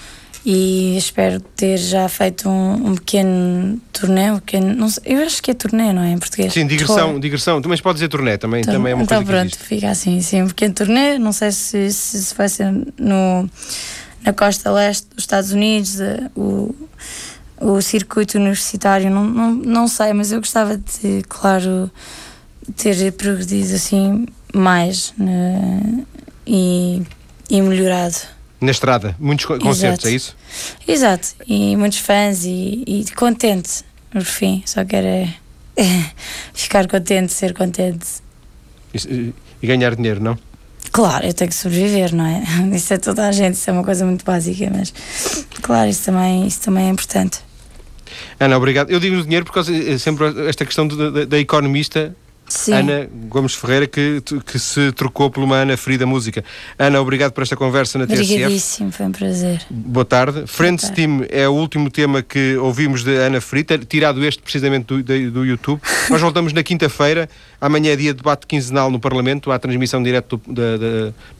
E 0.44 0.96
espero 0.96 1.40
ter 1.40 1.76
já 1.76 2.08
feito 2.08 2.48
um, 2.48 2.90
um 2.90 2.94
pequeno 2.94 3.80
turnê, 3.92 4.30
um 4.30 4.38
pequeno, 4.38 4.72
não 4.74 4.88
sei, 4.88 5.02
eu 5.06 5.22
acho 5.22 5.42
que 5.42 5.50
é 5.50 5.54
turnê, 5.54 5.92
não 5.92 6.02
é? 6.02 6.12
Em 6.12 6.18
português. 6.18 6.52
Sim, 6.52 6.66
digressão, 6.68 7.18
digressão. 7.18 7.60
Também 7.60 7.76
pode 7.78 7.96
dizer 7.96 8.08
turnê, 8.08 8.38
também, 8.38 8.62
também 8.62 8.92
é 8.92 8.94
uma 8.94 9.02
então 9.02 9.24
coisa 9.24 9.40
pronto, 9.40 9.58
fica 9.58 9.90
assim, 9.90 10.20
sim, 10.20 10.42
um 10.42 10.46
pequeno 10.46 10.74
turnê. 10.74 11.18
Não 11.18 11.32
sei 11.32 11.50
se, 11.50 11.90
se, 11.90 12.22
se 12.22 12.34
vai 12.36 12.48
ser 12.48 12.70
no, 12.96 13.50
na 14.24 14.32
costa 14.32 14.70
leste 14.70 15.08
dos 15.16 15.24
Estados 15.24 15.50
Unidos, 15.50 15.98
eh, 15.98 16.30
o 16.36 16.72
o 17.60 17.80
circuito 17.80 18.38
universitário, 18.38 19.10
não, 19.10 19.24
não, 19.24 19.54
não 19.54 19.88
sei, 19.88 20.12
mas 20.12 20.32
eu 20.32 20.40
gostava 20.40 20.76
de, 20.76 21.22
claro, 21.28 21.90
ter 22.76 23.12
progredido 23.12 23.74
assim 23.74 24.26
mais 24.54 25.14
né, 25.16 26.04
e, 26.46 27.02
e 27.48 27.60
melhorado. 27.62 28.16
Na 28.60 28.70
estrada, 28.70 29.14
muitos 29.18 29.44
concertos, 29.44 30.04
Exato. 30.04 30.08
é 30.08 30.10
isso? 30.10 30.36
Exato, 30.88 31.28
e 31.46 31.76
muitos 31.76 31.98
fãs 31.98 32.44
e, 32.44 32.84
e 32.86 33.04
contente, 33.14 33.84
no 34.12 34.24
fim, 34.24 34.62
só 34.64 34.84
quero 34.84 35.06
é, 35.06 35.34
é 35.76 36.10
ficar 36.54 36.88
contente, 36.88 37.32
ser 37.32 37.52
contente. 37.52 38.06
E, 38.94 39.34
e 39.62 39.66
ganhar 39.66 39.94
dinheiro, 39.94 40.22
não? 40.22 40.38
Claro, 40.90 41.26
eu 41.26 41.34
tenho 41.34 41.50
que 41.50 41.56
sobreviver, 41.56 42.14
não 42.14 42.24
é? 42.24 42.42
Isso 42.74 42.94
é 42.94 42.98
toda 42.98 43.28
a 43.28 43.32
gente, 43.32 43.54
isso 43.54 43.68
é 43.68 43.72
uma 43.72 43.84
coisa 43.84 44.06
muito 44.06 44.24
básica, 44.24 44.70
mas 44.74 44.94
claro, 45.60 45.90
isso 45.90 46.04
também, 46.04 46.46
isso 46.46 46.60
também 46.60 46.86
é 46.86 46.90
importante. 46.90 47.40
Ana, 48.38 48.56
obrigado. 48.56 48.90
Eu 48.90 49.00
digo 49.00 49.16
o 49.16 49.22
dinheiro 49.22 49.44
porque 49.44 49.60
é 49.60 49.98
sempre 49.98 50.26
esta 50.48 50.64
questão 50.64 50.86
da 50.86 51.38
economista 51.38 52.14
Sim. 52.48 52.72
Ana 52.72 53.08
Gomes 53.28 53.54
Ferreira, 53.54 53.86
que, 53.86 54.22
que 54.44 54.58
se 54.58 54.92
trocou 54.92 55.30
por 55.30 55.42
uma 55.42 55.56
Ana 55.56 55.76
Frida 55.76 56.06
Música. 56.06 56.44
Ana, 56.78 57.00
obrigado 57.00 57.32
por 57.32 57.42
esta 57.42 57.56
conversa 57.56 57.98
na 57.98 58.06
TSF. 58.06 58.22
Obrigadíssimo, 58.22 58.92
foi 58.92 59.06
um 59.06 59.12
prazer. 59.12 59.62
Boa 59.68 60.04
tarde. 60.04 60.44
Friends 60.46 60.84
Boa 60.84 60.94
tarde. 60.94 61.06
Team 61.06 61.26
é 61.28 61.48
o 61.48 61.52
último 61.52 61.90
tema 61.90 62.22
que 62.22 62.56
ouvimos 62.56 63.02
de 63.02 63.16
Ana 63.16 63.40
Frida, 63.40 63.78
tirado 63.78 64.24
este 64.24 64.40
precisamente 64.42 64.86
do, 64.86 65.02
do, 65.02 65.30
do 65.30 65.44
YouTube. 65.44 65.80
Nós 66.08 66.20
voltamos 66.20 66.52
na 66.52 66.62
quinta-feira. 66.62 67.28
Amanhã 67.60 67.92
é 67.92 67.96
dia 67.96 68.12
de 68.12 68.18
debate 68.18 68.46
quinzenal 68.46 68.90
no 68.90 69.00
Parlamento, 69.00 69.50
há 69.50 69.58
transmissão 69.58 70.02
direta 70.02 70.38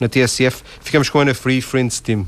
na 0.01 0.09
TSF. 0.09 0.63
Ficamos 0.81 1.09
com 1.09 1.21
Ana 1.21 1.35
Free, 1.35 1.61
Friends 1.61 2.01
Team. 2.01 2.27